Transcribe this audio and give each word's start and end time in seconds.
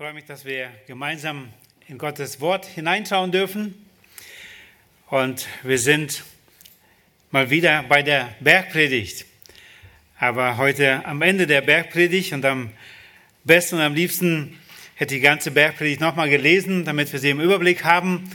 freue 0.00 0.14
mich, 0.14 0.24
dass 0.24 0.46
wir 0.46 0.70
gemeinsam 0.86 1.50
in 1.86 1.98
Gottes 1.98 2.40
Wort 2.40 2.64
hineinschauen 2.64 3.32
dürfen. 3.32 3.74
Und 5.10 5.46
wir 5.62 5.78
sind 5.78 6.24
mal 7.30 7.50
wieder 7.50 7.82
bei 7.82 8.00
der 8.02 8.34
Bergpredigt. 8.40 9.26
Aber 10.18 10.56
heute 10.56 11.04
am 11.04 11.20
Ende 11.20 11.46
der 11.46 11.60
Bergpredigt 11.60 12.32
und 12.32 12.46
am 12.46 12.70
besten 13.44 13.74
und 13.74 13.82
am 13.82 13.94
liebsten 13.94 14.58
hätte 14.94 15.14
ich 15.14 15.20
die 15.20 15.22
ganze 15.22 15.50
Bergpredigt 15.50 16.00
nochmal 16.00 16.30
gelesen, 16.30 16.86
damit 16.86 17.12
wir 17.12 17.20
sie 17.20 17.28
im 17.28 17.40
Überblick 17.42 17.84
haben. 17.84 18.30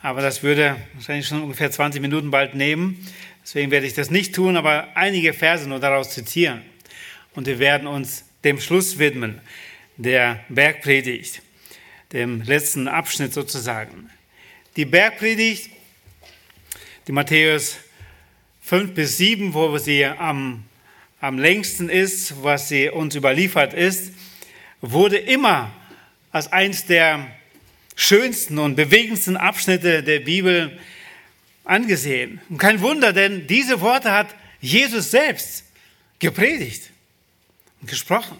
Aber 0.00 0.22
das 0.22 0.42
würde 0.42 0.78
wahrscheinlich 0.94 1.28
schon 1.28 1.42
ungefähr 1.42 1.70
20 1.70 2.00
Minuten 2.00 2.30
bald 2.30 2.54
nehmen. 2.54 3.06
Deswegen 3.42 3.70
werde 3.70 3.86
ich 3.86 3.92
das 3.92 4.10
nicht 4.10 4.34
tun, 4.34 4.56
aber 4.56 4.96
einige 4.96 5.34
Verse 5.34 5.68
nur 5.68 5.80
daraus 5.80 6.14
zitieren. 6.14 6.62
Und 7.34 7.46
wir 7.46 7.58
werden 7.58 7.86
uns 7.86 8.24
dem 8.42 8.58
Schluss 8.58 8.98
widmen 8.98 9.42
der 10.02 10.44
Bergpredigt, 10.48 11.42
dem 12.12 12.42
letzten 12.42 12.88
Abschnitt 12.88 13.34
sozusagen. 13.34 14.10
Die 14.76 14.86
Bergpredigt, 14.86 15.70
die 17.06 17.12
Matthäus 17.12 17.76
5 18.62 18.94
bis 18.94 19.18
7, 19.18 19.52
wo 19.52 19.76
sie 19.76 20.04
am, 20.06 20.64
am 21.20 21.38
längsten 21.38 21.90
ist, 21.90 22.42
was 22.42 22.68
sie 22.68 22.88
uns 22.88 23.14
überliefert 23.14 23.74
ist, 23.74 24.12
wurde 24.80 25.18
immer 25.18 25.70
als 26.32 26.50
eines 26.50 26.86
der 26.86 27.26
schönsten 27.94 28.58
und 28.58 28.76
bewegendsten 28.76 29.36
Abschnitte 29.36 30.02
der 30.02 30.20
Bibel 30.20 30.78
angesehen. 31.64 32.40
Und 32.48 32.56
kein 32.56 32.80
Wunder, 32.80 33.12
denn 33.12 33.46
diese 33.46 33.82
Worte 33.82 34.12
hat 34.12 34.34
Jesus 34.62 35.10
selbst 35.10 35.64
gepredigt 36.18 36.90
und 37.82 37.90
gesprochen. 37.90 38.38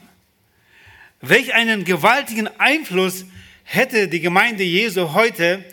Welch 1.20 1.55
einen 1.55 1.84
gewaltigen 1.84 2.48
Einfluss 2.59 3.27
hätte 3.65 4.09
die 4.09 4.20
Gemeinde 4.20 4.65
Jesu 4.65 5.12
heute, 5.12 5.65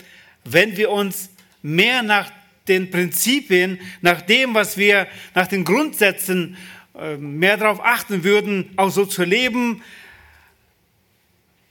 wenn 0.43 0.75
wir 0.75 0.89
uns 0.89 1.29
mehr 1.61 2.03
nach 2.03 2.31
den 2.67 2.91
Prinzipien, 2.91 3.79
nach 4.01 4.21
dem, 4.21 4.53
was 4.53 4.77
wir, 4.77 5.07
nach 5.33 5.47
den 5.47 5.63
Grundsätzen 5.63 6.57
äh, 6.95 7.15
mehr 7.15 7.55
darauf 7.55 7.83
achten 7.83 8.25
würden, 8.25 8.71
auch 8.75 8.89
so 8.89 9.05
zu 9.05 9.23
leben, 9.23 9.81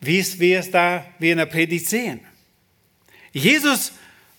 wie 0.01 0.19
es 0.21 0.39
wir 0.39 0.61
es 0.61 0.71
da 0.71 1.07
wie 1.19 1.31
in 1.31 1.39
der 1.39 1.47
Predigt 1.47 1.87
sehen. 1.87 2.21
Jesus 3.33 3.93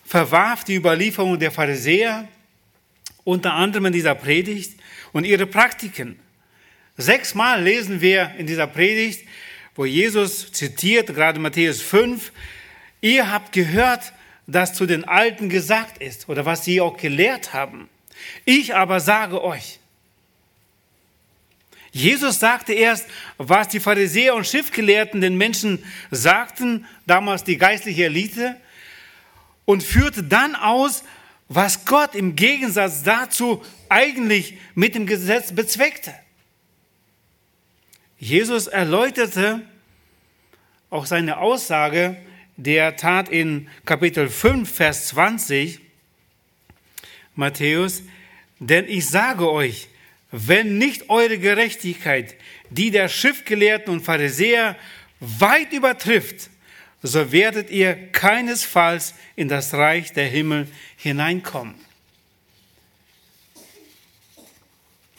verwarf 0.04 0.64
die 0.64 0.74
Überlieferung 0.74 1.38
der 1.38 1.52
Pharisäer, 1.52 2.26
unter 3.22 3.54
anderem 3.54 3.86
in 3.86 3.92
dieser 3.92 4.14
Predigt, 4.16 4.80
und 5.12 5.24
ihre 5.24 5.46
Praktiken. 5.46 6.18
Sechsmal 6.98 7.62
lesen 7.62 8.00
wir 8.00 8.32
in 8.38 8.48
dieser 8.48 8.66
Predigt, 8.66 9.24
wo 9.76 9.84
Jesus 9.84 10.50
zitiert, 10.50 11.06
gerade 11.14 11.38
Matthäus 11.38 11.80
5, 11.80 12.32
ihr 13.00 13.30
habt 13.30 13.52
gehört, 13.52 14.12
dass 14.48 14.74
zu 14.74 14.84
den 14.84 15.04
Alten 15.04 15.48
gesagt 15.48 16.02
ist 16.02 16.28
oder 16.28 16.44
was 16.44 16.64
sie 16.64 16.80
auch 16.80 16.96
gelehrt 16.96 17.52
haben. 17.52 17.88
Ich 18.44 18.74
aber 18.74 18.98
sage 18.98 19.44
euch. 19.44 19.78
Jesus 21.92 22.40
sagte 22.40 22.72
erst, 22.72 23.06
was 23.36 23.68
die 23.68 23.78
Pharisäer 23.78 24.34
und 24.34 24.46
Schriftgelehrten 24.46 25.20
den 25.20 25.36
Menschen 25.36 25.84
sagten, 26.10 26.84
damals 27.06 27.44
die 27.44 27.58
geistliche 27.58 28.06
Elite, 28.06 28.56
und 29.64 29.84
führte 29.84 30.24
dann 30.24 30.56
aus, 30.56 31.04
was 31.48 31.84
Gott 31.84 32.16
im 32.16 32.34
Gegensatz 32.34 33.04
dazu 33.04 33.64
eigentlich 33.88 34.58
mit 34.74 34.96
dem 34.96 35.06
Gesetz 35.06 35.52
bezweckte. 35.52 36.12
Jesus 38.18 38.66
erläuterte 38.66 39.62
auch 40.90 41.06
seine 41.06 41.38
Aussage, 41.38 42.16
der 42.56 42.96
tat 42.96 43.28
in 43.28 43.68
Kapitel 43.84 44.28
5, 44.28 44.68
Vers 44.68 45.08
20, 45.08 45.80
Matthäus, 47.36 48.02
denn 48.58 48.86
ich 48.88 49.08
sage 49.08 49.48
euch, 49.50 49.88
wenn 50.32 50.78
nicht 50.78 51.08
eure 51.08 51.38
Gerechtigkeit 51.38 52.34
die 52.70 52.90
der 52.90 53.08
Schriftgelehrten 53.08 53.92
und 53.92 54.00
Pharisäer 54.00 54.76
weit 55.20 55.72
übertrifft, 55.72 56.50
so 57.02 57.32
werdet 57.32 57.70
ihr 57.70 58.10
keinesfalls 58.10 59.14
in 59.36 59.48
das 59.48 59.72
Reich 59.72 60.12
der 60.12 60.26
Himmel 60.26 60.68
hineinkommen. 60.96 61.74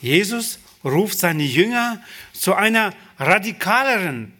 Jesus 0.00 0.58
ruft 0.84 1.18
seine 1.18 1.42
Jünger 1.42 2.02
zu 2.32 2.54
einer 2.54 2.94
radikaleren 3.18 4.32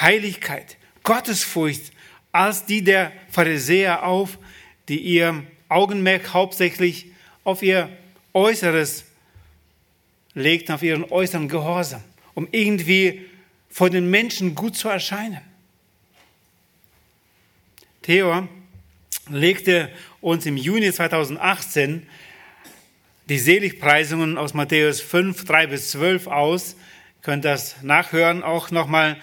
Heiligkeit, 0.00 0.76
Gottesfurcht 1.02 1.92
als 2.32 2.66
die 2.66 2.82
der 2.82 3.12
Pharisäer 3.30 4.04
auf, 4.04 4.38
die 4.88 5.00
ihr 5.00 5.42
Augenmerk 5.68 6.32
hauptsächlich 6.32 7.06
auf 7.44 7.62
ihr 7.62 7.88
Äußeres 8.32 9.04
legten, 10.34 10.74
auf 10.74 10.82
ihren 10.82 11.04
äußeren 11.04 11.48
Gehorsam, 11.48 12.02
um 12.34 12.46
irgendwie 12.52 13.26
vor 13.68 13.90
den 13.90 14.08
Menschen 14.10 14.54
gut 14.54 14.76
zu 14.76 14.88
erscheinen. 14.88 15.40
Theo 18.02 18.48
legte 19.28 19.90
uns 20.20 20.46
im 20.46 20.56
Juni 20.56 20.92
2018 20.92 22.06
die 23.28 23.38
Seligpreisungen 23.38 24.38
aus 24.38 24.54
Matthäus 24.54 25.00
5, 25.02 25.44
3 25.44 25.66
bis 25.66 25.90
12 25.90 26.28
aus. 26.28 26.72
Ihr 26.72 27.22
könnt 27.22 27.44
das 27.44 27.82
nachhören 27.82 28.42
auch 28.42 28.70
nochmal. 28.70 29.18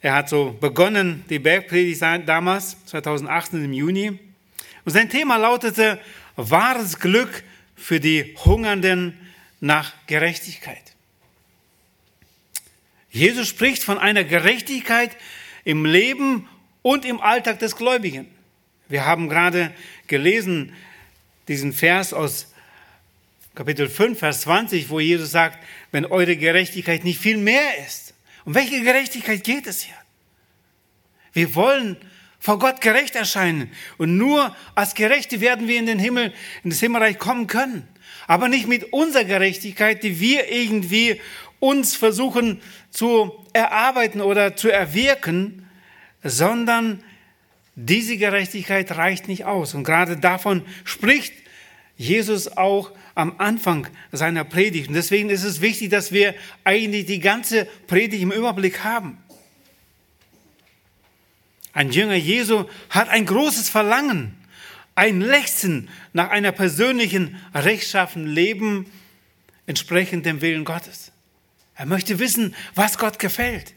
Er 0.00 0.14
hat 0.14 0.28
so 0.28 0.56
begonnen, 0.58 1.24
die 1.28 1.38
Bergpredigt 1.38 2.00
damals, 2.00 2.76
2018 2.86 3.64
im 3.64 3.72
Juni. 3.72 4.18
Und 4.84 4.92
sein 4.92 5.10
Thema 5.10 5.36
lautete, 5.36 6.00
wahres 6.36 6.98
Glück 6.98 7.42
für 7.74 8.00
die 8.00 8.34
Hungernden 8.44 9.18
nach 9.60 9.92
Gerechtigkeit. 10.06 10.94
Jesus 13.10 13.48
spricht 13.48 13.82
von 13.82 13.98
einer 13.98 14.24
Gerechtigkeit 14.24 15.14
im 15.64 15.84
Leben 15.84 16.48
und 16.82 17.04
im 17.04 17.20
Alltag 17.20 17.58
des 17.58 17.76
Gläubigen. 17.76 18.28
Wir 18.88 19.04
haben 19.04 19.28
gerade 19.28 19.72
gelesen 20.06 20.72
diesen 21.48 21.72
Vers 21.72 22.12
aus 22.12 22.52
Kapitel 23.56 23.88
5, 23.88 24.18
Vers 24.18 24.42
20, 24.42 24.90
wo 24.90 25.00
Jesus 25.00 25.30
sagt, 25.30 25.58
wenn 25.90 26.04
eure 26.04 26.36
Gerechtigkeit 26.36 27.04
nicht 27.04 27.18
viel 27.18 27.38
mehr 27.38 27.78
ist. 27.86 28.12
Um 28.44 28.54
welche 28.54 28.82
Gerechtigkeit 28.82 29.42
geht 29.42 29.66
es 29.66 29.80
hier? 29.80 29.94
Wir 31.32 31.54
wollen 31.54 31.96
vor 32.38 32.58
Gott 32.58 32.82
gerecht 32.82 33.16
erscheinen. 33.16 33.72
Und 33.96 34.18
nur 34.18 34.54
als 34.74 34.94
Gerechte 34.94 35.40
werden 35.40 35.68
wir 35.68 35.78
in 35.78 35.86
den 35.86 35.98
Himmel, 35.98 36.34
in 36.64 36.70
das 36.70 36.80
Himmelreich 36.80 37.18
kommen 37.18 37.46
können. 37.46 37.88
Aber 38.26 38.48
nicht 38.48 38.68
mit 38.68 38.92
unserer 38.92 39.24
Gerechtigkeit, 39.24 40.02
die 40.02 40.20
wir 40.20 40.52
irgendwie 40.52 41.18
uns 41.58 41.96
versuchen 41.96 42.60
zu 42.90 43.32
erarbeiten 43.54 44.20
oder 44.20 44.54
zu 44.54 44.68
erwirken, 44.68 45.66
sondern 46.22 47.02
diese 47.74 48.18
Gerechtigkeit 48.18 48.94
reicht 48.98 49.28
nicht 49.28 49.46
aus. 49.46 49.72
Und 49.72 49.84
gerade 49.84 50.18
davon 50.18 50.62
spricht 50.84 51.32
Jesus 51.96 52.54
auch 52.54 52.92
am 53.16 53.34
Anfang 53.38 53.88
seiner 54.12 54.44
Predigt. 54.44 54.88
Und 54.88 54.94
deswegen 54.94 55.30
ist 55.30 55.42
es 55.42 55.60
wichtig, 55.60 55.90
dass 55.90 56.12
wir 56.12 56.34
eigentlich 56.62 57.06
die 57.06 57.18
ganze 57.18 57.64
Predigt 57.86 58.22
im 58.22 58.30
Überblick 58.30 58.84
haben. 58.84 59.18
Ein 61.72 61.90
Jünger 61.90 62.14
Jesu 62.14 62.66
hat 62.90 63.08
ein 63.08 63.26
großes 63.26 63.68
Verlangen, 63.68 64.36
ein 64.94 65.20
Lechzen 65.20 65.88
nach 66.12 66.30
einer 66.30 66.52
persönlichen, 66.52 67.40
rechtschaffenen 67.54 68.28
Leben 68.28 68.86
entsprechend 69.66 70.24
dem 70.24 70.40
Willen 70.40 70.64
Gottes. 70.64 71.10
Er 71.74 71.86
möchte 71.86 72.18
wissen, 72.18 72.54
was 72.74 72.98
Gott 72.98 73.18
gefällt. 73.18 73.74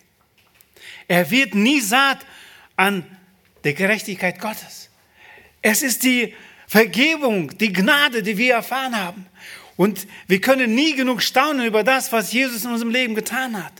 Er 1.07 1.31
wird 1.31 1.55
nie 1.55 1.79
satt 1.79 2.25
an 2.75 3.05
der 3.63 3.73
Gerechtigkeit 3.73 4.39
Gottes. 4.39 4.89
Es 5.61 5.81
ist 5.81 6.03
die 6.03 6.33
Vergebung, 6.67 7.57
die 7.57 7.73
Gnade, 7.73 8.21
die 8.21 8.37
wir 8.37 8.53
erfahren 8.53 8.95
haben. 8.95 9.25
Und 9.79 10.07
wir 10.27 10.41
können 10.41 10.75
nie 10.75 10.93
genug 10.93 11.23
staunen 11.23 11.65
über 11.65 11.85
das, 11.85 12.11
was 12.11 12.33
Jesus 12.33 12.65
in 12.65 12.71
unserem 12.71 12.91
Leben 12.91 13.15
getan 13.15 13.63
hat. 13.63 13.71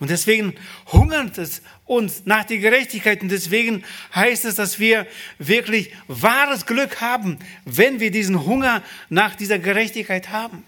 Und 0.00 0.10
deswegen 0.10 0.56
hungert 0.90 1.38
es 1.38 1.62
uns 1.86 2.22
nach 2.24 2.42
der 2.42 2.58
Gerechtigkeit. 2.58 3.22
Und 3.22 3.28
deswegen 3.28 3.84
heißt 4.12 4.44
es, 4.44 4.56
dass 4.56 4.80
wir 4.80 5.06
wirklich 5.38 5.92
wahres 6.08 6.66
Glück 6.66 7.00
haben, 7.00 7.38
wenn 7.64 8.00
wir 8.00 8.10
diesen 8.10 8.44
Hunger 8.44 8.82
nach 9.08 9.36
dieser 9.36 9.60
Gerechtigkeit 9.60 10.30
haben. 10.30 10.64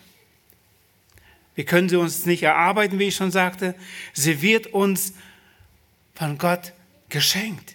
Wir 1.56 1.64
können 1.64 1.88
sie 1.88 1.96
uns 1.96 2.24
nicht 2.24 2.44
erarbeiten, 2.44 3.00
wie 3.00 3.08
ich 3.08 3.16
schon 3.16 3.32
sagte. 3.32 3.74
Sie 4.12 4.42
wird 4.42 4.68
uns 4.68 5.14
von 6.14 6.38
Gott 6.38 6.72
geschenkt. 7.08 7.74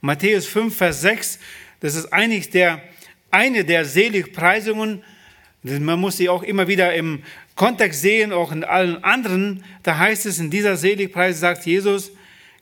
Matthäus 0.00 0.46
5, 0.46 0.74
Vers 0.74 1.02
6 1.02 1.38
das 1.80 1.94
ist 1.94 2.12
eigentlich 2.12 2.50
der, 2.50 2.82
eine 3.30 3.64
der 3.64 3.84
Seligpreisungen. 3.84 5.02
Man 5.62 6.00
muss 6.00 6.16
sie 6.16 6.28
auch 6.28 6.42
immer 6.42 6.68
wieder 6.68 6.94
im 6.94 7.22
Kontext 7.54 8.00
sehen, 8.00 8.32
auch 8.32 8.50
in 8.50 8.64
allen 8.64 9.04
anderen. 9.04 9.64
Da 9.82 9.98
heißt 9.98 10.24
es 10.26 10.38
in 10.38 10.50
dieser 10.50 10.76
Seligpreis, 10.76 11.40
sagt 11.40 11.66
Jesus, 11.66 12.10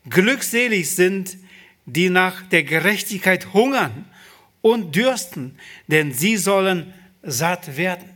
glückselig 0.09 0.95
sind, 0.95 1.37
die 1.85 2.09
nach 2.09 2.41
der 2.49 2.63
Gerechtigkeit 2.63 3.53
hungern 3.53 4.05
und 4.61 4.95
dürsten, 4.95 5.57
denn 5.87 6.13
sie 6.13 6.37
sollen 6.37 6.93
satt 7.23 7.77
werden. 7.77 8.09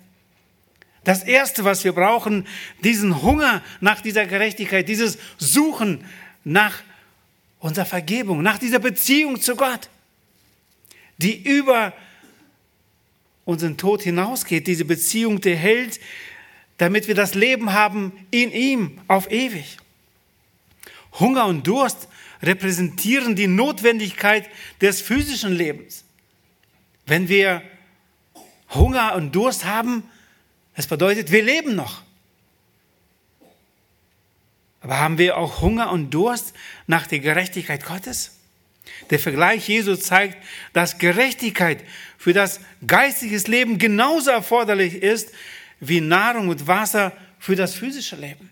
Das 1.03 1.23
Erste, 1.23 1.63
was 1.63 1.83
wir 1.83 1.93
brauchen, 1.93 2.47
diesen 2.83 3.21
Hunger 3.21 3.61
nach 3.81 4.01
dieser 4.01 4.25
Gerechtigkeit, 4.25 4.87
dieses 4.87 5.17
Suchen 5.37 6.05
nach 6.43 6.81
unserer 7.59 7.85
Vergebung, 7.85 8.41
nach 8.41 8.57
dieser 8.57 8.79
Beziehung 8.79 9.39
zu 9.39 9.55
Gott, 9.55 9.89
die 11.17 11.41
über 11.41 11.93
unseren 13.45 13.77
Tod 13.77 14.01
hinausgeht, 14.01 14.67
diese 14.67 14.85
Beziehung, 14.85 15.41
die 15.41 15.55
hält, 15.55 15.99
damit 16.77 17.07
wir 17.07 17.15
das 17.15 17.35
Leben 17.35 17.73
haben 17.73 18.11
in 18.31 18.51
ihm 18.51 18.99
auf 19.07 19.31
ewig. 19.31 19.77
Hunger 21.19 21.45
und 21.45 21.67
Durst 21.67 22.07
repräsentieren 22.41 23.35
die 23.35 23.47
Notwendigkeit 23.47 24.49
des 24.81 25.01
physischen 25.01 25.53
Lebens. 25.53 26.03
Wenn 27.05 27.27
wir 27.27 27.61
Hunger 28.73 29.15
und 29.15 29.33
Durst 29.33 29.65
haben, 29.65 30.03
das 30.75 30.87
bedeutet, 30.87 31.31
wir 31.31 31.43
leben 31.43 31.75
noch. 31.75 32.01
Aber 34.81 34.99
haben 34.99 35.17
wir 35.17 35.37
auch 35.37 35.61
Hunger 35.61 35.91
und 35.91 36.09
Durst 36.09 36.53
nach 36.87 37.07
der 37.07 37.19
Gerechtigkeit 37.19 37.85
Gottes? 37.85 38.37
Der 39.09 39.19
Vergleich 39.19 39.67
Jesu 39.67 39.95
zeigt, 39.95 40.37
dass 40.73 40.97
Gerechtigkeit 40.97 41.83
für 42.17 42.33
das 42.33 42.59
geistige 42.85 43.37
Leben 43.49 43.77
genauso 43.77 44.31
erforderlich 44.31 44.95
ist 44.95 45.31
wie 45.79 46.01
Nahrung 46.01 46.49
und 46.49 46.67
Wasser 46.67 47.11
für 47.39 47.55
das 47.55 47.75
physische 47.75 48.15
Leben. 48.15 48.49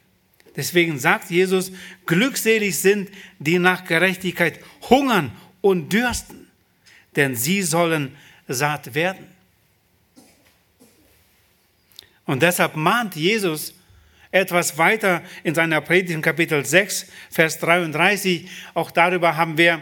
Deswegen 0.55 0.99
sagt 0.99 1.31
Jesus, 1.31 1.71
glückselig 2.05 2.77
sind, 2.79 3.09
die 3.39 3.57
nach 3.57 3.85
Gerechtigkeit 3.85 4.59
hungern 4.89 5.31
und 5.61 5.93
dürsten, 5.93 6.47
denn 7.15 7.35
sie 7.35 7.61
sollen 7.61 8.15
satt 8.47 8.93
werden. 8.93 9.27
Und 12.25 12.41
deshalb 12.41 12.75
mahnt 12.75 13.15
Jesus 13.15 13.73
etwas 14.31 14.77
weiter 14.77 15.21
in 15.43 15.53
seiner 15.55 15.81
Predigt 15.81 16.13
in 16.13 16.21
Kapitel 16.21 16.65
6, 16.65 17.07
Vers 17.29 17.59
33. 17.59 18.49
Auch 18.73 18.91
darüber 18.91 19.35
haben 19.35 19.57
wir 19.57 19.81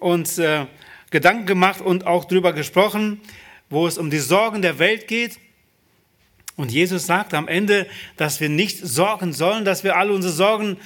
uns 0.00 0.38
äh, 0.38 0.66
Gedanken 1.10 1.46
gemacht 1.46 1.80
und 1.80 2.06
auch 2.06 2.24
darüber 2.24 2.52
gesprochen, 2.52 3.20
wo 3.68 3.86
es 3.86 3.98
um 3.98 4.10
die 4.10 4.18
Sorgen 4.18 4.62
der 4.62 4.78
Welt 4.78 5.06
geht. 5.08 5.38
Und 6.56 6.72
Jesus 6.72 7.06
sagt 7.06 7.32
am 7.34 7.48
Ende, 7.48 7.86
dass 8.16 8.40
wir 8.40 8.48
nicht 8.48 8.78
sorgen 8.78 9.32
sollen, 9.32 9.64
dass 9.64 9.84
wir 9.84 9.96
alle 9.96 10.12
unsere 10.12 10.32
Sorgen 10.32 10.76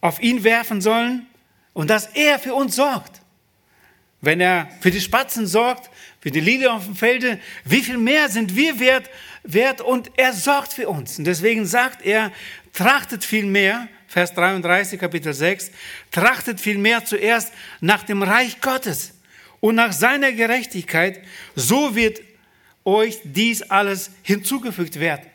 auf 0.00 0.22
ihn 0.22 0.44
werfen 0.44 0.80
sollen 0.80 1.26
und 1.72 1.90
dass 1.90 2.06
er 2.06 2.38
für 2.38 2.54
uns 2.54 2.76
sorgt. 2.76 3.20
Wenn 4.20 4.40
er 4.40 4.68
für 4.80 4.90
die 4.90 5.00
Spatzen 5.00 5.46
sorgt, 5.46 5.90
für 6.20 6.30
die 6.30 6.40
Lilie 6.40 6.72
auf 6.72 6.86
dem 6.86 6.96
Felde, 6.96 7.38
wie 7.64 7.82
viel 7.82 7.98
mehr 7.98 8.30
sind 8.30 8.56
wir 8.56 8.80
wert, 8.80 9.10
wert 9.42 9.82
und 9.82 10.10
er 10.16 10.32
sorgt 10.32 10.72
für 10.72 10.88
uns. 10.88 11.18
Und 11.18 11.26
deswegen 11.26 11.66
sagt 11.66 12.00
er, 12.02 12.32
trachtet 12.72 13.24
viel 13.24 13.44
mehr, 13.44 13.88
Vers 14.14 14.32
33, 14.32 15.00
Kapitel 15.00 15.34
6, 15.34 15.72
trachtet 16.12 16.60
viel 16.60 16.78
mehr 16.78 17.04
zuerst 17.04 17.52
nach 17.80 18.04
dem 18.04 18.22
Reich 18.22 18.60
Gottes 18.60 19.12
und 19.58 19.74
nach 19.74 19.92
seiner 19.92 20.30
Gerechtigkeit, 20.30 21.20
so 21.56 21.96
wird 21.96 22.20
euch 22.84 23.18
dies 23.24 23.62
alles 23.62 24.12
hinzugefügt 24.22 25.00
werden. 25.00 25.26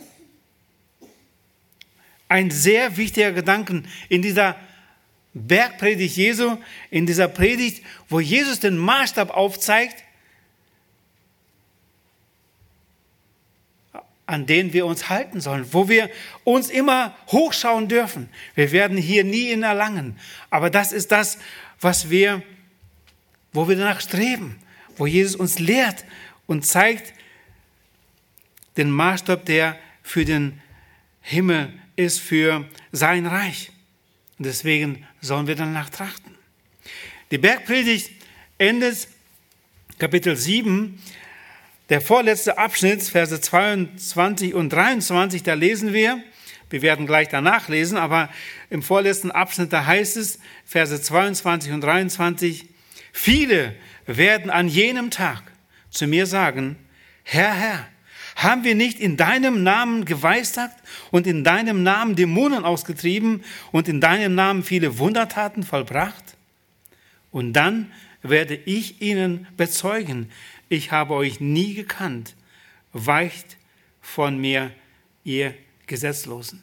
Ein 2.30 2.52
sehr 2.52 2.96
wichtiger 2.96 3.34
Gedanken 3.34 3.86
in 4.08 4.22
dieser 4.22 4.56
Bergpredigt 5.34 6.16
Jesu, 6.16 6.58
in 6.90 7.06
dieser 7.06 7.28
Predigt, 7.28 7.84
wo 8.08 8.22
Jesus 8.22 8.62
den 8.62 8.78
Maßstab 8.78 9.30
aufzeigt, 9.32 10.06
an 14.30 14.46
den 14.46 14.74
wir 14.74 14.86
uns 14.86 15.10
halten 15.10 15.42
sollen, 15.42 15.66
wo 15.74 15.90
wir 15.90 16.10
uns 16.44 16.70
immer 16.70 17.16
hochschauen 17.30 17.88
dürfen. 17.88 18.30
Wir 18.54 18.72
werden 18.72 18.96
hier 18.96 19.24
nie 19.24 19.50
in 19.50 19.64
erlangen, 19.64 20.20
aber 20.52 20.70
das 20.70 20.92
ist 20.92 21.12
das, 21.12 21.40
was 21.82 22.12
wir, 22.12 22.44
wo 23.54 23.68
wir 23.68 23.76
danach 23.76 24.02
streben, 24.02 24.60
wo 24.98 25.08
Jesus 25.08 25.36
uns 25.36 25.58
lehrt 25.58 26.06
und 26.46 26.64
zeigt 26.64 27.14
den 28.78 28.92
Maßstab, 28.92 29.46
der 29.46 29.80
für 30.04 30.26
den 30.26 30.62
Himmel 31.22 31.74
ist, 31.96 32.20
für 32.20 32.66
sein 32.92 33.26
Reich. 33.26 33.72
Und 34.38 34.46
deswegen 34.46 35.08
sollen 35.22 35.48
wir 35.48 35.56
danach 35.56 35.90
trachten. 35.90 36.36
Die 37.32 37.40
Bergpredigt 37.40 38.12
endet 38.60 39.08
Kapitel 39.98 40.36
7 40.36 41.02
der 41.90 42.02
vorletzte 42.02 42.58
Abschnitt, 42.58 43.04
Verse 43.04 43.40
22 43.40 44.54
und 44.54 44.70
23, 44.72 45.44
da 45.44 45.54
lesen 45.54 45.94
wir, 45.94 46.24
wir 46.70 46.82
werden 46.84 47.08
gleich 47.08 47.30
danach 47.30 47.68
lesen, 47.68 47.98
aber 47.98 48.30
im 48.70 48.84
vorletzten 48.84 49.32
Abschnitt, 49.32 49.74
da 49.74 49.86
heißt 49.86 50.18
es, 50.18 50.40
Verse 50.66 51.02
22 51.02 51.72
und 51.72 51.82
23, 51.82 52.68
viele 53.12 53.76
werden 54.06 54.52
an 54.52 54.68
jenem 54.68 55.10
Tag 55.10 55.42
zu 55.90 56.06
mir 56.06 56.28
sagen, 56.28 56.78
Herr, 57.24 57.54
Herr, 57.54 57.88
haben 58.36 58.64
wir 58.64 58.76
nicht 58.76 59.00
in 59.00 59.18
deinem 59.18 59.64
Namen 59.64 60.06
geweissagt 60.06 60.78
und 61.12 61.28
in 61.28 61.44
deinem 61.44 61.84
Namen 61.84 62.16
Dämonen 62.16 62.64
ausgetrieben 62.64 63.44
und 63.72 63.88
in 63.88 64.00
deinem 64.00 64.36
Namen 64.36 64.64
viele 64.64 64.98
Wundertaten 64.98 65.64
vollbracht? 65.64 66.38
Und 67.32 67.54
dann 67.54 67.92
werde 68.22 68.56
ich 68.56 69.02
ihnen 69.02 69.48
bezeugen, 69.58 70.30
ich 70.70 70.92
habe 70.92 71.16
euch 71.16 71.40
nie 71.40 71.74
gekannt, 71.74 72.36
weicht 72.94 73.58
von 74.02 74.38
mir, 74.38 74.72
ihr 75.24 75.54
Gesetzlosen. 75.88 76.62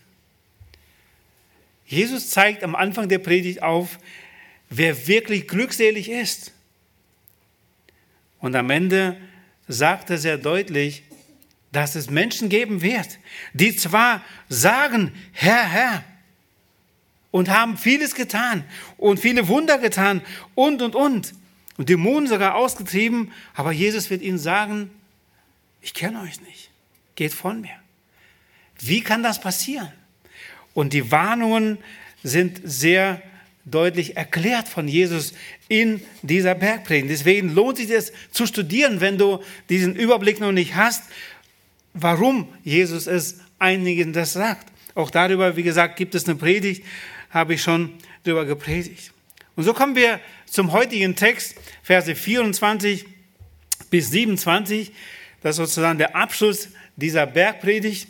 Jesus 1.87 2.31
zeigt 2.31 2.64
am 2.64 2.75
Anfang 2.75 3.08
der 3.08 3.19
Predigt 3.19 3.62
auf, 3.62 3.99
wer 4.70 5.06
wirklich 5.06 5.47
glückselig 5.47 6.08
ist. 6.08 6.53
Und 8.41 8.56
am 8.56 8.70
Ende 8.70 9.17
sagt 9.69 10.11
er 10.11 10.19
sehr 10.19 10.38
deutlich, 10.38 11.02
dass 11.73 11.94
es 11.94 12.11
Menschen 12.11 12.49
geben 12.49 12.82
wird, 12.82 13.19
die 13.52 13.76
zwar 13.76 14.25
sagen, 14.49 15.12
Herr, 15.32 15.69
Herr, 15.69 16.05
und 17.31 17.50
haben 17.50 17.76
vieles 17.76 18.14
getan 18.14 18.64
und 18.97 19.20
viele 19.20 19.47
Wunder 19.49 19.79
getan 19.79 20.23
und, 20.55 20.81
und, 20.81 20.94
und, 20.94 21.35
und 21.76 21.88
Dämonen 21.88 22.28
sogar 22.28 22.54
ausgetrieben, 22.54 23.33
aber 23.54 23.73
Jesus 23.73 24.11
wird 24.11 24.23
ihnen 24.23 24.38
sagen, 24.38 24.90
ich 25.83 25.95
kenne 25.95 26.21
euch 26.21 26.40
nicht, 26.40 26.71
geht 27.14 27.35
von 27.35 27.61
mir. 27.61 27.78
Wie 28.78 29.00
kann 29.00 29.23
das 29.23 29.40
passieren? 29.40 29.92
Und 30.75 30.92
die 30.92 31.11
Warnungen 31.11 31.78
sind 32.23 32.61
sehr 32.64 33.23
deutlich 33.64 34.16
erklärt 34.16 34.68
von 34.68 34.88
Jesus 34.88 35.33
in 35.68 36.00
dieser 36.23 36.54
Bergpredigt. 36.54 37.11
Deswegen 37.11 37.54
lohnt 37.54 37.78
sich 37.78 37.90
es 37.90 38.12
zu 38.30 38.47
studieren, 38.47 39.00
wenn 39.00 39.18
du 39.18 39.42
diesen 39.68 39.97
Überblick 39.97 40.40
noch 40.40 40.52
nicht 40.52 40.76
hast, 40.76 41.02
warum 41.92 42.49
Jesus 42.62 43.06
es 43.06 43.40
einigen 43.59 44.12
das 44.12 44.33
sagt. 44.35 44.66
Auch 44.95 45.11
darüber, 45.11 45.56
wie 45.56 45.62
gesagt, 45.62 45.97
gibt 45.97 46.14
es 46.14 46.26
eine 46.26 46.37
Predigt, 46.37 46.85
habe 47.30 47.54
ich 47.54 47.62
schon 47.62 47.92
darüber 48.23 48.45
gepredigt. 48.45 49.12
Und 49.56 49.64
so 49.64 49.72
kommen 49.72 49.96
wir 49.96 50.20
zum 50.44 50.72
heutigen 50.72 51.16
Text, 51.16 51.56
Verse 51.82 52.14
24 52.14 53.06
bis 53.90 54.10
27. 54.10 54.92
Das 55.42 55.52
ist 55.52 55.56
sozusagen 55.56 55.98
der 55.98 56.14
Abschluss 56.14 56.68
dieser 56.96 57.26
Bergpredigt. 57.26 58.08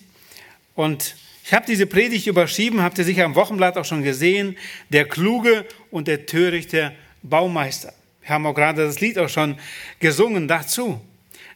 Und 0.74 1.14
ich 1.44 1.54
habe 1.54 1.64
diese 1.66 1.86
Predigt 1.86 2.26
überschrieben, 2.26 2.82
habt 2.82 2.98
ihr 2.98 3.04
sicher 3.04 3.24
am 3.24 3.36
Wochenblatt 3.36 3.78
auch 3.78 3.84
schon 3.84 4.02
gesehen, 4.02 4.56
der 4.88 5.06
kluge 5.06 5.64
und 5.92 6.08
der 6.08 6.26
törichte 6.26 6.92
Baumeister. 7.22 7.94
Wir 8.22 8.30
haben 8.30 8.46
auch 8.46 8.54
gerade 8.54 8.84
das 8.84 9.00
Lied 9.00 9.16
auch 9.18 9.28
schon 9.28 9.56
gesungen 10.00 10.48
dazu. 10.48 11.00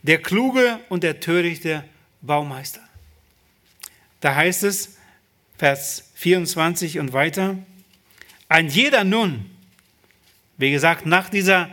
Der 0.03 0.19
kluge 0.19 0.79
und 0.89 1.03
der 1.03 1.19
törichte 1.19 1.85
Baumeister. 2.23 2.81
Da 4.21 4.37
heißt 4.37 4.63
es, 4.63 4.97
Vers 5.59 6.11
24 6.15 7.01
und 7.01 7.13
weiter, 7.13 7.59
ein 8.49 8.69
jeder 8.69 9.05
nun, 9.05 9.51
wie 10.61 10.71
gesagt, 10.71 11.07
nach, 11.07 11.31
dieser, 11.31 11.71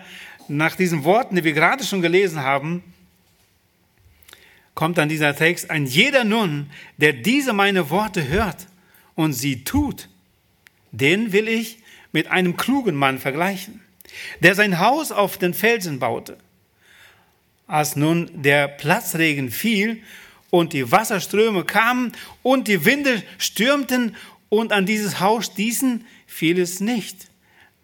nach 0.47 0.75
diesen 0.75 1.03
Worten, 1.03 1.35
die 1.35 1.43
wir 1.43 1.53
gerade 1.53 1.83
schon 1.83 2.01
gelesen 2.01 2.41
haben, 2.41 2.81
kommt 4.75 4.97
dann 4.97 5.09
dieser 5.09 5.35
Text, 5.35 5.69
ein 5.69 5.85
jeder 5.85 6.23
nun, 6.23 6.69
der 6.97 7.11
diese 7.11 7.51
meine 7.51 7.89
Worte 7.89 8.27
hört 8.27 8.67
und 9.15 9.33
sie 9.33 9.63
tut, 9.63 10.07
den 10.91 11.33
will 11.33 11.47
ich 11.47 11.79
mit 12.13 12.27
einem 12.31 12.55
klugen 12.55 12.95
Mann 12.95 13.19
vergleichen, 13.19 13.81
der 14.39 14.55
sein 14.55 14.79
Haus 14.79 15.11
auf 15.11 15.37
den 15.37 15.53
Felsen 15.53 15.99
baute. 15.99 16.37
Als 17.65 17.97
nun 17.97 18.29
der 18.33 18.69
Platzregen 18.69 19.51
fiel 19.51 20.01
und 20.49 20.71
die 20.71 20.89
Wasserströme 20.91 21.65
kamen 21.65 22.13
und 22.41 22.69
die 22.69 22.85
Winde 22.85 23.21
stürmten 23.37 24.15
und 24.47 24.71
an 24.71 24.85
dieses 24.85 25.19
Haus 25.19 25.47
stießen, 25.47 26.05
fiel 26.25 26.59
es 26.59 26.79
nicht, 26.79 27.27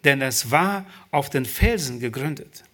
denn 0.04 0.20
es 0.22 0.50
war 0.50 0.86
auf 1.10 1.30
den 1.30 1.44
Felsen 1.44 2.00
gegründet. 2.00 2.64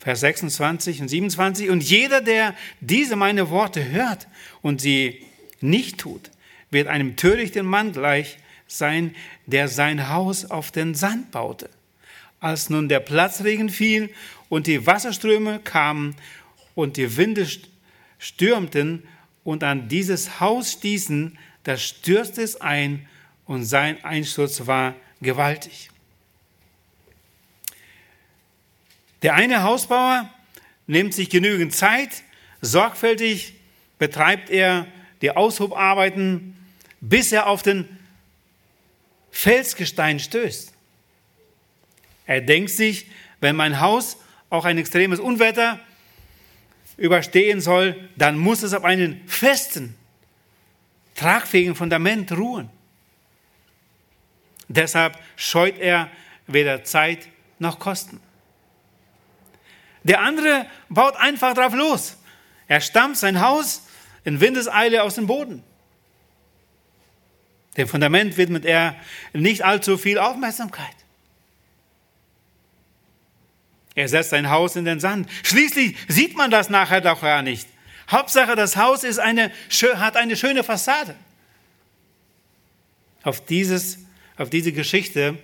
Vers 0.00 0.20
26 0.20 1.02
und 1.02 1.08
27. 1.08 1.70
Und 1.70 1.82
jeder, 1.82 2.20
der 2.20 2.54
diese 2.80 3.16
meine 3.16 3.50
Worte 3.50 3.90
hört 3.90 4.28
und 4.62 4.80
sie 4.80 5.22
nicht 5.60 5.98
tut, 5.98 6.30
wird 6.70 6.88
einem 6.88 7.16
törichten 7.16 7.66
Mann 7.66 7.92
gleich 7.92 8.38
sein, 8.66 9.14
der 9.46 9.68
sein 9.68 10.08
Haus 10.08 10.44
auf 10.44 10.70
den 10.70 10.94
Sand 10.94 11.30
baute. 11.30 11.68
Als 12.40 12.70
nun 12.70 12.88
der 12.88 13.00
Platzregen 13.00 13.68
fiel 13.68 14.10
und 14.48 14.66
die 14.66 14.86
Wasserströme 14.86 15.60
kamen 15.60 16.14
und 16.74 16.96
die 16.96 17.16
Winde 17.16 17.46
stürmten 18.18 19.02
und 19.44 19.64
an 19.64 19.88
dieses 19.88 20.40
Haus 20.40 20.72
stießen, 20.72 21.38
da 21.64 21.76
stürzte 21.76 22.42
es 22.42 22.60
ein 22.60 23.08
und 23.46 23.64
sein 23.64 24.04
Einsturz 24.04 24.66
war 24.66 24.94
gewaltig. 25.20 25.90
Der 29.26 29.34
eine 29.34 29.64
Hausbauer 29.64 30.32
nimmt 30.86 31.12
sich 31.12 31.28
genügend 31.28 31.74
Zeit, 31.74 32.22
sorgfältig 32.60 33.54
betreibt 33.98 34.50
er 34.50 34.86
die 35.20 35.32
Aushubarbeiten, 35.32 36.56
bis 37.00 37.32
er 37.32 37.48
auf 37.48 37.64
den 37.64 37.88
Felsgestein 39.32 40.20
stößt. 40.20 40.72
Er 42.26 42.40
denkt 42.40 42.70
sich, 42.70 43.08
wenn 43.40 43.56
mein 43.56 43.80
Haus 43.80 44.16
auch 44.48 44.64
ein 44.64 44.78
extremes 44.78 45.18
Unwetter 45.18 45.80
überstehen 46.96 47.60
soll, 47.60 48.08
dann 48.14 48.38
muss 48.38 48.62
es 48.62 48.74
auf 48.74 48.84
einen 48.84 49.26
festen, 49.26 49.96
tragfähigen 51.16 51.74
Fundament 51.74 52.30
ruhen. 52.30 52.70
Deshalb 54.68 55.18
scheut 55.34 55.78
er 55.78 56.12
weder 56.46 56.84
Zeit 56.84 57.26
noch 57.58 57.80
Kosten. 57.80 58.20
Der 60.06 60.20
andere 60.20 60.66
baut 60.88 61.16
einfach 61.16 61.54
drauf 61.54 61.74
los. 61.74 62.16
Er 62.68 62.80
stammt 62.80 63.16
sein 63.16 63.40
Haus 63.40 63.82
in 64.24 64.40
Windeseile 64.40 65.02
aus 65.02 65.16
dem 65.16 65.26
Boden. 65.26 65.64
Dem 67.76 67.88
Fundament 67.88 68.36
widmet 68.36 68.64
er 68.64 68.94
nicht 69.32 69.64
allzu 69.64 69.98
viel 69.98 70.18
Aufmerksamkeit. 70.18 70.94
Er 73.96 74.08
setzt 74.08 74.30
sein 74.30 74.48
Haus 74.48 74.76
in 74.76 74.84
den 74.84 75.00
Sand. 75.00 75.28
Schließlich 75.42 75.96
sieht 76.06 76.36
man 76.36 76.52
das 76.52 76.70
nachher 76.70 77.00
doch 77.00 77.22
gar 77.22 77.42
nicht. 77.42 77.68
Hauptsache, 78.08 78.54
das 78.54 78.76
Haus 78.76 79.02
ist 79.02 79.18
eine, 79.18 79.50
hat 79.96 80.16
eine 80.16 80.36
schöne 80.36 80.62
Fassade. 80.62 81.16
Auf, 83.24 83.44
dieses, 83.44 83.98
auf 84.36 84.50
diese 84.50 84.70
Geschichte 84.70 85.36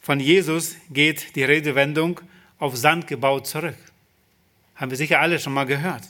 von 0.00 0.18
Jesus 0.18 0.74
geht 0.90 1.36
die 1.36 1.44
Redewendung 1.44 2.20
auf 2.58 2.76
Sand 2.76 3.06
gebaut 3.06 3.46
zurück. 3.46 3.76
Haben 4.74 4.90
wir 4.90 4.98
sicher 4.98 5.20
alle 5.20 5.38
schon 5.38 5.52
mal 5.52 5.64
gehört. 5.64 6.02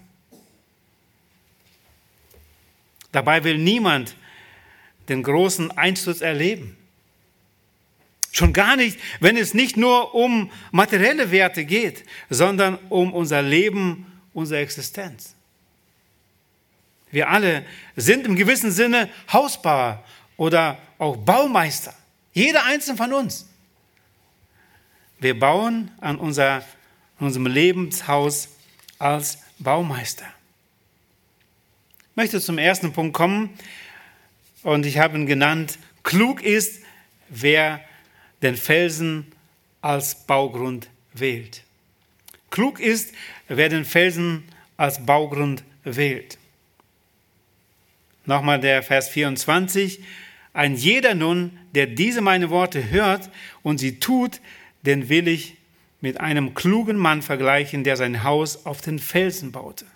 Dabei 3.13 3.45
will 3.45 3.59
niemand 3.59 4.15
den 5.09 5.23
großen 5.23 5.71
Einsturz 5.71 6.21
erleben. 6.21 6.77
Schon 8.33 8.53
gar 8.53 8.77
nicht, 8.77 8.99
wenn 9.21 9.37
es 9.37 9.55
nicht 9.55 9.77
nur 9.77 10.15
um 10.15 10.51
materielle 10.71 11.31
Werte 11.31 11.65
geht, 11.65 12.05
sondern 12.29 12.77
um 12.91 13.15
unser 13.15 13.41
Leben, 13.41 14.21
unsere 14.35 14.61
Existenz. 14.61 15.35
Wir 17.11 17.31
alle 17.31 17.65
sind 17.95 18.27
im 18.27 18.37
gewissen 18.37 18.71
Sinne 18.71 19.09
Hausbauer 19.33 20.05
oder 20.37 20.79
auch 20.99 21.17
Baumeister. 21.17 21.95
Jeder 22.35 22.65
einzelne 22.65 22.99
von 22.99 23.13
uns. 23.15 23.47
Wir 25.19 25.39
bauen 25.39 25.91
an 26.01 26.19
unser, 26.19 26.63
unserem 27.19 27.47
Lebenshaus 27.47 28.49
als 28.99 29.39
Baumeister. 29.59 30.27
Ich 32.11 32.17
möchte 32.17 32.41
zum 32.41 32.59
ersten 32.59 32.93
Punkt 32.93 33.15
kommen 33.15 33.51
und 34.63 34.85
ich 34.85 34.99
habe 34.99 35.17
ihn 35.17 35.27
genannt, 35.27 35.79
klug 36.03 36.43
ist, 36.43 36.83
wer 37.29 37.81
den 38.43 38.57
Felsen 38.57 39.33
als 39.81 40.27
Baugrund 40.27 40.89
wählt. 41.15 41.63
Klug 42.51 42.81
ist, 42.81 43.15
wer 43.49 43.69
den 43.69 43.85
Felsen 43.85 44.45
als 44.77 45.05
Baugrund 45.05 45.65
wählt. 45.85 46.39
Nochmal 48.25 48.61
der 48.61 48.83
Vers 48.83 49.09
24. 49.09 50.01
Ein 50.53 50.75
jeder 50.75 51.15
nun, 51.15 51.59
der 51.75 51.87
diese 51.87 52.21
meine 52.21 52.51
Worte 52.51 52.91
hört 52.91 53.31
und 53.63 53.79
sie 53.79 54.01
tut, 54.01 54.41
den 54.87 55.09
will 55.09 55.29
ich 55.29 55.57
mit 56.01 56.21
einem 56.21 56.55
klugen 56.55 56.97
Mann 56.97 57.23
vergleichen, 57.23 57.85
der 57.85 57.97
sein 57.97 58.23
Haus 58.23 58.65
auf 58.67 58.81
den 58.81 58.99
Felsen 58.99 59.53
baute. 59.53 59.87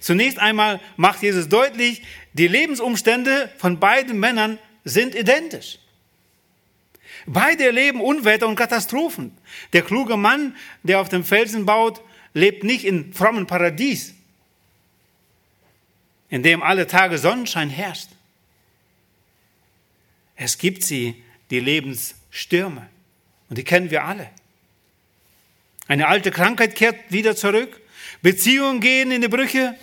Zunächst 0.00 0.38
einmal 0.38 0.80
macht 0.96 1.22
Jesus 1.22 1.48
deutlich, 1.48 2.02
die 2.34 2.48
Lebensumstände 2.48 3.50
von 3.58 3.80
beiden 3.80 4.18
Männern 4.18 4.58
sind 4.84 5.14
identisch. 5.14 5.78
Beide 7.26 7.64
erleben 7.64 8.02
Unwetter 8.02 8.46
und 8.46 8.56
Katastrophen. 8.56 9.32
Der 9.72 9.82
kluge 9.82 10.16
Mann, 10.16 10.56
der 10.82 11.00
auf 11.00 11.08
dem 11.08 11.24
Felsen 11.24 11.64
baut, 11.64 12.02
lebt 12.34 12.64
nicht 12.64 12.84
in 12.84 13.14
frommen 13.14 13.46
Paradies, 13.46 14.14
in 16.28 16.42
dem 16.42 16.62
alle 16.62 16.86
Tage 16.86 17.16
Sonnenschein 17.16 17.70
herrscht. 17.70 18.08
Es 20.36 20.58
gibt 20.58 20.82
sie, 20.82 21.22
die 21.50 21.60
Lebensstürme. 21.60 22.88
Und 23.48 23.58
die 23.58 23.64
kennen 23.64 23.90
wir 23.90 24.04
alle. 24.04 24.30
Eine 25.86 26.08
alte 26.08 26.30
Krankheit 26.30 26.74
kehrt 26.74 26.96
wieder 27.10 27.36
zurück. 27.36 27.80
Beziehungen 28.22 28.80
gehen 28.80 29.10
in 29.10 29.20
die 29.20 29.28
Brüche. 29.28 29.76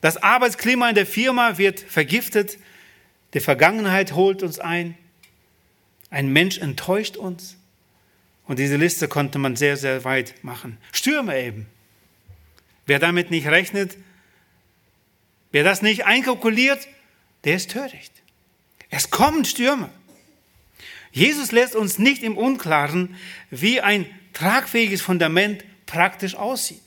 Das 0.00 0.16
Arbeitsklima 0.16 0.88
in 0.88 0.94
der 0.94 1.06
Firma 1.06 1.58
wird 1.58 1.80
vergiftet. 1.80 2.58
Die 3.34 3.40
Vergangenheit 3.40 4.12
holt 4.12 4.42
uns 4.42 4.58
ein. 4.58 4.96
Ein 6.10 6.32
Mensch 6.32 6.58
enttäuscht 6.58 7.16
uns. 7.16 7.56
Und 8.46 8.58
diese 8.58 8.76
Liste 8.76 9.08
konnte 9.08 9.38
man 9.38 9.56
sehr, 9.56 9.76
sehr 9.76 10.04
weit 10.04 10.34
machen. 10.44 10.78
Stürme 10.92 11.40
eben. 11.42 11.66
Wer 12.86 12.98
damit 12.98 13.30
nicht 13.30 13.46
rechnet, 13.46 13.96
wer 15.50 15.64
das 15.64 15.80
nicht 15.82 16.04
einkalkuliert, 16.04 16.86
der 17.44 17.56
ist 17.56 17.70
töricht. 17.70 18.12
Es 18.96 19.10
kommen 19.10 19.44
Stürme. 19.44 19.90
Jesus 21.10 21.50
lässt 21.50 21.74
uns 21.74 21.98
nicht 21.98 22.22
im 22.22 22.38
Unklaren, 22.38 23.16
wie 23.50 23.80
ein 23.80 24.06
tragfähiges 24.34 25.02
Fundament 25.02 25.64
praktisch 25.84 26.36
aussieht. 26.36 26.80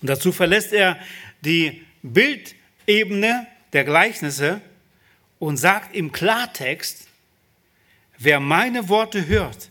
Und 0.00 0.08
dazu 0.08 0.32
verlässt 0.32 0.72
er 0.72 0.98
die 1.42 1.86
Bildebene 2.02 3.46
der 3.72 3.84
Gleichnisse 3.84 4.60
und 5.38 5.56
sagt 5.56 5.94
im 5.94 6.10
Klartext, 6.10 7.06
wer 8.18 8.40
meine 8.40 8.88
Worte 8.88 9.28
hört 9.28 9.70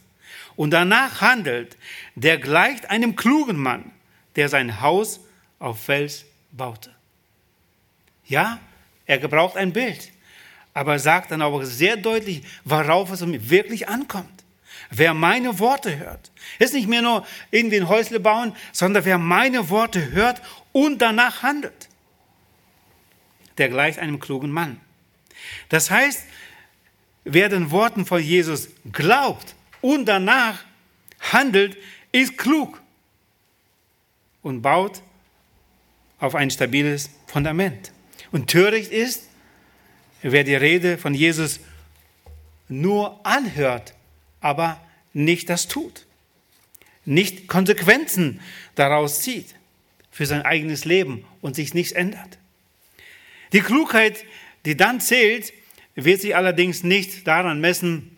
und 0.56 0.72
danach 0.72 1.20
handelt, 1.20 1.76
der 2.16 2.38
gleicht 2.38 2.90
einem 2.90 3.18
klugen 3.18 3.58
Mann, 3.58 3.92
der 4.38 4.48
sein 4.48 4.80
Haus 4.80 5.20
auf 5.60 5.84
Fels 5.84 6.24
baute. 6.54 6.96
Ja, 8.26 8.62
er 9.06 9.18
gebraucht 9.18 9.58
ein 9.58 9.74
Bild 9.74 10.10
aber 10.74 11.00
sagt 11.00 11.32
dann 11.32 11.42
auch 11.42 11.64
sehr 11.64 11.98
deutlich, 11.98 12.44
worauf 12.64 13.12
es 13.12 13.22
wirklich 13.50 13.90
ankommt. 13.90 14.44
Wer 14.90 15.14
meine 15.14 15.60
Worte 15.60 15.98
hört, 15.98 16.32
ist 16.60 16.74
nicht 16.74 16.88
mehr 16.88 17.02
nur 17.02 17.26
irgendwie 17.50 17.78
ein 17.78 17.88
Häusle 17.88 18.20
bauen, 18.20 18.54
sondern 18.72 19.06
wer 19.06 19.18
meine 19.18 19.70
Worte 19.70 20.12
hört 20.12 20.42
und 20.74 21.02
danach 21.02 21.44
handelt, 21.44 21.88
der 23.58 23.70
gleicht 23.70 24.00
einem 24.00 24.20
klugen 24.20 24.52
Mann. 24.52 24.80
Das 25.70 25.90
heißt, 25.90 26.26
wer 27.24 27.50
den 27.50 27.72
Worten 27.72 28.06
von 28.06 28.22
Jesus 28.22 28.70
glaubt 28.92 29.56
und 29.80 30.06
danach 30.06 30.60
handelt, 31.20 31.78
ist 32.12 32.38
klug 32.38 32.82
und 34.42 34.62
baut 34.62 35.02
auf 36.20 36.36
ein 36.36 36.52
stabiles 36.52 37.10
Fundament. 37.28 37.92
Und 38.32 38.50
töricht 38.50 38.92
ist, 38.92 39.31
wer 40.22 40.44
die 40.44 40.56
Rede 40.56 40.98
von 40.98 41.14
Jesus 41.14 41.60
nur 42.68 43.26
anhört, 43.26 43.94
aber 44.40 44.80
nicht 45.14 45.50
das 45.50 45.68
tut, 45.68 46.06
nicht 47.06 47.48
Konsequenzen 47.48 48.40
daraus 48.76 49.22
zieht 49.22 49.56
für 50.12 50.26
sein 50.26 50.44
eigenes 50.44 50.86
Leben 50.86 51.26
und 51.42 51.56
sich 51.56 51.74
nichts 51.74 51.92
ändert. 51.92 52.38
Die 53.54 53.62
Klugheit, 53.62 54.24
die 54.66 54.78
dann 54.78 55.02
zählt, 55.02 55.52
wird 55.96 56.22
sich 56.22 56.36
allerdings 56.36 56.84
nicht 56.84 57.28
daran 57.28 57.60
messen, 57.60 58.18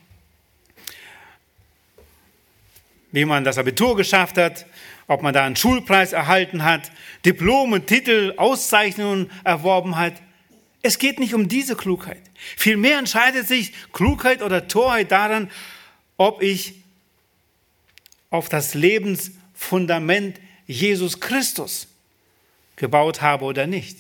wie 3.12 3.26
man 3.26 3.44
das 3.44 3.58
Abitur 3.58 3.96
geschafft 3.96 4.38
hat, 4.38 4.66
ob 5.08 5.22
man 5.22 5.34
da 5.34 5.46
einen 5.46 5.56
Schulpreis 5.56 6.14
erhalten 6.14 6.64
hat, 6.64 6.92
Diplome, 7.26 7.86
Titel, 7.86 8.34
Auszeichnungen 8.38 9.32
erworben 9.44 9.96
hat. 9.96 10.14
Es 10.84 11.00
geht 11.00 11.18
nicht 11.18 11.34
um 11.34 11.48
diese 11.48 11.76
Klugheit. 11.78 12.22
Vielmehr 12.36 13.00
entscheidet 13.00 13.48
sich 13.48 13.74
Klugheit 13.94 14.42
oder 14.42 14.68
Torheit 14.68 15.12
daran, 15.12 15.50
ob 16.18 16.42
ich 16.42 16.76
auf 18.30 18.50
das 18.50 18.74
Lebensfundament 18.74 20.40
Jesus 20.68 21.22
Christus 21.22 21.88
gebaut 22.76 23.22
habe 23.22 23.46
oder 23.46 23.66
nicht. 23.66 24.00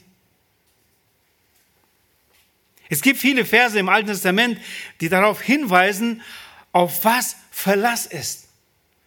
Es 2.89 3.01
gibt 3.01 3.17
viele 3.17 3.45
Verse 3.45 3.79
im 3.79 3.87
Alten 3.87 4.09
Testament, 4.09 4.59
die 4.99 5.07
darauf 5.07 5.41
hinweisen, 5.41 6.21
auf 6.73 7.05
was 7.05 7.37
Verlass 7.49 8.05
ist. 8.05 8.49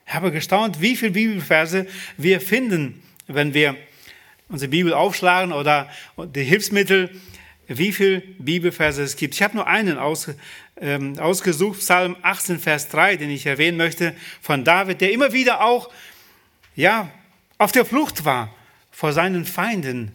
Ich 0.07 0.15
habe 0.15 0.33
gestaunt, 0.33 0.81
wie 0.81 0.97
viele 0.97 1.13
Bibelverse 1.13 1.87
wir 2.17 2.41
finden, 2.41 3.03
wenn 3.27 3.53
wir 3.53 3.77
unsere 4.49 4.71
Bibel 4.71 4.95
aufschlagen 4.95 5.53
oder 5.53 5.91
die 6.17 6.45
Hilfsmittel, 6.45 7.11
wie 7.69 7.93
viele 7.93 8.21
Bibelverse 8.39 9.03
es 9.03 9.17
gibt. 9.17 9.35
Ich 9.35 9.43
habe 9.43 9.57
nur 9.57 9.67
einen 9.67 9.99
aus, 9.99 10.31
ähm, 10.81 11.19
ausgesucht, 11.19 11.81
Psalm 11.81 12.17
18, 12.23 12.59
Vers 12.59 12.89
3, 12.89 13.17
den 13.17 13.31
ich 13.31 13.47
erwähnen 13.47 13.77
möchte, 13.77 14.15
von 14.41 14.65
David, 14.65 15.01
der 15.01 15.13
immer 15.13 15.33
wieder 15.33 15.63
auch 15.63 15.91
ja, 16.77 17.11
auf 17.59 17.73
der 17.73 17.85
Flucht 17.85 18.25
war 18.25 18.55
vor 18.91 19.13
seinen 19.13 19.45
Feinden. 19.45 20.15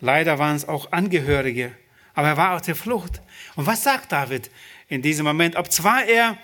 Leider 0.00 0.38
waren 0.38 0.56
es 0.56 0.68
auch 0.68 0.92
Angehörige, 0.92 1.72
aber 2.14 2.28
er 2.28 2.36
war 2.36 2.56
auf 2.56 2.62
der 2.62 2.76
Flucht. 2.76 3.20
Und 3.56 3.66
was 3.66 3.82
sagt 3.82 4.12
David 4.12 4.50
in 4.88 5.02
diesem 5.02 5.24
Moment? 5.24 5.56
Ob 5.56 5.72
zwar 5.72 6.04
er 6.04 6.36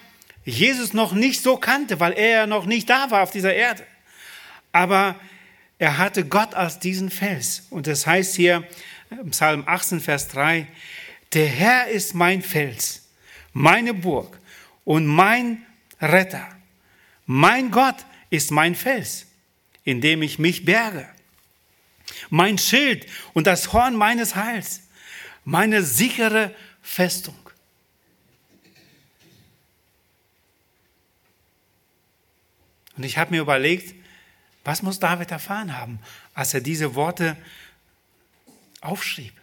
Jesus 0.45 0.95
noch 0.95 1.13
nicht 1.13 1.43
so 1.43 1.59
kannte, 1.59 2.01
weil 2.01 2.13
er 2.13 2.47
noch 2.47 2.65
nicht 2.65 2.89
da 2.89 3.11
war 3.11 3.23
auf 3.23 3.31
dieser 3.31 3.55
Erde, 3.55 3.85
aber 4.73 5.17
er 5.79 5.99
hatte 5.99 6.25
Gott 6.25 6.55
als 6.55 6.79
diesen 6.79 7.11
Fels. 7.11 7.67
Und 7.71 7.87
das 7.87 8.07
heißt 8.07 8.37
hier 8.37 8.65
Psalm 9.31 9.65
18, 9.67 10.01
Vers 10.01 10.29
3, 10.29 10.67
der 11.33 11.47
Herr 11.47 11.89
ist 11.89 12.15
mein 12.15 12.43
Fels, 12.43 13.09
meine 13.53 13.93
Burg 13.93 14.39
und 14.85 15.07
mein 15.07 15.67
Retter. 16.01 16.47
Mein 17.27 17.71
Gott 17.71 17.97
ist 18.31 18.53
mein 18.53 18.75
Fels, 18.75 19.27
in 19.85 20.01
dem 20.01 20.23
ich 20.23 20.39
mich 20.39 20.65
berge. 20.65 21.09
Mein 22.29 22.59
Schild 22.59 23.07
und 23.33 23.47
das 23.47 23.73
Horn 23.73 23.97
meines 23.97 24.37
Heils, 24.37 24.83
meine 25.45 25.83
sichere 25.83 26.55
Festung. 26.83 27.37
Und 32.97 33.05
ich 33.05 33.19
habe 33.19 33.33
mir 33.33 33.41
überlegt, 33.41 33.95
was 34.65 34.83
muss 34.83 35.01
David 35.01 35.31
erfahren 35.31 35.77
haben, 35.77 36.01
als 36.35 36.55
er 36.55 36.61
diese 36.61 36.95
Worte 36.95 37.37
aufschrieb? 38.81 39.35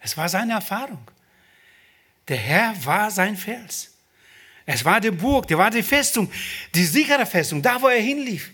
Es 0.00 0.16
war 0.16 0.28
seine 0.28 0.54
Erfahrung. 0.54 1.10
Der 2.28 2.36
Herr 2.36 2.84
war 2.84 3.10
sein 3.10 3.36
Fels. 3.36 3.92
Es 4.64 4.84
war 4.84 5.00
die 5.00 5.10
Burg, 5.10 5.48
der 5.48 5.58
war 5.58 5.70
die 5.70 5.82
Festung, 5.82 6.30
die 6.74 6.84
sichere 6.84 7.26
Festung, 7.26 7.62
da 7.62 7.82
wo 7.82 7.88
er 7.88 8.00
hinlief. 8.00 8.50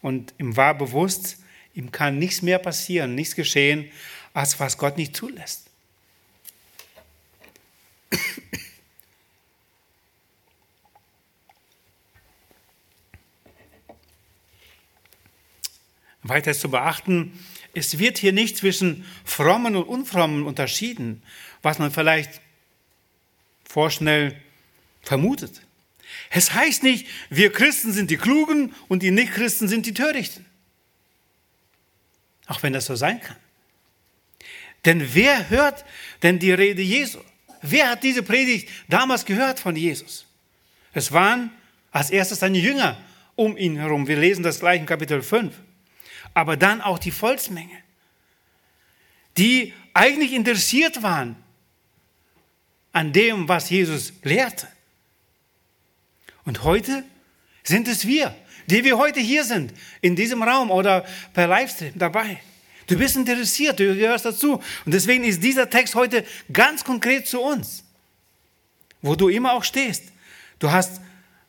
Und 0.00 0.34
ihm 0.38 0.56
war 0.56 0.74
bewusst, 0.74 1.38
ihm 1.74 1.92
kann 1.92 2.18
nichts 2.18 2.42
mehr 2.42 2.58
passieren, 2.58 3.14
nichts 3.14 3.34
geschehen, 3.34 3.90
als 4.32 4.58
was 4.58 4.78
Gott 4.78 4.96
nicht 4.96 5.14
zulässt. 5.14 5.70
Weiter 16.22 16.54
zu 16.54 16.70
beachten, 16.70 17.38
es 17.74 17.98
wird 17.98 18.18
hier 18.18 18.32
nicht 18.32 18.56
zwischen 18.56 19.04
frommen 19.24 19.76
und 19.76 19.84
unfrommen 19.84 20.44
unterschieden, 20.44 21.22
was 21.62 21.78
man 21.78 21.90
vielleicht 21.90 22.40
vorschnell 23.68 24.40
vermutet. 25.02 25.62
Es 26.30 26.54
heißt 26.54 26.82
nicht, 26.82 27.06
wir 27.30 27.52
Christen 27.52 27.92
sind 27.92 28.10
die 28.10 28.16
Klugen 28.16 28.74
und 28.88 29.02
die 29.02 29.10
Nichtchristen 29.10 29.68
sind 29.68 29.86
die 29.86 29.94
Törichten. 29.94 30.46
Auch 32.46 32.62
wenn 32.62 32.72
das 32.72 32.86
so 32.86 32.94
sein 32.94 33.20
kann. 33.20 33.36
Denn 34.84 35.14
wer 35.14 35.48
hört 35.50 35.84
denn 36.22 36.38
die 36.38 36.52
Rede 36.52 36.82
Jesu? 36.82 37.18
Wer 37.62 37.90
hat 37.90 38.04
diese 38.04 38.22
Predigt 38.22 38.68
damals 38.88 39.24
gehört 39.24 39.58
von 39.58 39.74
Jesus? 39.74 40.26
Es 40.92 41.10
waren 41.10 41.50
als 41.90 42.10
erstes 42.10 42.40
seine 42.40 42.58
Jünger 42.58 42.98
um 43.34 43.56
ihn 43.56 43.76
herum. 43.76 44.06
Wir 44.06 44.18
lesen 44.18 44.42
das 44.42 44.60
gleich 44.60 44.80
in 44.80 44.86
Kapitel 44.86 45.22
5 45.22 45.54
aber 46.34 46.56
dann 46.56 46.82
auch 46.82 46.98
die 46.98 47.12
Volksmenge, 47.12 47.78
die 49.36 49.72
eigentlich 49.94 50.32
interessiert 50.32 51.02
waren 51.02 51.36
an 52.92 53.12
dem, 53.12 53.48
was 53.48 53.70
Jesus 53.70 54.12
lehrte. 54.22 54.68
Und 56.44 56.64
heute 56.64 57.04
sind 57.62 57.88
es 57.88 58.06
wir, 58.06 58.34
die 58.66 58.84
wir 58.84 58.98
heute 58.98 59.20
hier 59.20 59.44
sind, 59.44 59.72
in 60.00 60.16
diesem 60.16 60.42
Raum 60.42 60.70
oder 60.70 61.06
per 61.32 61.46
Livestream 61.46 61.92
dabei. 61.94 62.40
Du 62.86 62.98
bist 62.98 63.16
interessiert, 63.16 63.80
du 63.80 63.94
gehörst 63.96 64.26
dazu. 64.26 64.60
Und 64.84 64.92
deswegen 64.92 65.24
ist 65.24 65.42
dieser 65.42 65.70
Text 65.70 65.94
heute 65.94 66.24
ganz 66.52 66.84
konkret 66.84 67.26
zu 67.26 67.40
uns, 67.40 67.84
wo 69.00 69.14
du 69.14 69.28
immer 69.28 69.54
auch 69.54 69.64
stehst. 69.64 70.04
Du 70.58 70.70
hast, 70.70 71.00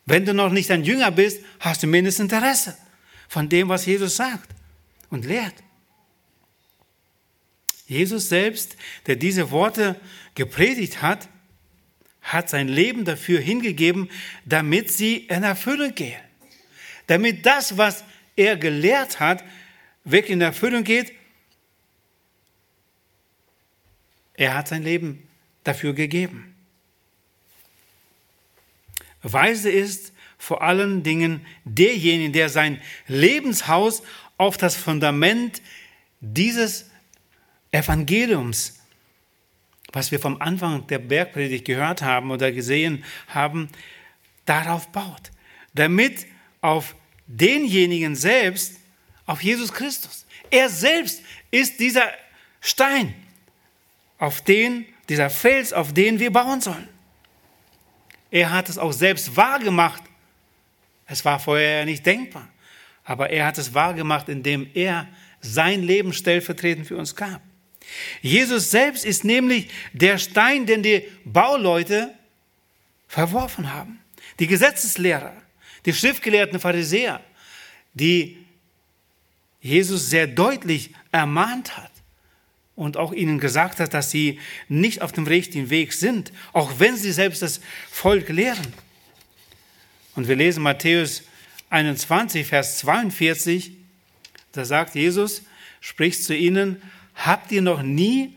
wenn 0.06 0.24
du 0.24 0.32
noch 0.32 0.50
nicht 0.50 0.70
ein 0.70 0.82
Jünger 0.82 1.10
bist, 1.10 1.40
hast 1.60 1.82
du 1.82 1.86
mindestens 1.86 2.32
Interesse 2.32 2.76
von 3.28 3.48
dem, 3.48 3.68
was 3.68 3.84
Jesus 3.84 4.16
sagt 4.16 4.55
und 5.10 5.24
lehrt. 5.24 5.54
Jesus 7.86 8.28
selbst, 8.28 8.76
der 9.06 9.16
diese 9.16 9.50
Worte 9.50 10.00
gepredigt 10.34 11.02
hat, 11.02 11.28
hat 12.20 12.50
sein 12.50 12.66
Leben 12.66 13.04
dafür 13.04 13.40
hingegeben, 13.40 14.10
damit 14.44 14.90
sie 14.92 15.18
in 15.18 15.44
Erfüllung 15.44 15.94
gehen. 15.94 16.20
Damit 17.06 17.46
das, 17.46 17.78
was 17.78 18.02
er 18.34 18.56
gelehrt 18.56 19.20
hat, 19.20 19.44
wirklich 20.02 20.32
in 20.32 20.40
Erfüllung 20.40 20.82
geht. 20.82 21.12
Er 24.34 24.54
hat 24.54 24.66
sein 24.68 24.82
Leben 24.82 25.26
dafür 25.62 25.94
gegeben. 25.94 26.54
Weise 29.22 29.70
ist 29.70 30.12
vor 30.38 30.62
allen 30.62 31.02
Dingen 31.02 31.46
derjenige, 31.64 32.32
der 32.32 32.48
sein 32.48 32.80
Lebenshaus 33.06 34.02
auf 34.38 34.56
das 34.56 34.76
Fundament 34.76 35.62
dieses 36.20 36.90
Evangeliums, 37.70 38.80
was 39.92 40.10
wir 40.10 40.20
vom 40.20 40.40
Anfang 40.40 40.86
der 40.86 40.98
Bergpredigt 40.98 41.64
gehört 41.64 42.02
haben 42.02 42.30
oder 42.30 42.52
gesehen 42.52 43.04
haben, 43.28 43.68
darauf 44.44 44.88
baut. 44.88 45.30
Damit 45.74 46.26
auf 46.60 46.94
denjenigen 47.26 48.14
selbst, 48.14 48.76
auf 49.26 49.42
Jesus 49.42 49.72
Christus. 49.72 50.26
Er 50.50 50.68
selbst 50.68 51.22
ist 51.50 51.80
dieser 51.80 52.10
Stein, 52.60 53.14
auf 54.18 54.40
den, 54.40 54.86
dieser 55.08 55.30
Fels, 55.30 55.72
auf 55.72 55.92
den 55.92 56.18
wir 56.18 56.32
bauen 56.32 56.60
sollen. 56.60 56.88
Er 58.30 58.52
hat 58.52 58.68
es 58.68 58.78
auch 58.78 58.92
selbst 58.92 59.36
wahrgemacht. 59.36 60.02
Es 61.06 61.24
war 61.24 61.38
vorher 61.38 61.84
nicht 61.84 62.04
denkbar. 62.04 62.48
Aber 63.06 63.30
er 63.30 63.46
hat 63.46 63.56
es 63.56 63.72
wahrgemacht, 63.72 64.28
indem 64.28 64.68
er 64.74 65.08
sein 65.40 65.82
Leben 65.82 66.12
stellvertretend 66.12 66.86
für 66.86 66.96
uns 66.96 67.14
gab. 67.14 67.40
Jesus 68.20 68.72
selbst 68.72 69.04
ist 69.04 69.24
nämlich 69.24 69.68
der 69.92 70.18
Stein, 70.18 70.66
den 70.66 70.82
die 70.82 71.04
Bauleute 71.24 72.12
verworfen 73.06 73.72
haben. 73.72 74.00
Die 74.40 74.48
Gesetzeslehrer, 74.48 75.32
die 75.86 75.94
schriftgelehrten 75.94 76.58
Pharisäer, 76.58 77.20
die 77.94 78.44
Jesus 79.60 80.10
sehr 80.10 80.26
deutlich 80.26 80.92
ermahnt 81.12 81.76
hat 81.76 81.92
und 82.74 82.96
auch 82.96 83.12
ihnen 83.12 83.38
gesagt 83.38 83.78
hat, 83.78 83.94
dass 83.94 84.10
sie 84.10 84.40
nicht 84.68 85.00
auf 85.00 85.12
dem 85.12 85.28
richtigen 85.28 85.70
Weg 85.70 85.92
sind, 85.92 86.32
auch 86.52 86.78
wenn 86.78 86.96
sie 86.96 87.12
selbst 87.12 87.40
das 87.40 87.60
Volk 87.88 88.28
lehren. 88.30 88.74
Und 90.16 90.26
wir 90.26 90.34
lesen 90.34 90.64
Matthäus 90.64 91.22
21, 91.76 92.46
Vers 92.46 92.78
42, 92.78 93.72
da 94.52 94.64
sagt 94.64 94.94
Jesus, 94.94 95.42
spricht 95.82 96.24
zu 96.24 96.34
ihnen, 96.34 96.80
habt 97.14 97.52
ihr 97.52 97.60
noch 97.60 97.82
nie 97.82 98.36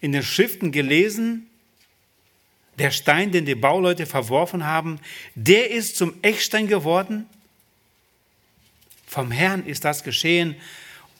in 0.00 0.10
den 0.10 0.24
Schriften 0.24 0.72
gelesen, 0.72 1.46
der 2.78 2.90
Stein, 2.90 3.30
den 3.30 3.46
die 3.46 3.54
Bauleute 3.54 4.06
verworfen 4.06 4.66
haben, 4.66 4.98
der 5.36 5.70
ist 5.70 5.96
zum 5.96 6.14
Eckstein 6.22 6.66
geworden? 6.66 7.26
Vom 9.06 9.30
Herrn 9.30 9.64
ist 9.66 9.84
das 9.84 10.02
geschehen 10.02 10.56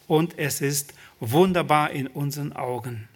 und 0.09 0.39
es 0.39 0.61
ist 0.61 0.93
wunderbar 1.21 1.93
in 1.93 2.09
unseren 2.09 2.53
Augen. 2.53 3.09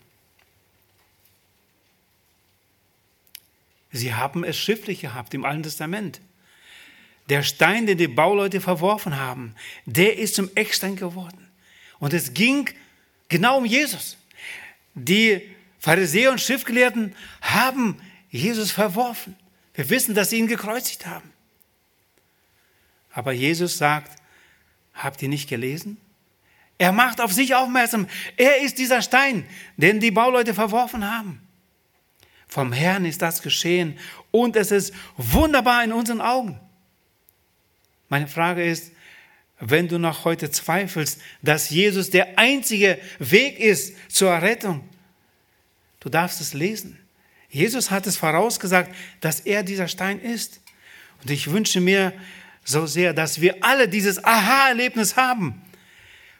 Sie 3.90 4.14
haben 4.14 4.44
es 4.44 4.56
schriftlich 4.56 5.00
gehabt 5.00 5.34
im 5.34 5.44
Alten 5.44 5.64
Testament. 5.64 6.20
Der 7.28 7.42
Stein, 7.42 7.86
den 7.86 7.98
die 7.98 8.08
Bauleute 8.08 8.60
verworfen 8.60 9.16
haben, 9.16 9.54
der 9.86 10.18
ist 10.18 10.34
zum 10.34 10.50
Eckstein 10.54 10.96
geworden. 10.96 11.48
Und 11.98 12.12
es 12.12 12.34
ging 12.34 12.68
genau 13.28 13.58
um 13.58 13.64
Jesus. 13.64 14.16
die 14.94 15.42
Pharisäer 15.78 16.30
und 16.30 16.40
Schriftgelehrten 16.40 17.14
haben 17.42 18.00
Jesus 18.30 18.70
verworfen. 18.70 19.36
Wir 19.74 19.90
wissen, 19.90 20.14
dass 20.14 20.30
sie 20.30 20.38
ihn 20.38 20.46
gekreuzigt 20.46 21.06
haben. 21.06 21.30
Aber 23.12 23.32
Jesus 23.32 23.76
sagt, 23.76 24.16
habt 24.94 25.20
ihr 25.22 25.28
nicht 25.28 25.48
gelesen? 25.48 25.98
Er 26.78 26.92
macht 26.92 27.20
auf 27.20 27.32
sich 27.32 27.54
aufmerksam. 27.54 28.08
Er 28.36 28.62
ist 28.62 28.78
dieser 28.78 29.02
Stein, 29.02 29.46
den 29.76 30.00
die 30.00 30.10
Bauleute 30.10 30.54
verworfen 30.54 31.08
haben. 31.08 31.40
Vom 32.48 32.72
Herrn 32.72 33.04
ist 33.04 33.22
das 33.22 33.42
geschehen 33.42 33.98
und 34.30 34.56
es 34.56 34.70
ist 34.70 34.94
wunderbar 35.16 35.84
in 35.84 35.92
unseren 35.92 36.20
Augen. 36.20 36.58
Meine 38.14 38.28
Frage 38.28 38.62
ist, 38.62 38.92
wenn 39.58 39.88
du 39.88 39.98
noch 39.98 40.24
heute 40.24 40.48
zweifelst, 40.48 41.20
dass 41.42 41.70
Jesus 41.70 42.10
der 42.10 42.38
einzige 42.38 43.00
Weg 43.18 43.58
ist 43.58 43.96
zur 44.08 44.30
Rettung, 44.40 44.88
du 45.98 46.08
darfst 46.08 46.40
es 46.40 46.54
lesen. 46.54 46.96
Jesus 47.50 47.90
hat 47.90 48.06
es 48.06 48.16
vorausgesagt, 48.16 48.94
dass 49.20 49.40
er 49.40 49.64
dieser 49.64 49.88
Stein 49.88 50.20
ist. 50.20 50.60
Und 51.22 51.32
ich 51.32 51.50
wünsche 51.50 51.80
mir 51.80 52.12
so 52.62 52.86
sehr, 52.86 53.14
dass 53.14 53.40
wir 53.40 53.56
alle 53.64 53.88
dieses 53.88 54.22
Aha-Erlebnis 54.22 55.16
haben. 55.16 55.60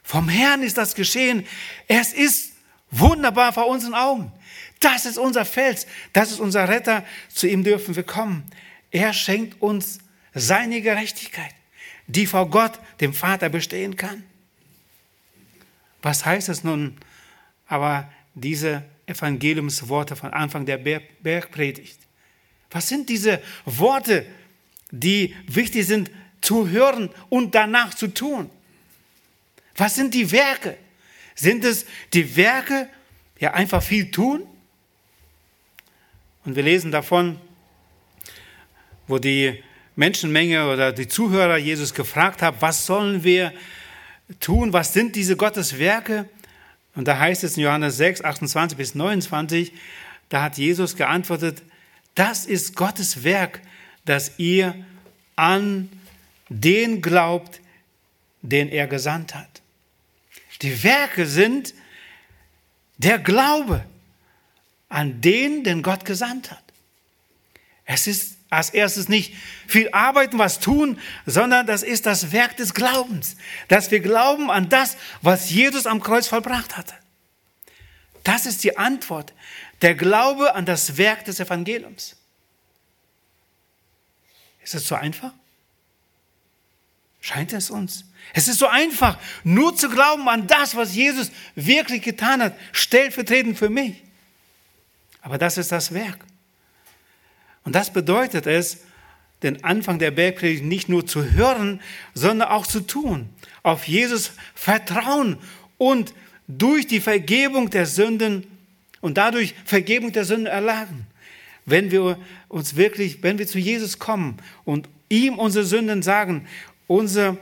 Vom 0.04 0.28
Herrn 0.28 0.62
ist 0.62 0.78
das 0.78 0.94
geschehen. 0.94 1.44
Es 1.88 2.12
ist 2.12 2.52
wunderbar 2.92 3.52
vor 3.52 3.66
unseren 3.66 3.94
Augen. 3.94 4.30
Das 4.78 5.06
ist 5.06 5.18
unser 5.18 5.44
Fels, 5.44 5.88
das 6.12 6.30
ist 6.30 6.38
unser 6.38 6.68
Retter. 6.68 7.04
Zu 7.30 7.48
ihm 7.48 7.64
dürfen 7.64 7.96
wir 7.96 8.04
kommen. 8.04 8.44
Er 8.92 9.12
schenkt 9.12 9.60
uns 9.60 9.98
seine 10.34 10.80
Gerechtigkeit, 10.82 11.52
die 12.06 12.26
vor 12.26 12.50
Gott, 12.50 12.78
dem 13.00 13.12
Vater, 13.12 13.48
bestehen 13.48 13.96
kann. 13.96 14.24
Was 16.02 16.24
heißt 16.24 16.48
es 16.48 16.64
nun 16.64 16.98
aber, 17.66 18.10
diese 18.34 18.84
Evangeliumsworte 19.06 20.16
von 20.16 20.32
Anfang 20.32 20.66
der 20.66 20.78
Bergpredigt? 20.78 21.98
Was 22.70 22.88
sind 22.88 23.08
diese 23.08 23.40
Worte, 23.64 24.26
die 24.90 25.34
wichtig 25.46 25.86
sind 25.86 26.10
zu 26.40 26.68
hören 26.68 27.10
und 27.30 27.54
danach 27.54 27.94
zu 27.94 28.08
tun? 28.08 28.50
Was 29.76 29.94
sind 29.94 30.14
die 30.14 30.30
Werke? 30.30 30.76
Sind 31.34 31.64
es 31.64 31.86
die 32.12 32.36
Werke, 32.36 32.88
ja 33.40 33.54
einfach 33.54 33.82
viel 33.82 34.10
tun? 34.10 34.46
Und 36.44 36.56
wir 36.56 36.62
lesen 36.62 36.90
davon, 36.90 37.40
wo 39.06 39.18
die 39.18 39.62
Menschenmenge 39.96 40.68
oder 40.70 40.92
die 40.92 41.08
Zuhörer 41.08 41.56
Jesus 41.56 41.94
gefragt 41.94 42.42
haben, 42.42 42.56
was 42.60 42.86
sollen 42.86 43.24
wir 43.24 43.52
tun? 44.40 44.72
Was 44.72 44.92
sind 44.92 45.16
diese 45.16 45.36
Gotteswerke? 45.36 46.28
Und 46.94 47.08
da 47.08 47.18
heißt 47.18 47.44
es 47.44 47.56
in 47.56 47.64
Johannes 47.64 47.96
6, 47.96 48.24
28 48.24 48.76
bis 48.78 48.94
29, 48.94 49.72
da 50.28 50.42
hat 50.42 50.58
Jesus 50.58 50.96
geantwortet, 50.96 51.62
das 52.14 52.46
ist 52.46 52.76
Gottes 52.76 53.24
Werk, 53.24 53.60
dass 54.04 54.38
ihr 54.38 54.74
an 55.36 55.88
den 56.48 57.02
glaubt, 57.02 57.60
den 58.42 58.68
er 58.68 58.86
gesandt 58.86 59.34
hat. 59.34 59.62
Die 60.62 60.82
Werke 60.84 61.26
sind 61.26 61.74
der 62.98 63.18
Glaube 63.18 63.84
an 64.88 65.20
den, 65.20 65.64
den 65.64 65.82
Gott 65.82 66.04
gesandt 66.04 66.50
hat. 66.50 66.62
Es 67.84 68.06
ist 68.06 68.36
als 68.50 68.70
erstes 68.70 69.08
nicht 69.08 69.34
viel 69.66 69.88
arbeiten, 69.92 70.38
was 70.38 70.60
tun, 70.60 70.98
sondern 71.26 71.66
das 71.66 71.82
ist 71.82 72.06
das 72.06 72.32
Werk 72.32 72.56
des 72.56 72.74
Glaubens, 72.74 73.36
dass 73.68 73.90
wir 73.90 74.00
glauben 74.00 74.50
an 74.50 74.68
das, 74.68 74.96
was 75.22 75.50
Jesus 75.50 75.86
am 75.86 76.00
Kreuz 76.00 76.26
vollbracht 76.26 76.76
hatte. 76.76 76.94
Das 78.22 78.46
ist 78.46 78.64
die 78.64 78.76
Antwort, 78.76 79.32
der 79.82 79.94
Glaube 79.94 80.54
an 80.54 80.64
das 80.64 80.96
Werk 80.96 81.24
des 81.24 81.40
Evangeliums. 81.40 82.16
Ist 84.62 84.74
es 84.74 84.88
so 84.88 84.94
einfach? 84.94 85.32
Scheint 87.20 87.52
es 87.52 87.70
uns? 87.70 88.04
Es 88.32 88.48
ist 88.48 88.58
so 88.58 88.66
einfach, 88.66 89.18
nur 89.44 89.76
zu 89.76 89.88
glauben 89.88 90.28
an 90.28 90.46
das, 90.46 90.74
was 90.74 90.94
Jesus 90.94 91.30
wirklich 91.54 92.02
getan 92.02 92.42
hat, 92.42 92.56
stellvertretend 92.72 93.58
für 93.58 93.68
mich. 93.68 94.02
Aber 95.20 95.38
das 95.38 95.58
ist 95.58 95.72
das 95.72 95.92
Werk. 95.92 96.24
Und 97.64 97.74
das 97.74 97.92
bedeutet 97.92 98.46
es, 98.46 98.78
den 99.42 99.62
Anfang 99.64 99.98
der 99.98 100.10
Bergpredigt 100.10 100.64
nicht 100.64 100.88
nur 100.88 101.06
zu 101.06 101.32
hören, 101.32 101.80
sondern 102.14 102.48
auch 102.48 102.66
zu 102.66 102.80
tun. 102.80 103.28
Auf 103.62 103.86
Jesus 103.88 104.32
vertrauen 104.54 105.38
und 105.76 106.14
durch 106.48 106.86
die 106.86 107.00
Vergebung 107.00 107.70
der 107.70 107.86
Sünden 107.86 108.46
und 109.00 109.18
dadurch 109.18 109.54
Vergebung 109.64 110.12
der 110.12 110.24
Sünden 110.24 110.46
erlangen. 110.46 111.06
Wenn 111.66 111.90
wir 111.90 112.18
uns 112.48 112.76
wirklich, 112.76 113.22
wenn 113.22 113.38
wir 113.38 113.46
zu 113.46 113.58
Jesus 113.58 113.98
kommen 113.98 114.38
und 114.64 114.88
ihm 115.08 115.38
unsere 115.38 115.64
Sünden 115.64 116.02
sagen, 116.02 116.46
unser 116.86 117.36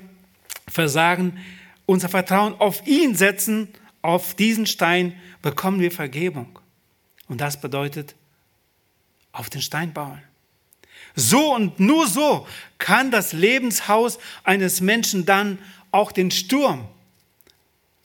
Versagen, 0.68 1.38
unser 1.86 2.08
Vertrauen 2.08 2.54
auf 2.54 2.86
ihn 2.86 3.14
setzen, 3.14 3.68
auf 4.00 4.34
diesen 4.34 4.66
Stein, 4.66 5.14
bekommen 5.40 5.80
wir 5.80 5.90
Vergebung. 5.90 6.58
Und 7.28 7.40
das 7.40 7.60
bedeutet, 7.60 8.14
auf 9.32 9.50
den 9.50 9.62
Stein 9.62 9.92
bauen. 9.92 10.22
So 11.14 11.54
und 11.54 11.80
nur 11.80 12.06
so 12.06 12.46
kann 12.78 13.10
das 13.10 13.32
Lebenshaus 13.32 14.18
eines 14.44 14.80
Menschen 14.80 15.26
dann 15.26 15.58
auch 15.90 16.12
den 16.12 16.30
Sturm 16.30 16.88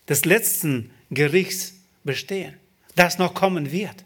des 0.10 0.26
letzten 0.26 0.92
Gerichts 1.10 1.74
bestehen, 2.04 2.54
das 2.96 3.18
noch 3.18 3.34
kommen 3.34 3.72
wird. 3.72 4.04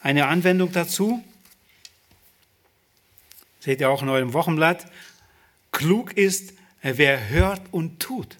Eine 0.00 0.26
Anwendung 0.26 0.72
dazu, 0.72 1.22
seht 3.60 3.80
ihr 3.80 3.90
auch 3.90 4.02
in 4.02 4.08
eurem 4.08 4.32
Wochenblatt, 4.32 4.86
klug 5.72 6.12
ist, 6.16 6.54
wer 6.80 7.28
hört 7.28 7.62
und 7.72 8.00
tut, 8.00 8.36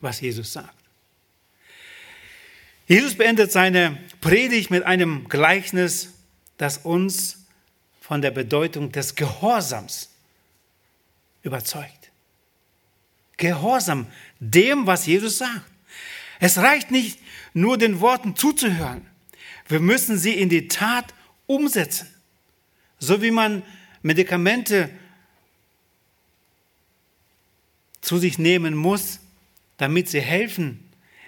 was 0.00 0.20
Jesus 0.20 0.52
sagt. 0.52 0.83
Jesus 2.86 3.14
beendet 3.14 3.50
seine 3.50 3.98
Predigt 4.20 4.70
mit 4.70 4.84
einem 4.84 5.28
Gleichnis, 5.28 6.12
das 6.58 6.78
uns 6.78 7.46
von 8.00 8.20
der 8.20 8.30
Bedeutung 8.30 8.92
des 8.92 9.14
Gehorsams 9.14 10.10
überzeugt. 11.42 12.10
Gehorsam 13.36 14.06
dem, 14.38 14.86
was 14.86 15.06
Jesus 15.06 15.38
sagt. 15.38 15.64
Es 16.40 16.58
reicht 16.58 16.90
nicht 16.90 17.18
nur 17.54 17.78
den 17.78 18.00
Worten 18.00 18.36
zuzuhören. 18.36 19.06
Wir 19.68 19.80
müssen 19.80 20.18
sie 20.18 20.34
in 20.34 20.48
die 20.50 20.68
Tat 20.68 21.14
umsetzen. 21.46 22.08
So 22.98 23.22
wie 23.22 23.30
man 23.30 23.62
Medikamente 24.02 24.90
zu 28.02 28.18
sich 28.18 28.38
nehmen 28.38 28.74
muss, 28.74 29.20
damit 29.78 30.10
sie 30.10 30.20
helfen. 30.20 30.83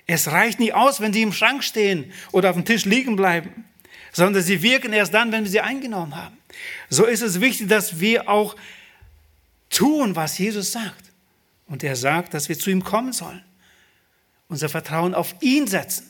Es 0.07 0.29
reicht 0.29 0.61
nicht 0.61 0.75
aus, 0.75 1.01
wenn 1.01 1.13
sie 1.13 1.23
im 1.23 1.33
Schrank 1.33 1.65
stehen 1.65 2.13
oder 2.33 2.51
auf 2.51 2.57
dem 2.57 2.65
Tisch 2.65 2.85
liegen 2.85 3.17
bleiben, 3.17 3.65
sondern 4.13 4.43
sie 4.43 4.63
wirken 4.63 4.93
erst 4.93 5.13
dann, 5.15 5.33
wenn 5.33 5.45
wir 5.45 5.51
sie 5.51 5.61
eingenommen 5.61 6.15
haben. 6.15 6.37
So 6.89 7.05
ist 7.05 7.23
es 7.23 7.41
wichtig, 7.41 7.69
dass 7.69 7.99
wir 8.01 8.29
auch 8.29 8.57
tun, 9.69 10.15
was 10.15 10.39
Jesus 10.39 10.73
sagt. 10.73 11.13
Und 11.67 11.83
er 11.83 11.97
sagt, 11.97 12.35
dass 12.35 12.49
wir 12.49 12.59
zu 12.59 12.71
ihm 12.71 12.85
kommen 12.85 13.13
sollen. 13.13 13.43
Unser 14.49 14.69
Vertrauen 14.69 15.15
auf 15.15 15.35
ihn 15.41 15.67
setzen. 15.67 16.09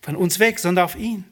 Von 0.00 0.16
uns 0.16 0.38
weg, 0.38 0.58
sondern 0.58 0.86
auf 0.86 0.96
ihn. 0.96 1.24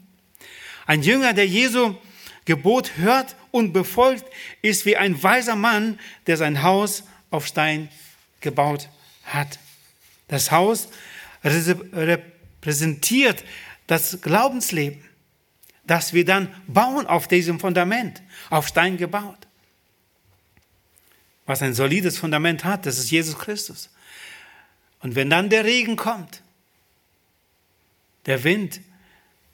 Ein 0.86 1.02
Jünger, 1.02 1.32
der 1.32 1.46
Jesu 1.46 1.96
Gebot 2.44 2.96
hört 2.96 3.36
und 3.50 3.72
befolgt, 3.72 4.24
ist 4.62 4.86
wie 4.86 4.96
ein 4.96 5.20
weiser 5.22 5.56
Mann, 5.56 5.98
der 6.26 6.36
sein 6.36 6.62
Haus 6.62 7.02
auf 7.30 7.46
Stein 7.46 7.88
gebaut 8.40 8.88
hat. 9.24 9.58
Das 10.28 10.50
Haus 10.50 10.88
repräsentiert 11.44 13.44
das 13.86 14.20
Glaubensleben, 14.20 15.02
das 15.84 16.12
wir 16.12 16.24
dann 16.24 16.52
bauen 16.66 17.06
auf 17.06 17.28
diesem 17.28 17.60
Fundament, 17.60 18.22
auf 18.50 18.66
Stein 18.66 18.96
gebaut. 18.96 19.46
Was 21.46 21.62
ein 21.62 21.74
solides 21.74 22.18
Fundament 22.18 22.64
hat, 22.64 22.86
das 22.86 22.98
ist 22.98 23.10
Jesus 23.10 23.38
Christus. 23.38 23.90
Und 25.00 25.14
wenn 25.14 25.30
dann 25.30 25.48
der 25.48 25.64
Regen 25.64 25.94
kommt, 25.94 26.42
der 28.26 28.42
Wind, 28.42 28.80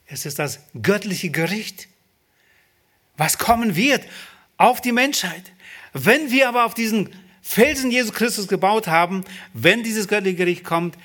es 0.06 0.24
ist 0.24 0.38
das 0.38 0.60
göttliche 0.80 1.28
Gericht, 1.28 1.88
was 3.18 3.36
kommen 3.36 3.76
wird 3.76 4.02
auf 4.56 4.80
die 4.80 4.92
Menschheit. 4.92 5.52
Wenn 5.92 6.30
wir 6.30 6.48
aber 6.48 6.64
auf 6.64 6.72
diesen 6.72 7.14
Felsen 7.42 7.90
Jesus 7.90 8.14
Christus 8.14 8.46
gebaut 8.46 8.86
haben, 8.86 9.24
wenn 9.52 9.82
dieses 9.82 10.08
göttliche 10.08 10.36
Gericht 10.36 10.64
kommt, 10.64 10.96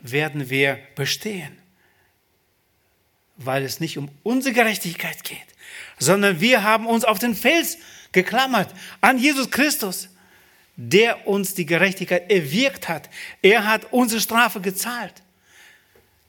werden 0.00 0.48
wir 0.48 0.78
bestehen. 0.96 1.56
Weil 3.36 3.62
es 3.62 3.80
nicht 3.80 3.98
um 3.98 4.08
unsere 4.22 4.54
Gerechtigkeit 4.54 5.22
geht, 5.22 5.38
sondern 5.98 6.40
wir 6.40 6.62
haben 6.62 6.86
uns 6.86 7.04
auf 7.04 7.18
den 7.18 7.34
Fels 7.34 7.78
geklammert, 8.12 8.74
an 9.00 9.18
Jesus 9.18 9.50
Christus, 9.50 10.08
der 10.76 11.26
uns 11.26 11.54
die 11.54 11.66
Gerechtigkeit 11.66 12.30
erwirkt 12.30 12.88
hat. 12.88 13.10
Er 13.42 13.66
hat 13.66 13.92
unsere 13.92 14.20
Strafe 14.20 14.60
gezahlt, 14.60 15.22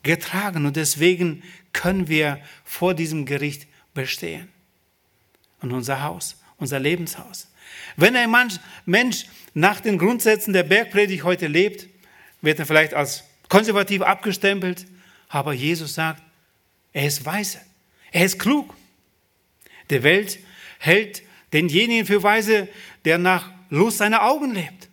getragen 0.03 0.65
und 0.65 0.75
deswegen 0.75 1.43
können 1.71 2.09
wir 2.09 2.41
vor 2.65 2.93
diesem 2.93 3.25
Gericht 3.25 3.67
bestehen. 3.93 4.49
Und 5.61 5.71
unser 5.71 6.03
Haus, 6.03 6.35
unser 6.57 6.79
Lebenshaus. 6.79 7.50
Wenn 7.95 8.15
ein 8.15 8.33
Mensch 8.85 9.25
nach 9.53 9.81
den 9.81 9.97
Grundsätzen 9.97 10.53
der 10.53 10.63
Bergpredigt 10.63 11.23
heute 11.23 11.47
lebt, 11.47 11.87
wird 12.41 12.59
er 12.59 12.65
vielleicht 12.65 12.93
als 12.93 13.23
konservativ 13.49 14.01
abgestempelt, 14.01 14.85
aber 15.29 15.53
Jesus 15.53 15.93
sagt, 15.93 16.21
er 16.93 17.05
ist 17.05 17.25
weise, 17.25 17.59
er 18.11 18.25
ist 18.25 18.39
klug. 18.39 18.75
Die 19.89 20.03
Welt 20.03 20.39
hält 20.79 21.23
denjenigen 21.53 22.05
für 22.05 22.23
weise, 22.23 22.67
der 23.05 23.17
nach 23.17 23.51
Lust 23.69 23.97
seiner 23.97 24.23
Augen 24.23 24.53
lebt, 24.53 24.89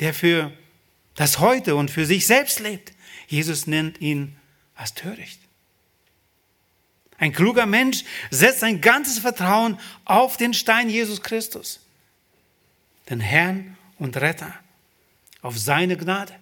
der 0.00 0.14
für 0.14 0.52
das 1.14 1.38
Heute 1.38 1.76
und 1.76 1.90
für 1.90 2.06
sich 2.06 2.26
selbst 2.26 2.60
lebt. 2.60 2.92
Jesus 3.26 3.66
nennt 3.66 4.00
ihn 4.00 4.36
als 4.74 4.94
töricht. 4.94 5.40
Ein 7.18 7.32
kluger 7.32 7.66
Mensch 7.66 8.04
setzt 8.30 8.60
sein 8.60 8.80
ganzes 8.80 9.18
Vertrauen 9.18 9.78
auf 10.04 10.36
den 10.36 10.52
Stein 10.52 10.90
Jesus 10.90 11.22
Christus, 11.22 11.80
den 13.08 13.20
Herrn 13.20 13.76
und 13.98 14.16
Retter, 14.18 14.52
auf 15.40 15.58
seine 15.58 15.96
Gnade. 15.96 16.34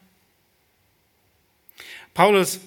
Paulus 2.13 2.61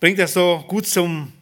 bringt 0.00 0.18
das 0.18 0.32
so 0.32 0.64
gut 0.66 0.86
zum, 0.86 1.32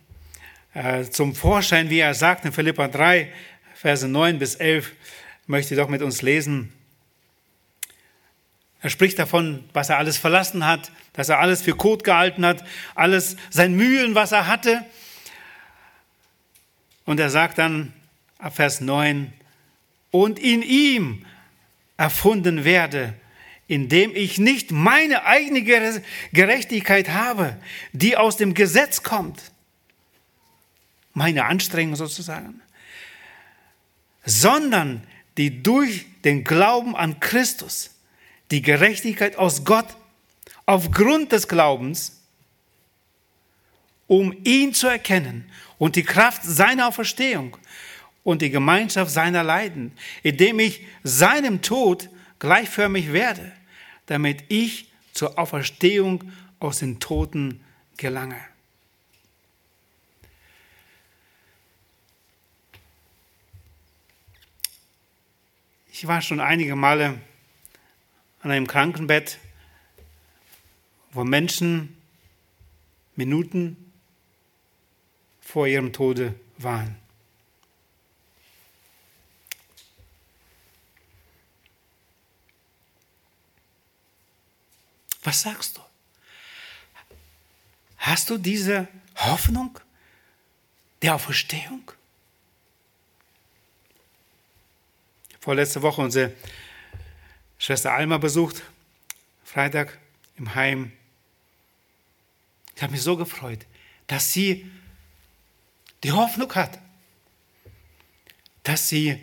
äh, 0.75 1.05
zum 1.05 1.35
Vorschein, 1.35 1.91
wie 1.91 1.99
er 1.99 2.15
sagt 2.15 2.45
in 2.45 2.53
Philippa 2.53 2.89
3, 2.89 3.33
Verse 3.75 4.07
9 4.07 4.39
bis 4.39 4.57
11, 4.57 4.93
möchte 5.47 5.75
ich 5.75 5.81
doch 5.81 5.89
mit 5.89 6.03
uns 6.03 6.23
lesen. 6.23 6.73
Er 8.83 8.91
spricht 8.91 9.19
davon, 9.19 9.65
was 9.73 9.91
er 9.91 9.99
alles 9.99 10.17
verlassen 10.17 10.67
hat, 10.67 10.91
dass 11.13 11.29
er 11.29 11.39
alles 11.39 11.61
für 11.61 11.75
Kot 11.75 12.05
gehalten 12.05 12.47
hat, 12.47 12.65
alles 12.95 13.37
sein 13.51 13.75
Mühen, 13.75 14.15
was 14.15 14.33
er 14.33 14.47
hatte. 14.47 14.85
Und 17.05 17.21
er 17.21 17.31
sagt 17.31 17.59
dann 17.59 17.93
ab 18.39 18.57
Vers 18.57 18.81
9, 18.81 19.33
und 20.11 20.39
in 20.39 20.63
ihm 20.63 21.25
erfunden 21.97 22.65
werde, 22.65 23.15
indem 23.69 24.17
ich 24.17 24.39
nicht 24.39 24.73
meine 24.73 25.25
eigene 25.25 25.63
Gerechtigkeit 26.33 27.11
habe, 27.11 27.57
die 27.93 28.17
aus 28.17 28.37
dem 28.37 28.55
Gesetz 28.55 29.03
kommt, 29.03 29.53
meine 31.13 31.45
Anstrengung 31.45 31.95
sozusagen, 31.95 32.61
sondern 34.25 35.07
die 35.37 35.63
durch 35.63 36.07
den 36.25 36.43
Glauben 36.43 36.97
an 36.97 37.21
Christus, 37.21 37.91
die 38.51 38.63
Gerechtigkeit 38.63 39.37
aus 39.37 39.65
Gott, 39.65 39.87
aufgrund 40.67 41.33
des 41.33 41.49
Glaubens, 41.49 42.21
um 44.07 44.37
ihn 44.45 44.75
zu 44.75 44.89
erkennen 44.89 45.51
und 45.79 45.97
die 45.97 46.03
Kraft 46.03 46.43
seiner 46.45 46.89
Auferstehung 46.89 47.57
und 48.25 48.43
die 48.43 48.51
Gemeinschaft 48.51 49.11
seiner 49.11 49.43
Leiden, 49.43 49.93
indem 50.23 50.59
ich 50.59 50.85
seinem 51.05 51.63
Tod 51.63 52.09
gleichförmig 52.39 53.13
werde 53.13 53.53
damit 54.11 54.43
ich 54.49 54.91
zur 55.13 55.39
Auferstehung 55.39 56.33
aus 56.59 56.81
den 56.81 56.99
Toten 56.99 57.65
gelange. 57.97 58.45
Ich 65.93 66.09
war 66.09 66.21
schon 66.23 66.41
einige 66.41 66.75
Male 66.75 67.21
an 68.41 68.51
einem 68.51 68.67
Krankenbett, 68.67 69.39
wo 71.13 71.25
Menschen 71.25 71.97
Minuten 73.17 73.93
vor 75.41 75.67
ihrem 75.67 75.93
Tode 75.93 76.35
waren. 76.59 76.97
Was 85.23 85.43
sagst 85.43 85.77
du? 85.77 85.83
Hast 87.99 88.31
du 88.31 88.39
diese 88.39 88.89
Hoffnung 89.17 89.79
der 91.03 91.15
Auferstehung? 91.15 91.93
Vorletzte 95.41 95.83
Woche 95.83 96.01
unsere 96.01 96.35
Schwester 97.61 97.93
Alma 97.93 98.17
besucht, 98.17 98.63
Freitag 99.45 99.99
im 100.39 100.55
Heim. 100.55 100.93
Ich 102.75 102.83
habe 102.83 102.93
mich 102.93 103.03
so 103.03 103.19
gefreut, 103.19 103.67
dass 104.07 104.33
sie 104.33 104.69
die 106.03 106.13
Hoffnung 106.13 106.55
hat, 106.55 106.79
dass 108.63 108.89
sie 108.89 109.21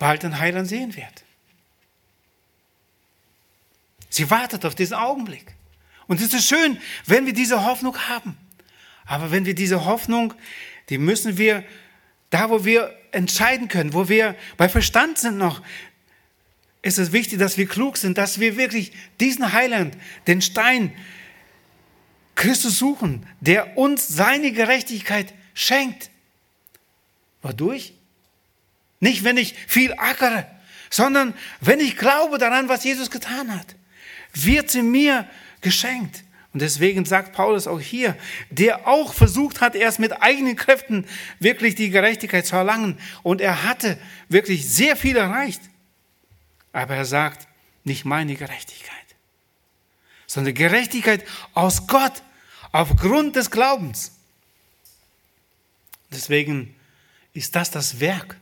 bald 0.00 0.24
den 0.24 0.40
Heiland 0.40 0.66
sehen 0.66 0.96
wird. 0.96 1.24
Sie 4.08 4.28
wartet 4.28 4.64
auf 4.64 4.74
diesen 4.74 4.94
Augenblick. 4.94 5.54
Und 6.08 6.20
es 6.20 6.34
ist 6.34 6.48
schön, 6.48 6.80
wenn 7.06 7.26
wir 7.26 7.32
diese 7.32 7.64
Hoffnung 7.64 7.96
haben. 8.08 8.36
Aber 9.06 9.30
wenn 9.30 9.46
wir 9.46 9.54
diese 9.54 9.84
Hoffnung, 9.84 10.34
die 10.88 10.98
müssen 10.98 11.38
wir, 11.38 11.64
da 12.30 12.50
wo 12.50 12.64
wir 12.64 12.92
entscheiden 13.12 13.68
können, 13.68 13.92
wo 13.92 14.08
wir 14.08 14.34
bei 14.56 14.68
Verstand 14.68 15.18
sind 15.18 15.38
noch, 15.38 15.62
ist 16.82 16.98
es 16.98 17.12
wichtig, 17.12 17.38
dass 17.38 17.58
wir 17.58 17.66
klug 17.66 17.96
sind, 17.96 18.18
dass 18.18 18.40
wir 18.40 18.56
wirklich 18.56 18.92
diesen 19.20 19.52
Heiland, 19.52 19.96
den 20.26 20.42
Stein, 20.42 20.92
Christus 22.34 22.78
suchen, 22.78 23.26
der 23.40 23.76
uns 23.76 24.08
seine 24.08 24.52
Gerechtigkeit 24.52 25.34
schenkt. 25.52 26.10
Wodurch? 27.42 27.92
Nicht, 28.98 29.24
wenn 29.24 29.36
ich 29.36 29.54
viel 29.66 29.92
ackere, 29.94 30.46
sondern 30.88 31.34
wenn 31.60 31.80
ich 31.80 31.96
glaube 31.96 32.38
daran, 32.38 32.68
was 32.68 32.84
Jesus 32.84 33.10
getan 33.10 33.54
hat 33.54 33.76
wird 34.32 34.70
sie 34.70 34.82
mir 34.82 35.26
geschenkt. 35.60 36.24
Und 36.52 36.62
deswegen 36.62 37.04
sagt 37.04 37.32
Paulus 37.32 37.68
auch 37.68 37.80
hier, 37.80 38.16
der 38.50 38.88
auch 38.88 39.14
versucht 39.14 39.60
hat, 39.60 39.76
erst 39.76 40.00
mit 40.00 40.20
eigenen 40.20 40.56
Kräften 40.56 41.06
wirklich 41.38 41.76
die 41.76 41.90
Gerechtigkeit 41.90 42.44
zu 42.44 42.56
erlangen. 42.56 42.98
Und 43.22 43.40
er 43.40 43.64
hatte 43.64 43.98
wirklich 44.28 44.68
sehr 44.68 44.96
viel 44.96 45.16
erreicht. 45.16 45.60
Aber 46.72 46.94
er 46.94 47.04
sagt, 47.04 47.48
nicht 47.84 48.04
meine 48.04 48.34
Gerechtigkeit, 48.34 48.96
sondern 50.26 50.54
Gerechtigkeit 50.54 51.24
aus 51.54 51.86
Gott, 51.86 52.22
aufgrund 52.72 53.36
des 53.36 53.50
Glaubens. 53.50 54.12
Deswegen 56.12 56.74
ist 57.32 57.56
das 57.56 57.70
das 57.70 58.00
Werk, 58.00 58.36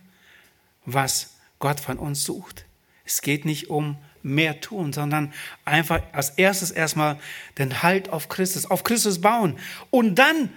was 0.85 1.35
Gott 1.59 1.81
von 1.81 1.99
uns 1.99 2.25
sucht. 2.25 2.65
Es 3.05 3.23
geht 3.23 3.45
nicht 3.45 3.71
um 3.71 3.97
mehr 4.23 4.61
tun, 4.61 4.93
sondern 4.93 5.33
einfach 5.65 6.03
als 6.13 6.31
erstes 6.31 6.71
erstmal 6.71 7.19
den 7.57 7.83
Halt 7.83 8.11
auf 8.11 8.29
Christus, 8.29 8.67
auf 8.67 8.85
Christus 8.85 9.21
bauen 9.21 9.59
und 9.91 10.17
dann 10.17 10.53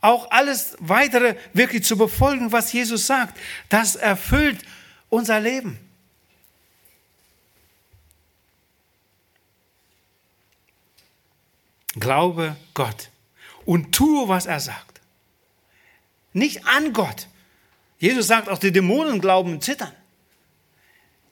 auch 0.00 0.30
alles 0.30 0.76
weitere 0.80 1.36
wirklich 1.52 1.84
zu 1.84 1.98
befolgen, 1.98 2.52
was 2.52 2.72
Jesus 2.72 3.06
sagt. 3.06 3.38
Das 3.68 3.96
erfüllt 3.96 4.62
unser 5.10 5.40
Leben. 5.40 5.78
Glaube 11.94 12.56
Gott 12.74 13.10
und 13.64 13.92
tue, 13.92 14.28
was 14.28 14.46
er 14.46 14.60
sagt. 14.60 15.00
Nicht 16.32 16.66
an 16.66 16.92
Gott. 16.92 17.26
Jesus 17.98 18.28
sagt, 18.28 18.48
auch 18.48 18.58
die 18.58 18.72
Dämonen 18.72 19.20
glauben 19.20 19.52
und 19.52 19.64
zittern. 19.64 19.92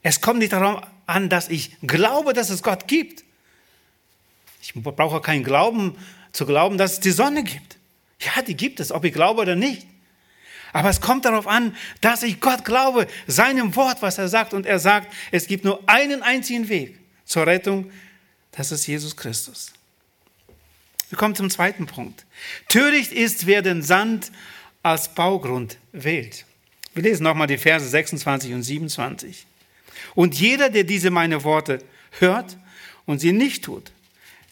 Es 0.02 0.20
kommt 0.20 0.40
nicht 0.40 0.52
darum 0.52 0.82
an, 1.06 1.28
dass 1.28 1.48
ich 1.48 1.76
glaube, 1.82 2.32
dass 2.32 2.50
es 2.50 2.62
Gott 2.62 2.88
gibt. 2.88 3.24
Ich 4.60 4.74
brauche 4.74 5.20
keinen 5.20 5.44
Glauben 5.44 5.96
zu 6.32 6.44
glauben, 6.46 6.76
dass 6.76 6.94
es 6.94 7.00
die 7.00 7.10
Sonne 7.10 7.42
gibt. 7.44 7.76
Ja, 8.20 8.42
die 8.42 8.56
gibt 8.56 8.80
es, 8.80 8.92
ob 8.92 9.04
ich 9.04 9.12
glaube 9.12 9.42
oder 9.42 9.56
nicht. 9.56 9.86
Aber 10.72 10.90
es 10.90 11.00
kommt 11.00 11.24
darauf 11.24 11.46
an, 11.46 11.74
dass 12.00 12.22
ich 12.22 12.40
Gott 12.40 12.64
glaube, 12.64 13.06
seinem 13.26 13.74
Wort, 13.76 14.02
was 14.02 14.18
er 14.18 14.28
sagt. 14.28 14.52
Und 14.52 14.66
er 14.66 14.78
sagt, 14.78 15.12
es 15.30 15.46
gibt 15.46 15.64
nur 15.64 15.82
einen 15.88 16.22
einzigen 16.22 16.68
Weg 16.68 16.98
zur 17.24 17.46
Rettung, 17.46 17.90
das 18.52 18.72
ist 18.72 18.86
Jesus 18.86 19.16
Christus. 19.16 19.72
Wir 21.08 21.18
kommen 21.18 21.34
zum 21.34 21.50
zweiten 21.50 21.86
Punkt. 21.86 22.26
Töricht 22.68 23.12
ist, 23.12 23.46
wer 23.46 23.62
den 23.62 23.82
Sand 23.82 24.30
als 24.82 25.14
Baugrund 25.14 25.78
wählt. 25.92 26.44
Wir 26.94 27.02
lesen 27.02 27.24
nochmal 27.24 27.46
die 27.46 27.58
Verse 27.58 27.88
26 27.88 28.52
und 28.54 28.62
27. 28.62 29.46
Und 30.14 30.38
jeder, 30.38 30.70
der 30.70 30.84
diese 30.84 31.10
meine 31.10 31.44
Worte 31.44 31.78
hört 32.18 32.56
und 33.06 33.20
sie 33.20 33.32
nicht 33.32 33.64
tut, 33.64 33.90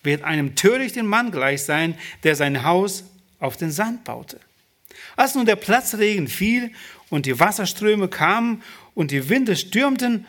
wird 0.03 0.23
einem 0.23 0.55
törichten 0.55 1.07
Mann 1.07 1.31
gleich 1.31 1.63
sein, 1.63 1.99
der 2.23 2.37
sein 2.37 2.63
Haus 2.63 3.05
auf 3.39 3.57
den 3.57 3.71
Sand 3.71 4.05
baute. 4.05 4.41
Als 5.17 5.35
nun 5.35 5.47
der 5.47 5.57
Platzregen 5.57 6.29
fiel 6.29 6.73
und 7.11 7.27
die 7.27 7.39
Wasserströme 7.39 8.09
kamen 8.09 8.63
und 8.95 9.11
die 9.11 9.29
Winde 9.29 9.57
stürmten 9.57 10.27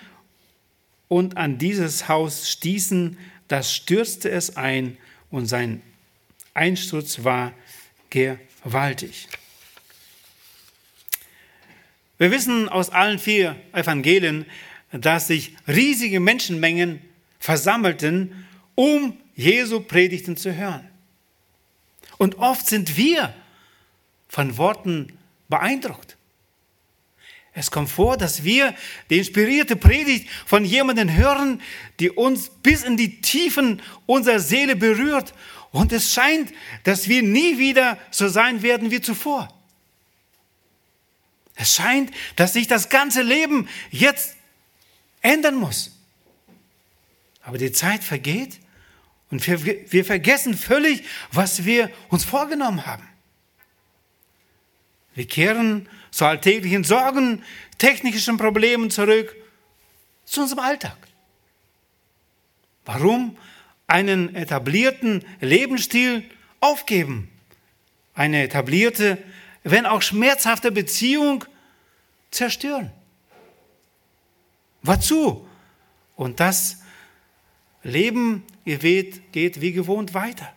und 1.07 1.37
an 1.37 1.57
dieses 1.57 2.07
Haus 2.07 2.49
stießen, 2.49 3.17
das 3.47 3.73
stürzte 3.73 4.29
es 4.29 4.57
ein 4.57 4.97
und 5.29 5.45
sein 5.45 5.81
Einsturz 6.57 7.23
war 7.23 7.53
gewaltig. 8.09 9.27
Wir 12.17 12.31
wissen 12.31 12.67
aus 12.67 12.89
allen 12.89 13.19
vier 13.19 13.55
Evangelien, 13.73 14.45
dass 14.91 15.27
sich 15.27 15.55
riesige 15.67 16.19
Menschenmengen 16.19 17.01
versammelten, 17.39 18.47
um 18.75 19.17
Jesu 19.35 19.81
Predigten 19.81 20.35
zu 20.35 20.55
hören. 20.55 20.89
Und 22.17 22.39
oft 22.39 22.65
sind 22.65 22.97
wir 22.97 23.33
von 24.27 24.57
Worten 24.57 25.17
beeindruckt. 25.47 26.17
Es 27.53 27.71
kommt 27.71 27.89
vor, 27.89 28.17
dass 28.17 28.43
wir 28.43 28.75
die 29.09 29.17
inspirierte 29.17 29.75
Predigt 29.75 30.29
von 30.45 30.63
jemandem 30.63 31.11
hören, 31.11 31.59
die 31.99 32.11
uns 32.11 32.49
bis 32.61 32.83
in 32.83 32.97
die 32.97 33.19
Tiefen 33.21 33.81
unserer 34.05 34.39
Seele 34.39 34.75
berührt. 34.75 35.33
Und 35.71 35.91
es 35.91 36.13
scheint, 36.13 36.53
dass 36.83 37.07
wir 37.07 37.21
nie 37.23 37.57
wieder 37.57 37.97
so 38.11 38.27
sein 38.27 38.61
werden 38.61 38.91
wie 38.91 39.01
zuvor. 39.01 39.53
Es 41.55 41.75
scheint, 41.75 42.11
dass 42.35 42.53
sich 42.53 42.67
das 42.67 42.89
ganze 42.89 43.21
Leben 43.21 43.67
jetzt 43.89 44.35
ändern 45.21 45.55
muss. 45.55 45.91
Aber 47.41 47.57
die 47.57 47.71
Zeit 47.71 48.03
vergeht 48.03 48.59
und 49.29 49.45
wir, 49.47 49.91
wir 49.91 50.05
vergessen 50.05 50.55
völlig, 50.55 51.03
was 51.31 51.65
wir 51.65 51.91
uns 52.09 52.23
vorgenommen 52.23 52.85
haben. 52.85 53.07
Wir 55.15 55.27
kehren 55.27 55.89
zu 56.11 56.25
alltäglichen 56.25 56.83
Sorgen, 56.83 57.43
technischen 57.79 58.37
Problemen 58.37 58.91
zurück, 58.91 59.35
zu 60.25 60.41
unserem 60.41 60.59
Alltag. 60.59 60.97
Warum 62.85 63.37
einen 63.87 64.35
etablierten 64.35 65.23
Lebensstil 65.39 66.23
aufgeben? 66.59 67.29
Eine 68.13 68.43
etablierte, 68.43 69.17
wenn 69.63 69.85
auch 69.85 70.01
schmerzhafte 70.01 70.71
Beziehung 70.71 71.45
zerstören? 72.31 72.91
Wozu? 74.81 75.47
Und 76.15 76.39
das 76.39 76.81
Leben 77.83 78.43
geht 78.65 79.61
wie 79.61 79.71
gewohnt 79.71 80.13
weiter. 80.13 80.51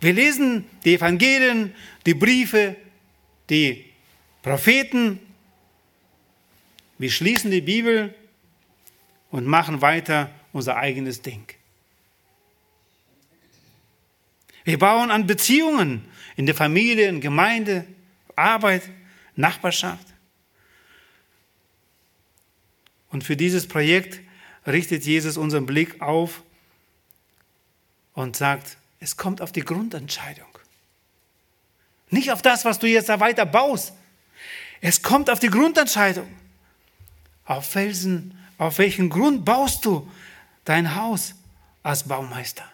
Wir 0.00 0.14
lesen 0.14 0.64
die 0.84 0.94
Evangelien, 0.94 1.74
die 2.06 2.14
Briefe, 2.14 2.76
die 3.50 3.84
Propheten. 4.42 5.20
Wir 6.96 7.10
schließen 7.10 7.50
die 7.50 7.60
Bibel 7.60 8.14
und 9.30 9.46
machen 9.46 9.82
weiter 9.82 10.30
unser 10.52 10.76
eigenes 10.76 11.22
Ding. 11.22 11.44
Wir 14.64 14.78
bauen 14.78 15.10
an 15.10 15.26
Beziehungen 15.26 16.04
in 16.36 16.46
der 16.46 16.54
Familie, 16.54 17.08
in 17.08 17.20
Gemeinde, 17.20 17.86
Arbeit, 18.36 18.82
Nachbarschaft. 19.36 20.06
Und 23.10 23.24
für 23.24 23.36
dieses 23.36 23.66
Projekt 23.66 24.20
richtet 24.66 25.04
Jesus 25.04 25.36
unseren 25.36 25.66
Blick 25.66 26.00
auf 26.00 26.42
und 28.14 28.36
sagt, 28.36 28.76
es 29.00 29.16
kommt 29.16 29.40
auf 29.40 29.50
die 29.50 29.64
Grundentscheidung. 29.64 30.46
Nicht 32.10 32.32
auf 32.32 32.42
das, 32.42 32.64
was 32.64 32.78
du 32.78 32.86
jetzt 32.86 33.08
da 33.08 33.20
weiter 33.20 33.46
baust. 33.46 33.92
Es 34.80 35.02
kommt 35.02 35.30
auf 35.30 35.38
die 35.38 35.48
Grundentscheidung. 35.48 36.28
Auf 37.44 37.70
Felsen, 37.70 38.38
auf 38.58 38.78
welchen 38.78 39.10
Grund 39.10 39.44
baust 39.44 39.84
du 39.84 40.08
dein 40.64 40.94
Haus 40.94 41.34
als 41.82 42.06
Baumeister? 42.06 42.64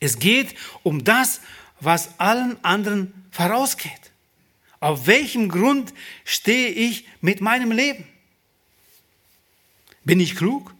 Es 0.00 0.18
geht 0.18 0.54
um 0.82 1.04
das, 1.04 1.40
was 1.80 2.18
allen 2.18 2.62
anderen 2.64 3.12
vorausgeht. 3.30 4.10
Auf 4.80 5.06
welchem 5.06 5.50
Grund 5.50 5.92
stehe 6.24 6.68
ich 6.68 7.06
mit 7.20 7.42
meinem 7.42 7.70
Leben? 7.70 8.06
Bin 10.04 10.20
ich 10.20 10.36
klug? 10.36 10.74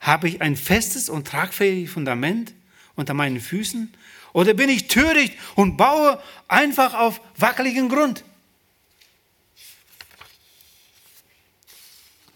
Habe 0.00 0.28
ich 0.28 0.40
ein 0.40 0.56
festes 0.56 1.08
und 1.08 1.26
tragfähiges 1.26 1.92
Fundament 1.92 2.54
unter 2.94 3.14
meinen 3.14 3.40
Füßen? 3.40 3.92
Oder 4.32 4.54
bin 4.54 4.68
ich 4.68 4.88
töricht 4.88 5.36
und 5.56 5.76
baue 5.76 6.22
einfach 6.48 6.94
auf 6.94 7.20
wackeligen 7.36 7.88
Grund? 7.88 8.24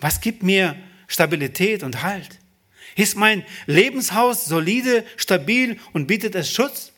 Was 0.00 0.20
gibt 0.20 0.42
mir 0.42 0.76
Stabilität 1.06 1.82
und 1.82 2.02
Halt? 2.02 2.38
Ist 2.96 3.16
mein 3.16 3.44
Lebenshaus 3.66 4.46
solide, 4.46 5.04
stabil 5.16 5.78
und 5.92 6.06
bietet 6.06 6.34
es 6.34 6.50
Schutz? 6.50 6.92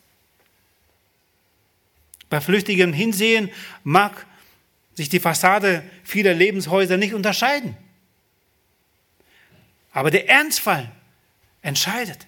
Bei 2.31 2.41
flüchtigem 2.41 2.93
Hinsehen 2.93 3.51
mag 3.85 4.27
sich 4.95 5.09
die 5.09 5.21
Fassade 5.21 5.83
vieler 6.05 6.35
Lebenshäuser 6.35 6.97
nicht 6.97 7.15
unterscheiden. 7.15 7.77
Aber 9.93 10.11
der 10.11 10.29
Ernstfall 10.29 10.91
entscheidet, 11.63 12.27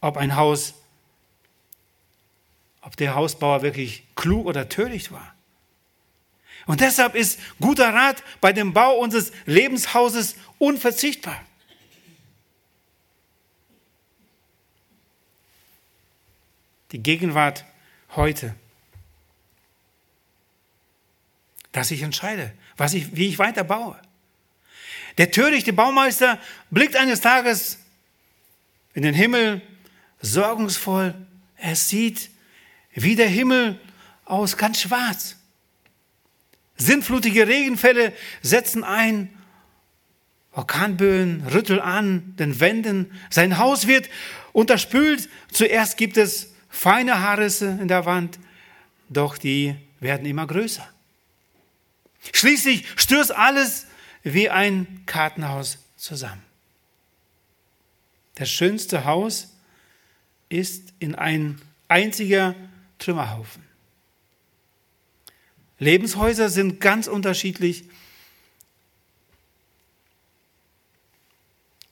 ob 0.00 0.16
ein 0.16 0.36
Haus, 0.36 0.74
ob 2.80 2.96
der 2.96 3.14
Hausbauer 3.14 3.62
wirklich 3.62 4.04
klug 4.14 4.46
oder 4.46 4.68
töricht 4.68 5.12
war. 5.12 5.33
Und 6.66 6.80
deshalb 6.80 7.14
ist 7.14 7.38
guter 7.60 7.92
Rat 7.92 8.22
bei 8.40 8.52
dem 8.52 8.72
Bau 8.72 8.98
unseres 8.98 9.32
Lebenshauses 9.44 10.36
unverzichtbar. 10.58 11.40
Die 16.92 17.02
Gegenwart 17.02 17.64
heute, 18.14 18.54
dass 21.72 21.90
ich 21.90 22.02
entscheide, 22.02 22.52
was 22.76 22.94
ich, 22.94 23.16
wie 23.16 23.28
ich 23.28 23.38
weiter 23.38 23.64
baue. 23.64 23.98
Der 25.18 25.30
törichte 25.30 25.72
Baumeister 25.72 26.38
blickt 26.70 26.96
eines 26.96 27.20
Tages 27.20 27.78
in 28.94 29.02
den 29.02 29.14
Himmel, 29.14 29.60
sorgungsvoll. 30.20 31.14
Er 31.56 31.76
sieht, 31.76 32.30
wie 32.94 33.16
der 33.16 33.28
Himmel 33.28 33.80
aus 34.24 34.56
ganz 34.56 34.80
schwarz. 34.80 35.36
Sintflutige 36.76 37.46
Regenfälle 37.46 38.12
setzen 38.42 38.84
ein, 38.84 39.30
Orkanböen 40.52 41.46
rütteln 41.48 41.80
an 41.80 42.36
den 42.36 42.60
Wänden, 42.60 43.10
sein 43.30 43.58
Haus 43.58 43.86
wird 43.86 44.08
unterspült. 44.52 45.28
Zuerst 45.50 45.96
gibt 45.96 46.16
es 46.16 46.54
feine 46.68 47.20
Haarrisse 47.20 47.78
in 47.80 47.88
der 47.88 48.06
Wand, 48.06 48.38
doch 49.08 49.36
die 49.36 49.74
werden 50.00 50.26
immer 50.26 50.46
größer. 50.46 50.88
Schließlich 52.32 52.86
stürzt 52.96 53.34
alles 53.34 53.86
wie 54.22 54.48
ein 54.48 55.02
Kartenhaus 55.06 55.78
zusammen. 55.96 56.42
Das 58.36 58.50
schönste 58.50 59.04
Haus 59.04 59.54
ist 60.48 60.92
in 60.98 61.14
ein 61.14 61.60
einziger 61.88 62.54
Trümmerhaufen. 62.98 63.62
Lebenshäuser 65.78 66.48
sind 66.48 66.80
ganz 66.80 67.06
unterschiedlich 67.06 67.84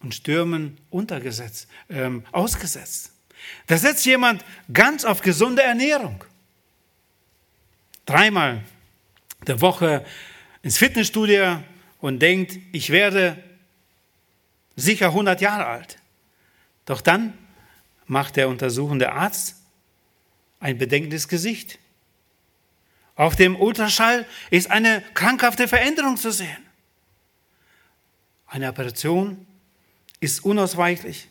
und 0.01 0.14
Stürmen 0.14 0.79
untergesetzt, 0.90 1.68
ähm, 1.88 2.25
ausgesetzt. 2.33 3.12
Da 3.66 3.77
setzt 3.77 4.05
jemand 4.05 4.45
ganz 4.73 5.05
auf 5.05 5.21
gesunde 5.21 5.62
Ernährung. 5.62 6.25
Dreimal 8.07 8.62
der 9.47 9.61
Woche 9.61 10.05
ins 10.62 10.79
Fitnessstudio 10.79 11.62
und 12.01 12.20
denkt, 12.20 12.59
ich 12.72 12.91
werde 12.91 13.43
sicher 14.76 15.09
100 15.09 15.41
Jahre 15.41 15.66
alt. 15.66 15.99
Doch 16.85 17.01
dann 17.01 17.35
macht 18.07 18.37
der 18.37 18.49
untersuchende 18.49 19.12
Arzt 19.12 19.57
ein 20.61 20.78
bedenkendes 20.78 21.28
Gesicht. 21.28 21.78
Auf 23.15 23.37
dem 23.37 23.57
Ultraschall 23.57 24.27
ist 24.51 24.71
eine 24.71 25.03
krankhafte 25.15 25.69
Veränderung 25.69 26.17
zu 26.17 26.33
sehen. 26.33 26.57
Eine 28.47 28.69
Operation 28.69 29.47
ist 30.21 30.45
unausweichlich, 30.45 31.29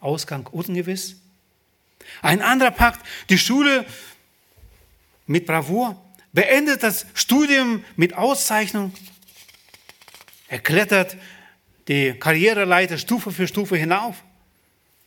Ausgang 0.00 0.46
ungewiss. 0.46 1.16
Ein 2.22 2.42
anderer 2.42 2.70
packt 2.70 3.04
die 3.28 3.38
Schule 3.38 3.84
mit 5.26 5.46
Bravour, 5.46 6.00
beendet 6.32 6.82
das 6.82 7.06
Studium 7.14 7.84
mit 7.96 8.14
Auszeichnung 8.14 8.92
er 10.48 10.58
klettert 10.58 11.16
die 11.88 12.14
Karriereleiter 12.14 12.98
Stufe 12.98 13.30
für 13.30 13.46
Stufe 13.46 13.76
hinauf. 13.76 14.24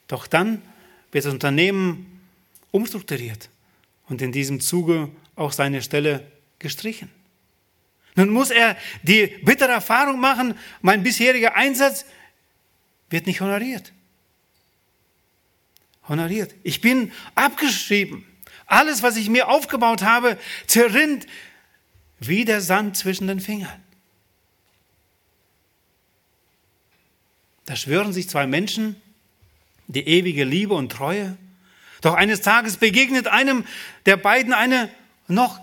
Doch 0.08 0.28
dann 0.28 0.62
wird 1.12 1.26
das 1.26 1.34
Unternehmen 1.34 2.22
umstrukturiert 2.70 3.50
und 4.08 4.22
in 4.22 4.32
diesem 4.32 4.62
Zuge 4.62 5.10
auch 5.42 5.52
seine 5.52 5.82
Stelle 5.82 6.32
gestrichen. 6.60 7.10
Nun 8.16 8.30
muss 8.30 8.52
er 8.52 8.78
die 9.04 9.28
bittere 9.44 9.72
Erfahrung 9.72 10.20
machen, 10.20 10.58
mein 10.82 11.04
bisheriger 11.04 11.56
Einsatz 11.56 12.06
wird 13.10 13.26
nicht 13.26 13.42
honoriert. 13.42 13.92
Honoriert. 16.08 16.54
Ich 16.64 16.82
bin 16.82 17.12
abgeschrieben. 17.36 18.26
Alles, 18.66 19.04
was 19.04 19.18
ich 19.18 19.30
mir 19.30 19.50
aufgebaut 19.50 20.04
habe, 20.04 20.38
zerrinnt 20.68 21.26
wie 22.20 22.46
der 22.46 22.62
Sand 22.62 22.96
zwischen 22.96 23.28
den 23.28 23.40
Fingern. 23.40 23.82
Da 27.66 27.76
schwören 27.76 28.14
sich 28.14 28.30
zwei 28.30 28.48
Menschen 28.48 29.02
die 29.88 30.08
ewige 30.08 30.44
Liebe 30.44 30.74
und 30.74 30.92
Treue. 30.92 31.38
Doch 32.02 32.16
eines 32.16 32.42
Tages 32.42 32.78
begegnet 32.78 33.28
einem 33.28 33.66
der 34.06 34.18
beiden 34.18 34.54
eine 34.54 34.90
noch 35.32 35.60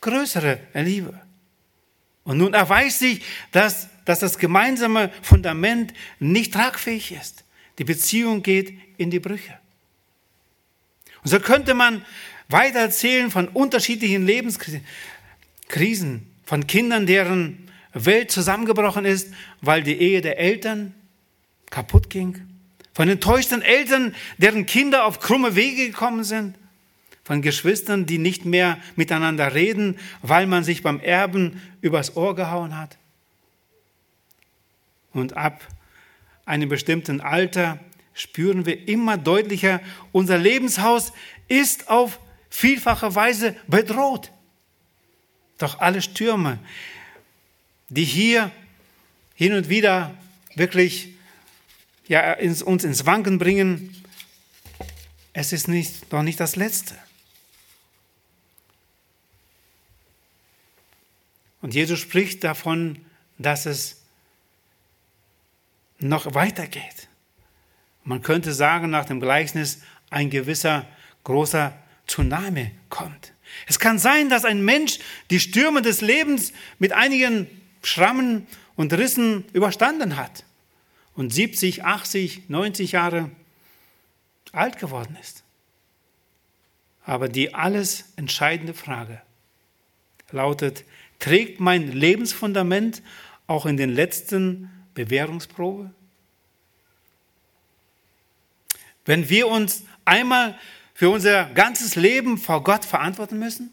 größere 0.00 0.60
Liebe. 0.74 1.20
Und 2.24 2.38
nun 2.38 2.54
erweist 2.54 2.98
sich, 2.98 3.22
dass, 3.52 3.88
dass 4.04 4.20
das 4.20 4.38
gemeinsame 4.38 5.12
Fundament 5.22 5.92
nicht 6.18 6.54
tragfähig 6.54 7.12
ist. 7.12 7.44
Die 7.78 7.84
Beziehung 7.84 8.42
geht 8.42 8.72
in 8.96 9.10
die 9.10 9.20
Brüche. 9.20 9.58
Und 11.22 11.30
so 11.30 11.40
könnte 11.40 11.74
man 11.74 12.04
weiter 12.48 12.80
erzählen 12.80 13.30
von 13.30 13.48
unterschiedlichen 13.48 14.26
Lebenskrisen, 14.26 14.84
von 16.44 16.66
Kindern, 16.66 17.06
deren 17.06 17.68
Welt 17.92 18.30
zusammengebrochen 18.30 19.04
ist, 19.04 19.32
weil 19.60 19.82
die 19.82 19.96
Ehe 19.96 20.20
der 20.20 20.38
Eltern 20.38 20.94
kaputt 21.70 22.10
ging, 22.10 22.40
von 22.92 23.08
enttäuschten 23.08 23.62
Eltern, 23.62 24.14
deren 24.38 24.66
Kinder 24.66 25.04
auf 25.04 25.20
krumme 25.20 25.54
Wege 25.54 25.86
gekommen 25.86 26.24
sind, 26.24 26.56
von 27.26 27.42
Geschwistern, 27.42 28.06
die 28.06 28.18
nicht 28.18 28.44
mehr 28.44 28.78
miteinander 28.94 29.52
reden, 29.52 29.98
weil 30.22 30.46
man 30.46 30.62
sich 30.62 30.84
beim 30.84 31.00
Erben 31.00 31.60
übers 31.80 32.14
Ohr 32.16 32.36
gehauen 32.36 32.78
hat. 32.78 32.98
Und 35.12 35.36
ab 35.36 35.66
einem 36.44 36.68
bestimmten 36.68 37.20
Alter 37.20 37.80
spüren 38.14 38.64
wir 38.64 38.86
immer 38.86 39.18
deutlicher, 39.18 39.80
unser 40.12 40.38
Lebenshaus 40.38 41.12
ist 41.48 41.90
auf 41.90 42.20
vielfache 42.48 43.16
Weise 43.16 43.56
bedroht. 43.66 44.30
Doch 45.58 45.80
alle 45.80 46.02
Stürme, 46.02 46.60
die 47.88 48.04
hier 48.04 48.52
hin 49.34 49.52
und 49.52 49.68
wieder 49.68 50.14
wirklich 50.54 51.08
ja, 52.06 52.36
uns 52.38 52.84
ins 52.84 53.04
Wanken 53.04 53.38
bringen, 53.38 54.00
es 55.32 55.52
ist 55.52 55.66
nicht, 55.66 56.12
noch 56.12 56.22
nicht 56.22 56.38
das 56.38 56.54
Letzte. 56.54 56.94
Und 61.66 61.74
Jesus 61.74 61.98
spricht 61.98 62.44
davon, 62.44 62.96
dass 63.38 63.66
es 63.66 64.04
noch 65.98 66.32
weitergeht. 66.32 67.08
Man 68.04 68.22
könnte 68.22 68.52
sagen, 68.52 68.88
nach 68.90 69.06
dem 69.06 69.18
Gleichnis, 69.18 69.82
ein 70.08 70.30
gewisser 70.30 70.86
großer 71.24 71.76
Tsunami 72.06 72.70
kommt. 72.88 73.32
Es 73.66 73.80
kann 73.80 73.98
sein, 73.98 74.30
dass 74.30 74.44
ein 74.44 74.64
Mensch 74.64 75.00
die 75.30 75.40
Stürme 75.40 75.82
des 75.82 76.02
Lebens 76.02 76.52
mit 76.78 76.92
einigen 76.92 77.48
Schrammen 77.82 78.46
und 78.76 78.92
Rissen 78.92 79.44
überstanden 79.52 80.16
hat 80.16 80.44
und 81.14 81.34
70, 81.34 81.82
80, 81.82 82.48
90 82.48 82.92
Jahre 82.92 83.32
alt 84.52 84.78
geworden 84.78 85.18
ist. 85.20 85.42
Aber 87.04 87.28
die 87.28 87.54
alles 87.54 88.12
entscheidende 88.14 88.72
Frage 88.72 89.20
lautet, 90.30 90.84
Trägt 91.18 91.60
mein 91.60 91.92
Lebensfundament 91.92 93.02
auch 93.46 93.66
in 93.66 93.76
den 93.76 93.94
letzten 93.94 94.70
Bewährungsprobe? 94.94 95.90
Wenn 99.04 99.28
wir 99.28 99.48
uns 99.48 99.84
einmal 100.04 100.58
für 100.94 101.10
unser 101.10 101.44
ganzes 101.46 101.94
Leben 101.94 102.38
vor 102.38 102.62
Gott 102.64 102.84
verantworten 102.84 103.38
müssen? 103.38 103.72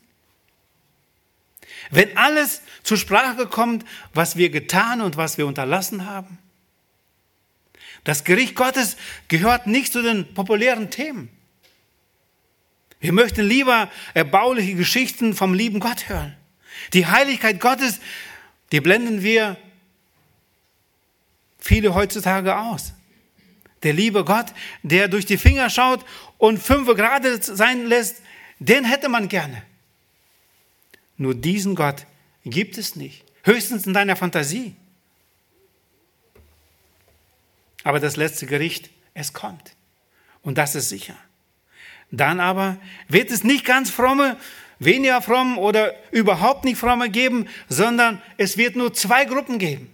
Wenn 1.89 2.15
alles 2.17 2.61
zur 2.83 2.97
Sprache 2.97 3.47
kommt, 3.47 3.85
was 4.13 4.35
wir 4.37 4.49
getan 4.49 5.01
und 5.01 5.17
was 5.17 5.37
wir 5.37 5.47
unterlassen 5.47 6.05
haben? 6.05 6.37
Das 8.03 8.23
Gericht 8.23 8.55
Gottes 8.55 8.97
gehört 9.27 9.67
nicht 9.67 9.93
zu 9.93 10.01
den 10.01 10.33
populären 10.33 10.89
Themen. 10.89 11.29
Wir 12.99 13.13
möchten 13.13 13.41
lieber 13.41 13.89
erbauliche 14.13 14.75
Geschichten 14.75 15.33
vom 15.33 15.53
lieben 15.53 15.79
Gott 15.79 16.09
hören. 16.09 16.35
Die 16.93 17.05
Heiligkeit 17.07 17.59
Gottes, 17.59 17.99
die 18.71 18.81
blenden 18.81 19.21
wir 19.21 19.57
viele 21.59 21.93
heutzutage 21.93 22.57
aus. 22.57 22.93
Der 23.83 23.93
liebe 23.93 24.23
Gott, 24.23 24.47
der 24.81 25.07
durch 25.07 25.25
die 25.25 25.37
Finger 25.37 25.69
schaut 25.69 26.05
und 26.37 26.57
fünf 26.61 26.87
gerade 26.95 27.41
sein 27.41 27.85
lässt, 27.85 28.21
den 28.59 28.85
hätte 28.85 29.09
man 29.09 29.27
gerne. 29.27 29.61
Nur 31.17 31.35
diesen 31.35 31.75
Gott 31.75 32.05
gibt 32.45 32.77
es 32.77 32.95
nicht. 32.95 33.23
Höchstens 33.43 33.85
in 33.85 33.93
deiner 33.93 34.15
Fantasie. 34.15 34.75
Aber 37.83 37.99
das 37.99 38.15
letzte 38.15 38.45
Gericht, 38.45 38.89
es 39.13 39.33
kommt. 39.33 39.75
Und 40.41 40.57
das 40.57 40.75
ist 40.75 40.89
sicher. 40.89 41.15
Dann 42.11 42.39
aber 42.39 42.77
wird 43.07 43.31
es 43.31 43.43
nicht 43.43 43.65
ganz 43.65 43.89
fromme 43.89 44.37
weniger 44.79 45.21
fromm 45.21 45.57
oder 45.57 45.93
überhaupt 46.11 46.65
nicht 46.65 46.77
fromme 46.77 47.09
geben, 47.09 47.47
sondern 47.69 48.21
es 48.37 48.57
wird 48.57 48.75
nur 48.75 48.93
zwei 48.93 49.25
Gruppen 49.25 49.59
geben. 49.59 49.89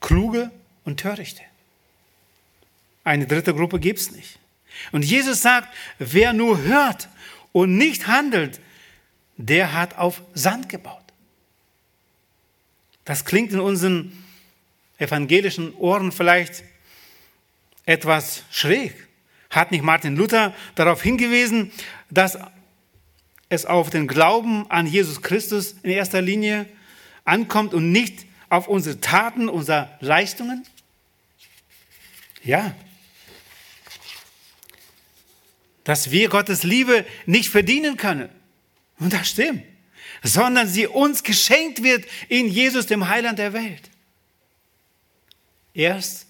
Kluge 0.00 0.50
und 0.84 1.00
Törichte. 1.00 1.42
Eine 3.04 3.26
dritte 3.26 3.54
Gruppe 3.54 3.78
gibt 3.80 3.98
es 3.98 4.10
nicht. 4.12 4.38
Und 4.92 5.04
Jesus 5.04 5.42
sagt, 5.42 5.74
wer 5.98 6.32
nur 6.32 6.62
hört 6.62 7.08
und 7.52 7.76
nicht 7.76 8.06
handelt, 8.06 8.60
der 9.36 9.72
hat 9.72 9.98
auf 9.98 10.22
Sand 10.34 10.68
gebaut. 10.68 11.00
Das 13.04 13.24
klingt 13.24 13.52
in 13.52 13.60
unseren 13.60 14.24
evangelischen 14.98 15.74
Ohren 15.74 16.12
vielleicht 16.12 16.64
etwas 17.84 18.44
schräg. 18.50 18.94
Hat 19.50 19.70
nicht 19.70 19.84
Martin 19.84 20.16
Luther 20.16 20.54
darauf 20.74 21.02
hingewiesen, 21.02 21.70
dass 22.10 22.38
es 23.48 23.66
auf 23.66 23.90
den 23.90 24.06
Glauben 24.06 24.70
an 24.70 24.86
Jesus 24.86 25.22
Christus 25.22 25.76
in 25.82 25.90
erster 25.90 26.22
Linie 26.22 26.66
ankommt 27.24 27.74
und 27.74 27.92
nicht 27.92 28.26
auf 28.48 28.68
unsere 28.68 29.00
Taten, 29.00 29.48
unsere 29.48 29.90
Leistungen? 30.00 30.66
Ja. 32.42 32.74
Dass 35.82 36.10
wir 36.10 36.28
Gottes 36.28 36.62
Liebe 36.62 37.04
nicht 37.26 37.50
verdienen 37.50 37.96
können. 37.96 38.28
Und 38.98 39.12
das 39.12 39.30
stimmt. 39.30 39.62
Sondern 40.22 40.68
sie 40.68 40.86
uns 40.86 41.22
geschenkt 41.22 41.82
wird 41.82 42.06
in 42.28 42.48
Jesus, 42.48 42.86
dem 42.86 43.08
Heiland 43.08 43.38
der 43.38 43.52
Welt. 43.52 43.90
Erst 45.74 46.26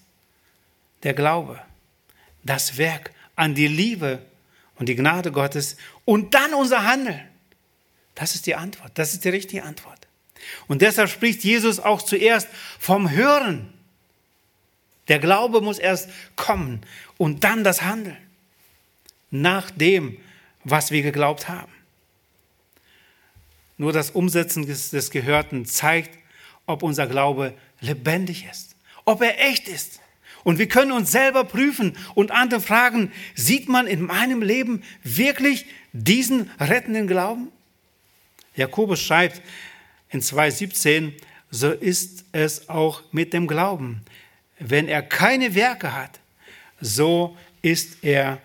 der 1.02 1.14
Glaube, 1.14 1.60
das 2.42 2.78
Werk 2.78 3.12
an 3.36 3.54
die 3.54 3.68
Liebe 3.68 4.24
und 4.76 4.88
die 4.88 4.96
Gnade 4.96 5.32
Gottes 5.32 5.76
und 6.04 6.34
dann 6.34 6.54
unser 6.54 6.84
Handeln. 6.84 7.20
Das 8.14 8.34
ist 8.34 8.46
die 8.46 8.54
Antwort. 8.54 8.92
Das 8.94 9.12
ist 9.12 9.24
die 9.24 9.30
richtige 9.30 9.62
Antwort. 9.62 10.06
Und 10.68 10.82
deshalb 10.82 11.10
spricht 11.10 11.42
Jesus 11.42 11.80
auch 11.80 12.02
zuerst 12.02 12.48
vom 12.78 13.10
Hören. 13.10 13.72
Der 15.08 15.18
Glaube 15.18 15.60
muss 15.60 15.78
erst 15.78 16.08
kommen 16.36 16.80
und 17.18 17.44
dann 17.44 17.64
das 17.64 17.82
Handeln. 17.82 18.16
Nach 19.30 19.70
dem, 19.70 20.16
was 20.62 20.90
wir 20.90 21.02
geglaubt 21.02 21.48
haben. 21.48 21.72
Nur 23.76 23.92
das 23.92 24.10
Umsetzen 24.10 24.66
des 24.66 25.10
Gehörten 25.10 25.66
zeigt, 25.66 26.16
ob 26.66 26.82
unser 26.82 27.06
Glaube 27.06 27.54
lebendig 27.80 28.46
ist, 28.50 28.76
ob 29.04 29.20
er 29.20 29.40
echt 29.40 29.68
ist. 29.68 30.00
Und 30.44 30.58
wir 30.58 30.68
können 30.68 30.92
uns 30.92 31.10
selber 31.10 31.44
prüfen 31.44 31.96
und 32.14 32.30
andere 32.30 32.60
fragen, 32.60 33.10
sieht 33.34 33.68
man 33.68 33.86
in 33.86 34.02
meinem 34.02 34.42
Leben 34.42 34.82
wirklich 35.02 35.66
diesen 35.92 36.50
rettenden 36.60 37.08
Glauben? 37.08 37.48
Jakobus 38.54 39.00
schreibt 39.00 39.40
in 40.10 40.20
2.17, 40.20 41.12
so 41.50 41.72
ist 41.72 42.26
es 42.32 42.68
auch 42.68 43.02
mit 43.10 43.32
dem 43.32 43.48
Glauben. 43.48 44.02
Wenn 44.58 44.86
er 44.86 45.02
keine 45.02 45.54
Werke 45.54 45.94
hat, 45.94 46.20
so 46.80 47.36
ist 47.62 48.04
er, 48.04 48.40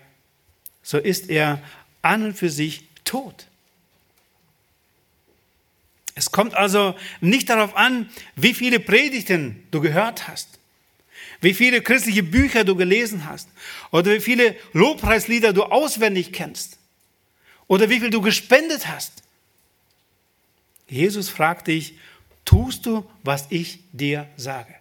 so 0.82 0.96
ist 0.96 1.28
er 1.28 1.62
an 2.00 2.24
und 2.24 2.34
für 2.34 2.48
sich 2.48 2.88
tot. 3.04 3.46
Es 6.14 6.32
kommt 6.32 6.54
also 6.54 6.94
nicht 7.20 7.50
darauf 7.50 7.76
an, 7.76 8.08
wie 8.36 8.54
viele 8.54 8.80
Predigten 8.80 9.62
du 9.70 9.80
gehört 9.80 10.28
hast 10.28 10.59
wie 11.40 11.54
viele 11.54 11.82
christliche 11.82 12.22
Bücher 12.22 12.64
du 12.64 12.76
gelesen 12.76 13.26
hast 13.26 13.48
oder 13.90 14.12
wie 14.12 14.20
viele 14.20 14.56
Lobpreislieder 14.72 15.52
du 15.52 15.64
auswendig 15.64 16.32
kennst 16.32 16.78
oder 17.66 17.88
wie 17.88 18.00
viel 18.00 18.10
du 18.10 18.20
gespendet 18.20 18.88
hast. 18.88 19.22
Jesus 20.88 21.28
fragt 21.28 21.68
dich, 21.68 21.94
tust 22.44 22.84
du, 22.84 23.08
was 23.22 23.46
ich 23.50 23.80
dir 23.92 24.28
sage? 24.36 24.74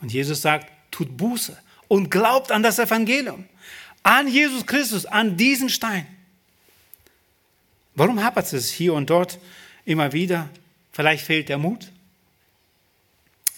Und 0.00 0.12
Jesus 0.12 0.42
sagt, 0.42 0.72
tut 0.90 1.16
Buße 1.16 1.56
und 1.88 2.10
glaubt 2.10 2.52
an 2.52 2.62
das 2.62 2.78
Evangelium, 2.78 3.46
an 4.02 4.28
Jesus 4.28 4.66
Christus, 4.66 5.06
an 5.06 5.36
diesen 5.36 5.68
Stein. 5.68 6.06
Warum 7.94 8.22
hapert 8.22 8.52
es 8.52 8.70
hier 8.70 8.94
und 8.94 9.10
dort 9.10 9.38
immer 9.84 10.12
wieder? 10.12 10.48
Vielleicht 10.92 11.24
fehlt 11.24 11.48
der 11.48 11.58
Mut. 11.58 11.90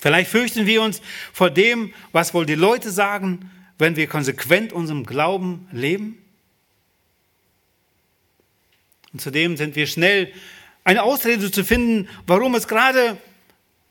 Vielleicht 0.01 0.31
fürchten 0.31 0.67
wir 0.67 0.83
uns 0.83 1.03
vor 1.33 1.51
dem, 1.51 1.93
was 2.13 2.33
wohl 2.33 2.47
die 2.47 2.55
Leute 2.55 2.91
sagen, 2.91 3.51
wenn 3.79 3.97
wir 3.97 4.07
konsequent 4.07 4.73
unserem 4.73 5.05
Glauben 5.05 5.69
leben. 5.73 6.19
Und 9.13 9.21
zudem 9.21 9.57
sind 9.57 9.77
wir 9.77 9.87
schnell, 9.87 10.33
eine 10.85 11.03
Ausrede 11.03 11.51
zu 11.51 11.65
finden, 11.65 12.09
warum 12.27 12.55
es 12.55 12.67
gerade 12.67 13.19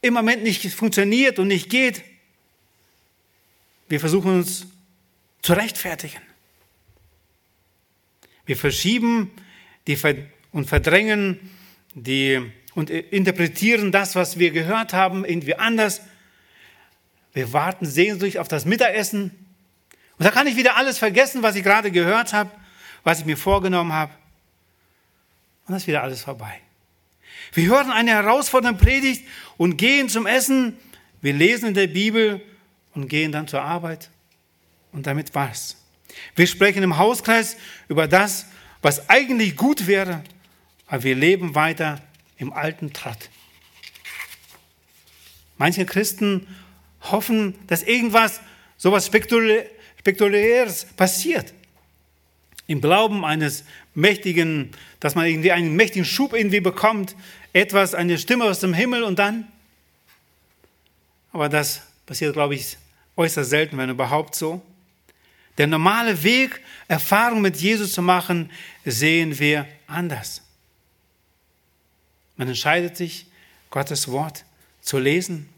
im 0.01 0.13
Moment 0.13 0.43
nicht 0.43 0.73
funktioniert 0.73 1.37
und 1.37 1.47
nicht 1.47 1.69
geht. 1.69 2.03
Wir 3.87 3.99
versuchen 3.99 4.39
uns 4.39 4.65
zu 5.41 5.53
rechtfertigen. 5.53 6.21
Wir 8.45 8.57
verschieben 8.57 9.31
die 9.87 9.97
und 10.51 10.67
verdrängen 10.67 11.39
die 11.93 12.51
und 12.79 12.89
interpretieren 12.89 13.91
das, 13.91 14.15
was 14.15 14.39
wir 14.39 14.51
gehört 14.51 14.93
haben, 14.93 15.25
irgendwie 15.25 15.55
anders. 15.55 15.99
Wir 17.33 17.51
warten 17.51 17.85
sehnsüchtig 17.85 18.39
auf 18.39 18.47
das 18.47 18.63
Mittagessen. 18.63 19.31
Und 20.17 20.25
da 20.25 20.31
kann 20.31 20.47
ich 20.47 20.55
wieder 20.55 20.77
alles 20.77 20.97
vergessen, 20.97 21.43
was 21.43 21.57
ich 21.57 21.63
gerade 21.63 21.91
gehört 21.91 22.31
habe, 22.31 22.49
was 23.03 23.19
ich 23.19 23.25
mir 23.25 23.35
vorgenommen 23.35 23.91
habe. 23.91 24.13
Und 25.65 25.71
dann 25.71 25.75
ist 25.75 25.87
wieder 25.87 26.03
alles 26.03 26.21
vorbei. 26.21 26.61
Wir 27.51 27.67
hören 27.67 27.91
eine 27.91 28.11
herausfordernde 28.11 28.81
Predigt 28.81 29.27
und 29.57 29.75
gehen 29.75 30.07
zum 30.07 30.25
Essen. 30.25 30.77
Wir 31.19 31.33
lesen 31.33 31.67
in 31.67 31.73
der 31.73 31.87
Bibel 31.87 32.39
und 32.95 33.09
gehen 33.09 33.33
dann 33.33 33.49
zur 33.49 33.61
Arbeit. 33.61 34.09
Und 34.93 35.05
damit 35.05 35.35
war's. 35.35 35.75
Wir 36.33 36.47
sprechen 36.47 36.81
im 36.81 36.97
Hauskreis 36.97 37.57
über 37.89 38.07
das, 38.07 38.45
was 38.81 39.09
eigentlich 39.09 39.57
gut 39.57 39.85
wäre, 39.85 40.23
aber 40.87 41.03
wir 41.03 41.15
leben 41.15 41.55
weiter 41.55 42.01
im 42.39 42.51
alten 42.51 42.91
Trott. 42.93 43.29
Manche 45.57 45.85
Christen 45.85 46.47
hoffen, 47.01 47.53
dass 47.67 47.83
irgendwas, 47.83 48.41
sowas 48.77 49.05
Spektakuläres 49.05 50.85
passiert. 50.95 51.53
Im 52.65 52.81
Glauben 52.81 53.25
eines 53.25 53.65
mächtigen, 53.93 54.71
dass 54.99 55.15
man 55.15 55.25
irgendwie 55.25 55.51
einen 55.51 55.75
mächtigen 55.75 56.05
Schub 56.05 56.33
irgendwie 56.33 56.61
bekommt, 56.61 57.15
etwas, 57.51 57.93
eine 57.93 58.17
Stimme 58.17 58.45
aus 58.45 58.59
dem 58.59 58.73
Himmel 58.73 59.03
und 59.03 59.19
dann. 59.19 59.47
Aber 61.31 61.49
das 61.49 61.81
passiert, 62.05 62.33
glaube 62.33 62.55
ich, 62.55 62.77
äußerst 63.17 63.49
selten, 63.49 63.77
wenn 63.77 63.89
überhaupt 63.89 64.35
so. 64.35 64.61
Der 65.57 65.67
normale 65.67 66.23
Weg, 66.23 66.61
Erfahrung 66.87 67.41
mit 67.41 67.57
Jesus 67.57 67.91
zu 67.91 68.01
machen, 68.01 68.49
sehen 68.85 69.37
wir 69.39 69.67
anders. 69.87 70.41
Man 72.39 72.47
entscheidet 72.47 72.95
sich, 72.95 73.25
Gottes 73.69 74.07
Wort 74.07 74.45
zu 74.79 74.97
lesen, 74.97 75.49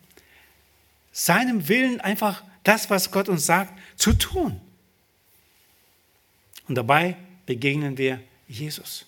seinem 1.11 1.67
Willen 1.67 2.01
einfach 2.01 2.43
das, 2.63 2.89
was 2.89 3.11
Gott 3.11 3.29
uns 3.29 3.45
sagt, 3.45 3.71
zu 3.95 4.13
tun. 4.13 4.59
Und 6.67 6.73
dabei 6.73 7.17
begegnen 7.45 7.99
wir 7.99 8.19
Jesus. 8.47 9.05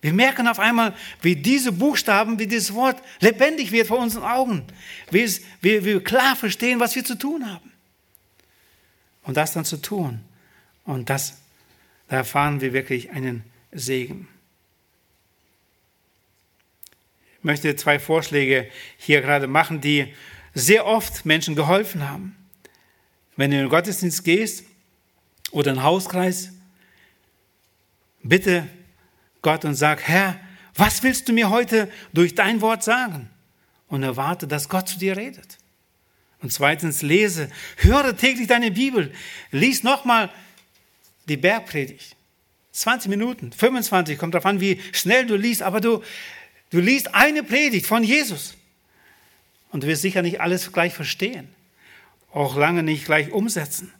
Wir 0.00 0.12
merken 0.12 0.48
auf 0.48 0.58
einmal, 0.58 0.96
wie 1.22 1.36
diese 1.36 1.70
Buchstaben, 1.70 2.40
wie 2.40 2.48
dieses 2.48 2.74
Wort 2.74 3.00
lebendig 3.20 3.70
wird 3.70 3.86
vor 3.86 4.00
unseren 4.00 4.24
Augen. 4.24 4.64
Wie, 5.12 5.24
wie 5.60 5.84
wir 5.84 6.02
klar 6.02 6.34
verstehen, 6.34 6.80
was 6.80 6.96
wir 6.96 7.04
zu 7.04 7.16
tun 7.16 7.48
haben. 7.48 7.72
Und 9.22 9.36
das 9.36 9.52
dann 9.52 9.64
zu 9.64 9.76
tun. 9.76 10.22
Und 10.84 11.08
das, 11.08 11.38
da 12.08 12.16
erfahren 12.16 12.60
wir 12.60 12.72
wirklich 12.72 13.10
einen 13.12 13.44
Segen. 13.70 14.26
Möchte 17.46 17.74
zwei 17.76 17.98
Vorschläge 17.98 18.68
hier 18.98 19.22
gerade 19.22 19.46
machen, 19.46 19.80
die 19.80 20.12
sehr 20.52 20.84
oft 20.84 21.24
Menschen 21.24 21.54
geholfen 21.54 22.06
haben. 22.06 22.36
Wenn 23.36 23.50
du 23.50 23.56
in 23.56 23.62
den 23.64 23.70
Gottesdienst 23.70 24.24
gehst 24.24 24.64
oder 25.52 25.70
in 25.70 25.76
den 25.76 25.84
Hauskreis, 25.84 26.50
bitte 28.22 28.66
Gott 29.42 29.64
und 29.64 29.74
sag, 29.74 30.02
Herr, 30.02 30.38
was 30.74 31.02
willst 31.02 31.28
du 31.28 31.32
mir 31.32 31.48
heute 31.48 31.90
durch 32.12 32.34
dein 32.34 32.60
Wort 32.60 32.82
sagen? 32.82 33.30
Und 33.88 34.02
erwarte, 34.02 34.48
dass 34.48 34.68
Gott 34.68 34.88
zu 34.88 34.98
dir 34.98 35.16
redet. 35.16 35.58
Und 36.42 36.52
zweitens, 36.52 37.02
lese, 37.02 37.48
höre 37.76 38.16
täglich 38.16 38.48
deine 38.48 38.72
Bibel. 38.72 39.12
Lies 39.52 39.84
nochmal 39.84 40.30
die 41.28 41.36
Bergpredigt. 41.36 42.16
20 42.72 43.08
Minuten, 43.08 43.52
25, 43.52 44.18
kommt 44.18 44.34
darauf 44.34 44.46
an, 44.46 44.60
wie 44.60 44.80
schnell 44.92 45.26
du 45.26 45.36
liest, 45.36 45.62
aber 45.62 45.80
du 45.80 46.02
Du 46.76 46.82
liest 46.82 47.14
eine 47.14 47.42
Predigt 47.42 47.86
von 47.86 48.04
Jesus 48.04 48.52
und 49.72 49.82
du 49.82 49.86
wirst 49.86 50.02
sicher 50.02 50.20
nicht 50.20 50.42
alles 50.42 50.74
gleich 50.74 50.92
verstehen, 50.92 51.48
auch 52.34 52.54
lange 52.54 52.82
nicht 52.82 53.06
gleich 53.06 53.32
umsetzen, 53.32 53.94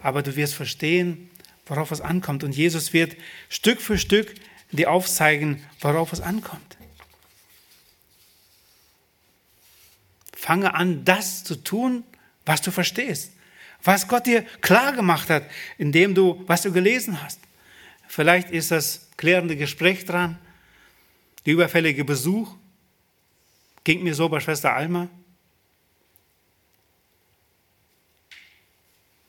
aber 0.00 0.22
du 0.22 0.36
wirst 0.36 0.54
verstehen, 0.54 1.28
worauf 1.66 1.90
es 1.90 2.00
ankommt. 2.00 2.44
Und 2.44 2.56
Jesus 2.56 2.92
wird 2.92 3.16
Stück 3.48 3.80
für 3.80 3.98
Stück 3.98 4.32
dir 4.70 4.92
aufzeigen, 4.92 5.60
worauf 5.80 6.12
es 6.12 6.20
ankommt. 6.20 6.76
Fange 10.32 10.74
an, 10.74 11.04
das 11.04 11.42
zu 11.42 11.56
tun, 11.56 12.04
was 12.46 12.62
du 12.62 12.70
verstehst, 12.70 13.32
was 13.82 14.06
Gott 14.06 14.26
dir 14.26 14.42
klar 14.60 14.92
gemacht 14.92 15.30
hat, 15.30 15.50
indem 15.78 16.14
du, 16.14 16.44
was 16.46 16.62
du 16.62 16.70
gelesen 16.70 17.20
hast. 17.24 17.40
Vielleicht 18.06 18.50
ist 18.50 18.70
das 18.70 19.08
klärende 19.16 19.56
Gespräch 19.56 20.04
dran, 20.04 20.38
der 21.46 21.54
überfällige 21.54 22.04
Besuch 22.04 22.54
ging 23.84 24.02
mir 24.02 24.14
so 24.14 24.28
bei 24.28 24.40
Schwester 24.40 24.74
Alma. 24.74 25.08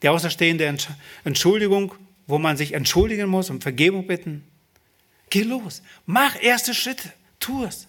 Die 0.01 0.09
außerstehende 0.09 0.77
Entschuldigung, 1.23 1.93
wo 2.27 2.39
man 2.39 2.57
sich 2.57 2.73
entschuldigen 2.73 3.29
muss 3.29 3.49
und 3.49 3.61
Vergebung 3.61 4.07
bitten. 4.07 4.43
Geh 5.29 5.43
los, 5.43 5.81
mach 6.05 6.41
erste 6.41 6.73
Schritte, 6.73 7.13
tu 7.39 7.63
es. 7.63 7.87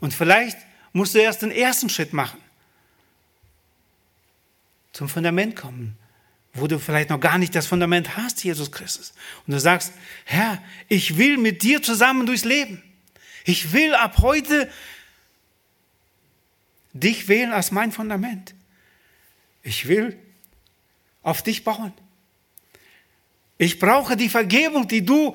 Und 0.00 0.14
vielleicht 0.14 0.56
musst 0.92 1.14
du 1.14 1.18
erst 1.18 1.42
den 1.42 1.50
ersten 1.50 1.88
Schritt 1.88 2.12
machen. 2.12 2.40
Zum 4.92 5.08
Fundament 5.08 5.54
kommen, 5.54 5.96
wo 6.54 6.66
du 6.66 6.78
vielleicht 6.78 7.10
noch 7.10 7.20
gar 7.20 7.38
nicht 7.38 7.54
das 7.54 7.66
Fundament 7.66 8.16
hast, 8.16 8.42
Jesus 8.42 8.72
Christus. 8.72 9.12
Und 9.46 9.52
du 9.52 9.60
sagst, 9.60 9.92
Herr, 10.24 10.62
ich 10.88 11.18
will 11.18 11.36
mit 11.36 11.62
dir 11.62 11.82
zusammen 11.82 12.26
durchs 12.26 12.44
Leben. 12.44 12.82
Ich 13.48 13.72
will 13.72 13.94
ab 13.94 14.18
heute 14.18 14.70
dich 16.92 17.28
wählen 17.28 17.50
als 17.50 17.70
mein 17.70 17.92
Fundament. 17.92 18.54
Ich 19.62 19.88
will 19.88 20.18
auf 21.22 21.42
dich 21.42 21.64
bauen. 21.64 21.94
Ich 23.56 23.78
brauche 23.78 24.18
die 24.18 24.28
Vergebung, 24.28 24.86
die 24.86 25.02
du 25.02 25.34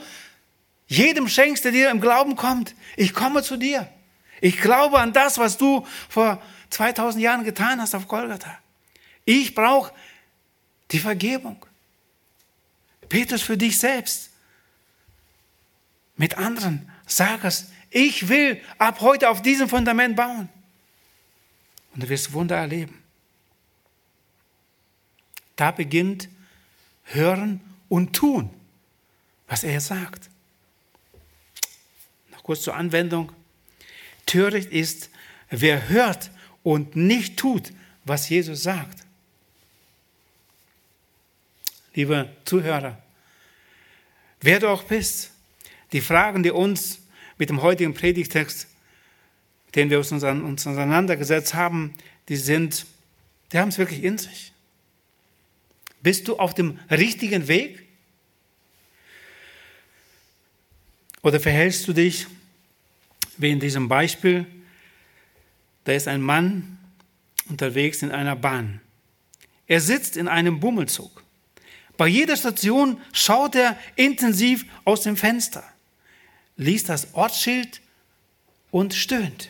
jedem 0.86 1.28
schenkst, 1.28 1.66
der 1.66 1.72
dir 1.72 1.89
im 1.89 2.01
Glauben 2.01 2.36
kommt. 2.36 2.76
Ich 2.97 3.16
komme 3.16 3.41
zu 3.41 3.57
dir. 3.57 3.91
Ich 4.41 4.61
glaube 4.61 4.99
an 4.99 5.11
das, 5.11 5.39
was 5.39 5.57
du 5.57 5.84
vor 6.07 6.39
2000 6.70 7.20
Jahren 7.20 7.43
getan 7.43 7.82
hast 7.82 7.95
auf 7.95 8.07
Golgatha. 8.07 8.59
Ich 9.26 9.55
brauche 9.55 9.91
die 10.91 10.99
Vergebung. 10.99 11.66
Bete 13.09 13.34
es 13.34 13.41
für 13.41 13.57
dich 13.57 13.80
selbst. 13.80 14.30
Mit 16.16 16.38
anderen. 16.38 16.91
Sag 17.07 17.43
es. 17.43 17.72
Ich 17.95 18.27
will 18.27 18.59
ab 18.79 19.01
heute 19.01 19.29
auf 19.29 19.43
diesem 19.43 19.69
Fundament 19.69 20.15
bauen. 20.15 20.49
Und 21.93 22.01
du 22.01 22.09
wirst 22.09 22.33
Wunder 22.33 22.57
erleben. 22.57 23.03
Da 25.55 25.69
beginnt 25.69 26.27
Hören 27.03 27.61
und 27.89 28.13
Tun, 28.13 28.49
was 29.47 29.63
er 29.63 29.79
sagt. 29.79 30.31
Noch 32.31 32.41
kurz 32.41 32.63
zur 32.63 32.73
Anwendung. 32.73 33.31
Töricht 34.25 34.71
ist, 34.71 35.11
wer 35.51 35.87
hört 35.87 36.31
und 36.63 36.95
nicht 36.95 37.37
tut, 37.37 37.71
was 38.05 38.27
Jesus 38.27 38.63
sagt. 38.63 39.05
Liebe 41.93 42.35
Zuhörer, 42.45 42.97
wer 44.41 44.59
du 44.59 44.67
auch 44.67 44.81
bist, 44.81 45.29
die 45.91 46.01
Fragen, 46.01 46.41
die 46.41 46.49
uns 46.49 47.02
mit 47.43 47.49
dem 47.49 47.61
heutigen 47.61 47.93
Predigtext, 47.93 48.67
den 49.75 49.89
wir 49.89 49.97
uns, 49.97 50.13
uns 50.13 50.65
auseinandergesetzt 50.65 51.53
haben, 51.53 51.91
die 52.29 52.37
sind, 52.37 52.85
die 53.51 53.59
haben 53.59 53.67
es 53.67 53.77
wirklich 53.77 54.01
in 54.01 54.17
sich. 54.17 54.53
Bist 56.01 56.29
du 56.29 56.37
auf 56.37 56.53
dem 56.53 56.79
richtigen 56.89 57.49
Weg? 57.49 57.85
Oder 61.21 61.41
verhältst 61.41 61.85
du 61.85 61.91
dich 61.91 62.27
wie 63.35 63.51
in 63.51 63.59
diesem 63.59 63.89
Beispiel, 63.89 64.45
da 65.83 65.91
ist 65.91 66.07
ein 66.07 66.21
Mann 66.21 66.77
unterwegs 67.49 68.03
in 68.03 68.11
einer 68.11 68.37
Bahn. 68.37 68.79
Er 69.67 69.81
sitzt 69.81 70.15
in 70.15 70.29
einem 70.29 70.61
Bummelzug. 70.61 71.25
Bei 71.97 72.07
jeder 72.07 72.37
Station 72.37 73.01
schaut 73.11 73.55
er 73.55 73.77
intensiv 73.97 74.65
aus 74.85 75.01
dem 75.01 75.17
Fenster, 75.17 75.72
liest 76.57 76.89
das 76.89 77.13
Ortsschild 77.13 77.81
und 78.71 78.93
stöhnt. 78.93 79.49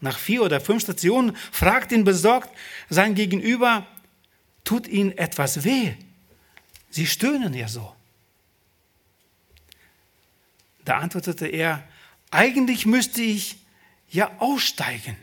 Nach 0.00 0.18
vier 0.18 0.42
oder 0.42 0.60
fünf 0.60 0.82
Stationen 0.82 1.36
fragt 1.52 1.90
ihn 1.92 2.04
besorgt 2.04 2.50
sein 2.88 3.14
Gegenüber, 3.14 3.86
tut 4.64 4.86
Ihnen 4.86 5.16
etwas 5.16 5.64
weh? 5.64 5.94
Sie 6.90 7.06
stöhnen 7.06 7.54
ja 7.54 7.68
so. 7.68 7.94
Da 10.84 10.98
antwortete 10.98 11.46
er, 11.46 11.86
eigentlich 12.30 12.86
müsste 12.86 13.22
ich 13.22 13.58
ja 14.08 14.30
aussteigen. 14.38 15.16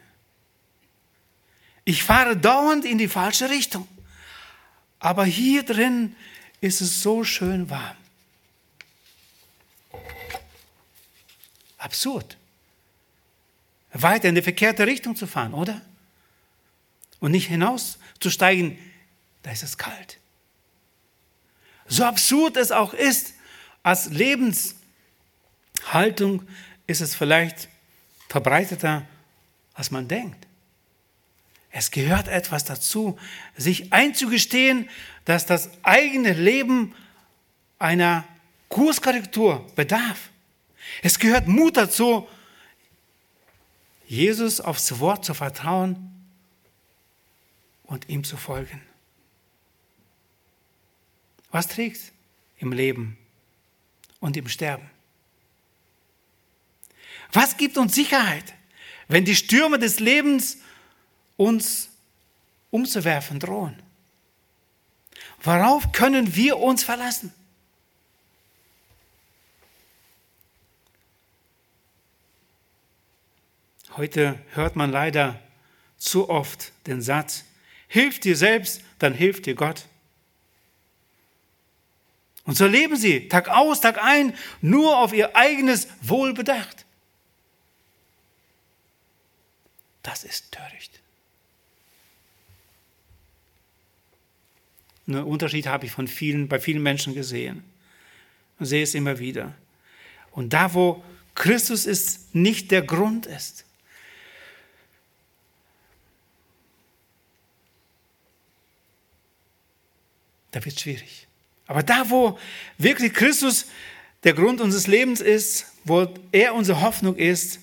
Ich 1.85 2.03
fahre 2.03 2.35
dauernd 2.35 2.85
in 2.85 2.97
die 2.97 3.07
falsche 3.07 3.49
Richtung. 3.49 3.87
Aber 4.99 5.25
hier 5.25 5.63
drin 5.63 6.15
ist 6.61 6.81
es 6.81 7.01
so 7.01 7.23
schön 7.23 7.69
warm. 7.69 7.97
Absurd. 11.83 12.37
Weiter 13.91 14.29
in 14.29 14.35
die 14.35 14.41
verkehrte 14.41 14.87
Richtung 14.87 15.17
zu 15.17 15.27
fahren, 15.27 15.53
oder? 15.53 15.81
Und 17.19 17.31
nicht 17.31 17.47
hinauszusteigen, 17.47 18.77
da 19.43 19.51
ist 19.51 19.63
es 19.63 19.77
kalt. 19.77 20.17
So 21.87 22.05
absurd 22.05 22.55
es 22.55 22.71
auch 22.71 22.93
ist, 22.93 23.33
als 23.83 24.09
Lebenshaltung 24.09 24.77
ist 26.87 27.01
es 27.01 27.15
vielleicht 27.15 27.67
verbreiteter, 28.29 29.05
als 29.73 29.91
man 29.91 30.07
denkt. 30.07 30.47
Es 31.69 31.91
gehört 31.91 32.29
etwas 32.29 32.63
dazu, 32.63 33.19
sich 33.57 33.91
einzugestehen, 33.91 34.89
dass 35.25 35.45
das 35.45 35.69
eigene 35.83 36.31
Leben 36.31 36.95
einer 37.77 38.23
Kurskorrektur 38.69 39.67
bedarf. 39.75 40.29
Es 41.01 41.19
gehört 41.19 41.47
Mut 41.47 41.77
dazu, 41.77 42.27
Jesus 44.05 44.61
aufs 44.61 44.99
Wort 44.99 45.25
zu 45.25 45.33
vertrauen 45.33 46.11
und 47.83 48.09
ihm 48.09 48.23
zu 48.23 48.37
folgen. 48.37 48.81
Was 51.51 51.67
trägt 51.67 52.11
im 52.57 52.71
Leben 52.71 53.17
und 54.19 54.37
im 54.37 54.47
Sterben? 54.47 54.89
Was 57.31 57.57
gibt 57.57 57.77
uns 57.77 57.95
Sicherheit, 57.95 58.53
wenn 59.07 59.25
die 59.25 59.35
Stürme 59.35 59.79
des 59.79 59.99
Lebens 59.99 60.57
uns 61.37 61.89
umzuwerfen 62.71 63.39
drohen? 63.39 63.81
Worauf 65.41 65.91
können 65.91 66.35
wir 66.35 66.57
uns 66.57 66.83
verlassen? 66.83 67.33
Heute 73.95 74.39
hört 74.53 74.75
man 74.75 74.91
leider 74.91 75.39
zu 75.97 76.29
oft 76.29 76.71
den 76.87 77.01
Satz, 77.01 77.45
hilf 77.87 78.19
dir 78.19 78.35
selbst, 78.35 78.81
dann 78.99 79.13
hilft 79.13 79.45
dir 79.45 79.55
Gott. 79.55 79.85
Und 82.45 82.57
so 82.57 82.65
leben 82.65 82.95
sie 82.97 83.27
Tag 83.29 83.49
aus, 83.49 83.81
Tag 83.81 84.03
ein, 84.03 84.35
nur 84.61 84.97
auf 84.97 85.13
ihr 85.13 85.35
eigenes 85.35 85.87
Wohl 86.01 86.33
bedacht. 86.33 86.85
Das 90.01 90.23
ist 90.23 90.51
töricht. 90.51 90.99
Einen 95.07 95.23
Unterschied 95.23 95.67
habe 95.67 95.85
ich 95.85 95.91
von 95.91 96.07
vielen, 96.07 96.47
bei 96.47 96.59
vielen 96.59 96.81
Menschen 96.81 97.13
gesehen. 97.13 97.63
Und 98.59 98.65
sehe 98.65 98.83
es 98.83 98.95
immer 98.95 99.19
wieder. 99.19 99.53
Und 100.31 100.53
da, 100.53 100.73
wo 100.73 101.03
Christus 101.35 101.85
ist, 101.85 102.33
nicht 102.35 102.71
der 102.71 102.81
Grund 102.81 103.25
ist, 103.25 103.65
da 110.53 110.63
wird 110.63 110.75
es 110.75 110.81
schwierig. 110.81 111.27
Aber 111.67 111.83
da, 111.83 112.09
wo 112.09 112.39
wirklich 112.77 113.13
Christus 113.13 113.65
der 114.23 114.33
Grund 114.33 114.61
unseres 114.61 114.87
Lebens 114.87 115.19
ist, 115.19 115.65
wo 115.83 116.07
er 116.31 116.53
unsere 116.53 116.81
Hoffnung 116.81 117.15
ist, 117.15 117.59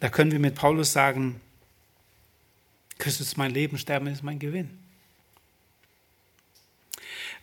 da 0.00 0.08
können 0.08 0.32
wir 0.32 0.38
mit 0.38 0.54
Paulus 0.54 0.92
sagen, 0.92 1.40
Christus 2.98 3.28
ist 3.28 3.36
mein 3.36 3.52
Leben, 3.52 3.78
Sterben 3.78 4.08
ist 4.08 4.22
mein 4.22 4.38
Gewinn. 4.38 4.70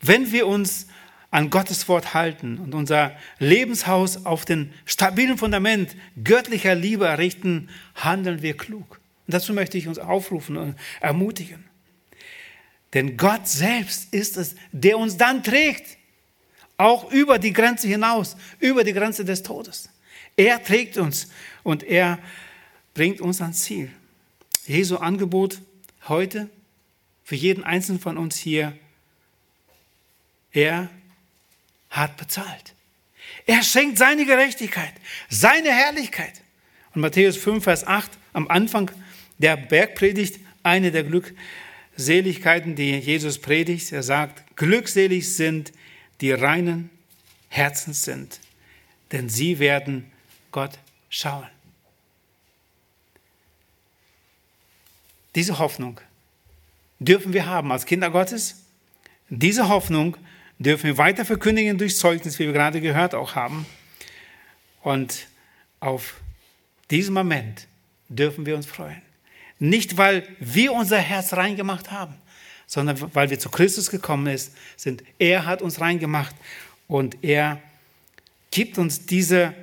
Wenn 0.01 0.32
wir 0.32 0.47
uns 0.47 0.88
an 1.30 1.49
Gottes 1.49 1.88
Wort 1.88 2.14
halten 2.14 2.58
und 2.58 2.74
unser 2.74 3.16
Lebenshaus 3.39 4.26
auf 4.26 4.45
den 4.45 4.74
stabilen 4.86 5.38
Fundament 5.38 5.95
göttlicher 6.24 6.74
Liebe 6.74 7.05
errichten, 7.05 7.70
handeln 7.95 8.41
wir 8.41 8.55
klug. 8.55 8.99
Und 9.28 9.34
dazu 9.34 9.53
möchte 9.53 9.78
ich 9.78 9.88
uns 9.88 9.99
aufrufen 9.99 10.58
und 10.58 10.76
ermutigen. 10.99 11.66
Denn 12.98 13.16
Gott 13.16 13.48
selbst 13.48 14.12
ist 14.12 14.38
es, 14.38 14.56
der 14.72 14.98
uns 14.98 15.18
dann 15.18 15.43
trägt, 15.43 16.00
auch 16.78 17.12
über 17.12 17.38
die 17.38 17.54
Grenze 17.54 17.88
hinaus, 17.88 18.36
über 18.58 18.84
die 18.84 18.91
Grenze 18.91 19.24
des 19.24 19.43
Todes. 19.43 19.89
Er 20.36 20.64
trägt 20.64 20.98
uns 20.98 21.28
und 21.62 21.84
er 21.84 22.18
bringt 22.95 23.22
uns 23.22 23.39
ans 23.39 23.62
Ziel. 23.62 23.91
Jesu 24.66 24.95
Angebot 24.95 25.62
heute 26.08 26.50
für 27.24 27.36
jeden 27.36 27.64
Einzelnen 27.64 28.00
von 28.00 28.18
uns 28.18 28.36
hier, 28.36 28.76
er 30.52 30.89
hat 31.91 32.18
bezahlt. 32.18 32.74
Er 33.45 33.62
schenkt 33.62 34.00
seine 34.00 34.26
Gerechtigkeit, 34.26 34.93
seine 35.30 35.70
Herrlichkeit. 35.70 36.41
Und 36.95 37.02
Matthäus 37.02 37.38
5, 37.38 37.64
Vers 37.64 37.86
8, 37.86 38.10
am 38.34 38.48
Anfang 38.48 38.89
der 39.38 39.56
Bergpredigt, 39.56 40.39
eine 40.64 40.89
der 40.89 41.04
Glück, 41.04 41.36
Seligkeiten, 41.98 42.76
die 42.76 42.91
Jesus 42.98 43.39
predigt. 43.39 43.91
Er 43.91 44.04
sagt, 44.04 44.56
glückselig 44.56 45.36
sind, 45.36 45.74
die 46.22 46.32
reinen 46.32 46.89
Herzens 47.50 48.04
sind, 48.04 48.39
denn 49.12 49.30
sie 49.30 49.60
werden 49.60 50.12
Gott 50.52 50.80
schauen. 51.10 51.48
Diese 55.36 55.60
Hoffnung 55.60 56.00
dürfen 57.00 57.34
wir 57.34 57.45
haben 57.45 57.72
als 57.72 57.86
Kinder 57.86 58.10
Gottes. 58.10 58.64
Diese 59.30 59.70
Hoffnung 59.70 60.18
dürfen 60.58 60.86
wir 60.86 60.98
weiter 60.98 61.26
verkündigen 61.26 61.78
durch 61.78 61.98
Zeugnis, 61.98 62.39
wie 62.39 62.45
wir 62.45 62.54
gerade 62.54 62.82
gehört 62.82 63.14
auch 63.14 63.36
haben. 63.36 63.66
Und 64.82 65.28
auf 65.80 66.22
diesen 66.89 67.14
Moment 67.14 67.68
dürfen 68.10 68.45
wir 68.45 68.56
uns 68.56 68.66
freuen. 68.66 69.02
Nicht, 69.60 69.97
weil 69.97 70.28
wir 70.39 70.74
unser 70.74 70.99
Herz 70.99 71.34
reingemacht 71.34 71.91
haben, 71.91 72.16
sondern 72.68 73.14
weil 73.16 73.30
wir 73.30 73.39
zu 73.39 73.49
Christus 73.49 73.89
gekommen 73.89 74.38
sind. 74.76 75.03
Er 75.18 75.45
hat 75.45 75.62
uns 75.62 75.82
reingemacht 75.82 76.36
und 76.88 77.24
er 77.24 77.62
gibt 78.51 78.78
uns 78.78 79.05
diese 79.05 79.53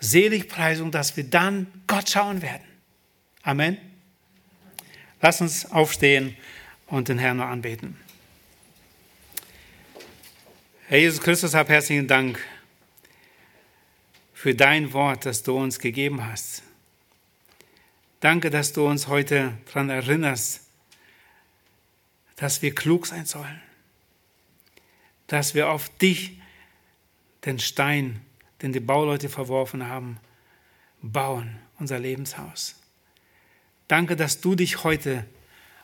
Seligpreisung, 0.00 0.90
dass 0.90 1.16
wir 1.16 1.24
dann 1.24 1.66
Gott 1.86 2.08
schauen 2.08 2.42
werden. 2.42 2.64
Amen. 3.42 3.76
Lass 5.20 5.40
uns 5.40 5.70
aufstehen 5.70 6.36
und 6.86 7.08
den 7.08 7.18
Herrn 7.18 7.38
noch 7.38 7.46
anbeten. 7.46 7.96
Herr 10.88 10.98
Jesus 10.98 11.20
Christus, 11.20 11.54
hab 11.54 11.68
herzlichen 11.70 12.06
Dank 12.06 12.38
für 14.34 14.54
dein 14.54 14.92
Wort, 14.92 15.24
das 15.24 15.42
du 15.42 15.56
uns 15.56 15.78
gegeben 15.78 16.26
hast. 16.26 16.62
Danke, 18.24 18.48
dass 18.48 18.72
du 18.72 18.86
uns 18.86 19.08
heute 19.08 19.52
daran 19.66 19.90
erinnerst, 19.90 20.62
dass 22.36 22.62
wir 22.62 22.74
klug 22.74 23.06
sein 23.06 23.26
sollen, 23.26 23.60
dass 25.26 25.54
wir 25.54 25.68
auf 25.68 25.90
dich, 25.98 26.40
den 27.44 27.58
Stein, 27.58 28.22
den 28.62 28.72
die 28.72 28.80
Bauleute 28.80 29.28
verworfen 29.28 29.88
haben, 29.88 30.18
bauen, 31.02 31.58
unser 31.78 31.98
Lebenshaus. 31.98 32.76
Danke, 33.88 34.16
dass 34.16 34.40
du 34.40 34.54
dich 34.54 34.84
heute 34.84 35.26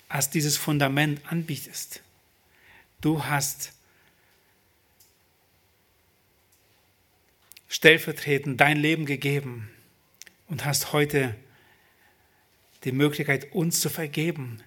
als 0.09 0.31
dieses 0.31 0.57
Fundament 0.57 1.21
anbietest. 1.31 2.03
Du 3.03 3.27
hast 3.27 3.75
stellvertretend 7.69 8.59
dein 8.59 8.79
Leben 8.79 9.05
gegeben 9.05 9.69
und 10.49 10.65
hast 10.65 10.95
heute 10.95 11.37
die 12.85 12.93
Möglichkeit, 12.93 13.53
uns 13.53 13.81
zu 13.81 13.89
vergeben. 13.89 14.63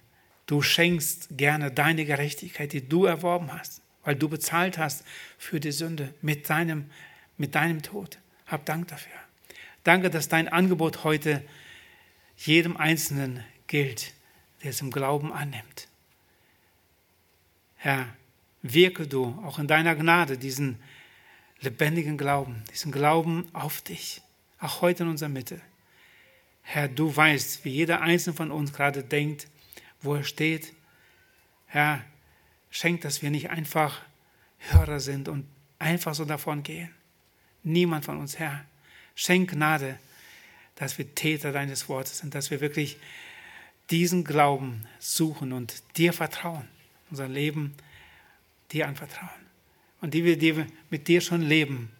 Du 0.46 0.62
schenkst 0.62 1.28
gerne 1.30 1.70
deine 1.70 2.04
Gerechtigkeit, 2.04 2.72
die 2.72 2.86
du 2.86 3.06
erworben 3.06 3.52
hast, 3.52 3.80
weil 4.04 4.14
du 4.14 4.28
bezahlt 4.28 4.78
hast 4.78 5.04
für 5.38 5.60
die 5.60 5.72
Sünde 5.72 6.14
mit 6.20 6.48
deinem, 6.50 6.90
mit 7.38 7.54
deinem 7.54 7.82
Tod. 7.82 8.18
Hab 8.46 8.66
Dank 8.66 8.88
dafür. 8.88 9.12
Danke, 9.84 10.10
dass 10.10 10.28
dein 10.28 10.48
Angebot 10.48 11.04
heute 11.04 11.42
jedem 12.36 12.76
Einzelnen 12.76 13.44
gilt, 13.66 14.12
der 14.62 14.70
es 14.70 14.80
im 14.80 14.90
Glauben 14.90 15.32
annimmt. 15.32 15.88
Herr, 17.76 18.08
wirke 18.62 19.06
du 19.06 19.38
auch 19.44 19.58
in 19.58 19.66
deiner 19.66 19.94
Gnade 19.94 20.38
diesen 20.38 20.78
lebendigen 21.60 22.16
Glauben, 22.16 22.62
diesen 22.72 22.92
Glauben 22.92 23.46
auf 23.52 23.82
dich, 23.82 24.22
auch 24.58 24.80
heute 24.80 25.02
in 25.02 25.10
unserer 25.10 25.28
Mitte. 25.28 25.60
Herr, 26.66 26.88
du 26.88 27.14
weißt, 27.14 27.64
wie 27.64 27.70
jeder 27.70 28.00
Einzelne 28.00 28.34
von 28.34 28.50
uns 28.50 28.72
gerade 28.72 29.04
denkt, 29.04 29.46
wo 30.00 30.14
er 30.14 30.24
steht. 30.24 30.72
Herr, 31.66 32.04
schenk, 32.70 33.02
dass 33.02 33.22
wir 33.22 33.30
nicht 33.30 33.50
einfach 33.50 34.00
Hörer 34.58 34.98
sind 34.98 35.28
und 35.28 35.46
einfach 35.78 36.14
so 36.14 36.24
davon 36.24 36.62
gehen. 36.62 36.90
Niemand 37.62 38.04
von 38.04 38.18
uns, 38.18 38.38
Herr. 38.38 38.64
Schenk 39.14 39.50
Gnade, 39.52 39.98
dass 40.74 40.98
wir 40.98 41.14
Täter 41.14 41.52
deines 41.52 41.88
Wortes 41.88 42.18
sind, 42.18 42.34
dass 42.34 42.50
wir 42.50 42.60
wirklich 42.60 42.96
diesen 43.90 44.24
Glauben 44.24 44.86
suchen 44.98 45.52
und 45.52 45.82
dir 45.96 46.12
vertrauen, 46.12 46.66
unser 47.10 47.28
Leben 47.28 47.74
dir 48.72 48.88
anvertrauen. 48.88 49.28
Und 50.00 50.14
die 50.14 50.24
wir 50.24 50.66
mit 50.90 51.08
dir 51.08 51.20
schon 51.20 51.42
leben, 51.42 51.92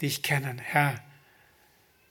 dich 0.00 0.22
kennen. 0.22 0.58
Herr, 0.58 1.02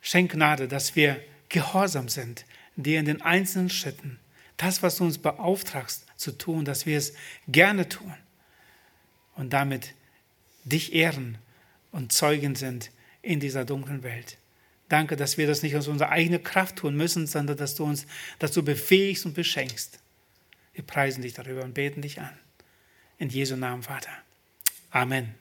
schenk 0.00 0.32
Gnade, 0.32 0.68
dass 0.68 0.96
wir 0.96 1.20
gehorsam 1.48 2.08
sind, 2.08 2.44
dir 2.76 3.00
in 3.00 3.06
den 3.06 3.22
einzelnen 3.22 3.70
Schritten, 3.70 4.18
das, 4.56 4.82
was 4.82 4.96
du 4.96 5.04
uns 5.04 5.18
beauftragst 5.18 6.06
zu 6.16 6.32
tun, 6.32 6.64
dass 6.64 6.86
wir 6.86 6.98
es 6.98 7.14
gerne 7.46 7.88
tun 7.88 8.14
und 9.36 9.52
damit 9.52 9.94
dich 10.64 10.92
ehren 10.92 11.38
und 11.92 12.12
Zeugen 12.12 12.54
sind 12.54 12.90
in 13.22 13.40
dieser 13.40 13.64
dunklen 13.64 14.02
Welt. 14.02 14.36
Danke, 14.88 15.16
dass 15.16 15.36
wir 15.36 15.46
das 15.46 15.62
nicht 15.62 15.76
aus 15.76 15.86
unserer 15.86 16.10
eigenen 16.10 16.42
Kraft 16.42 16.76
tun 16.76 16.96
müssen, 16.96 17.26
sondern 17.26 17.56
dass 17.56 17.74
du 17.74 17.84
uns 17.84 18.06
dazu 18.38 18.64
befähigst 18.64 19.26
und 19.26 19.34
beschenkst. 19.34 20.00
Wir 20.72 20.84
preisen 20.84 21.22
dich 21.22 21.34
darüber 21.34 21.62
und 21.62 21.74
beten 21.74 22.02
dich 22.02 22.20
an. 22.20 22.38
In 23.18 23.28
Jesu 23.28 23.56
Namen, 23.56 23.82
Vater. 23.82 24.12
Amen. 24.90 25.34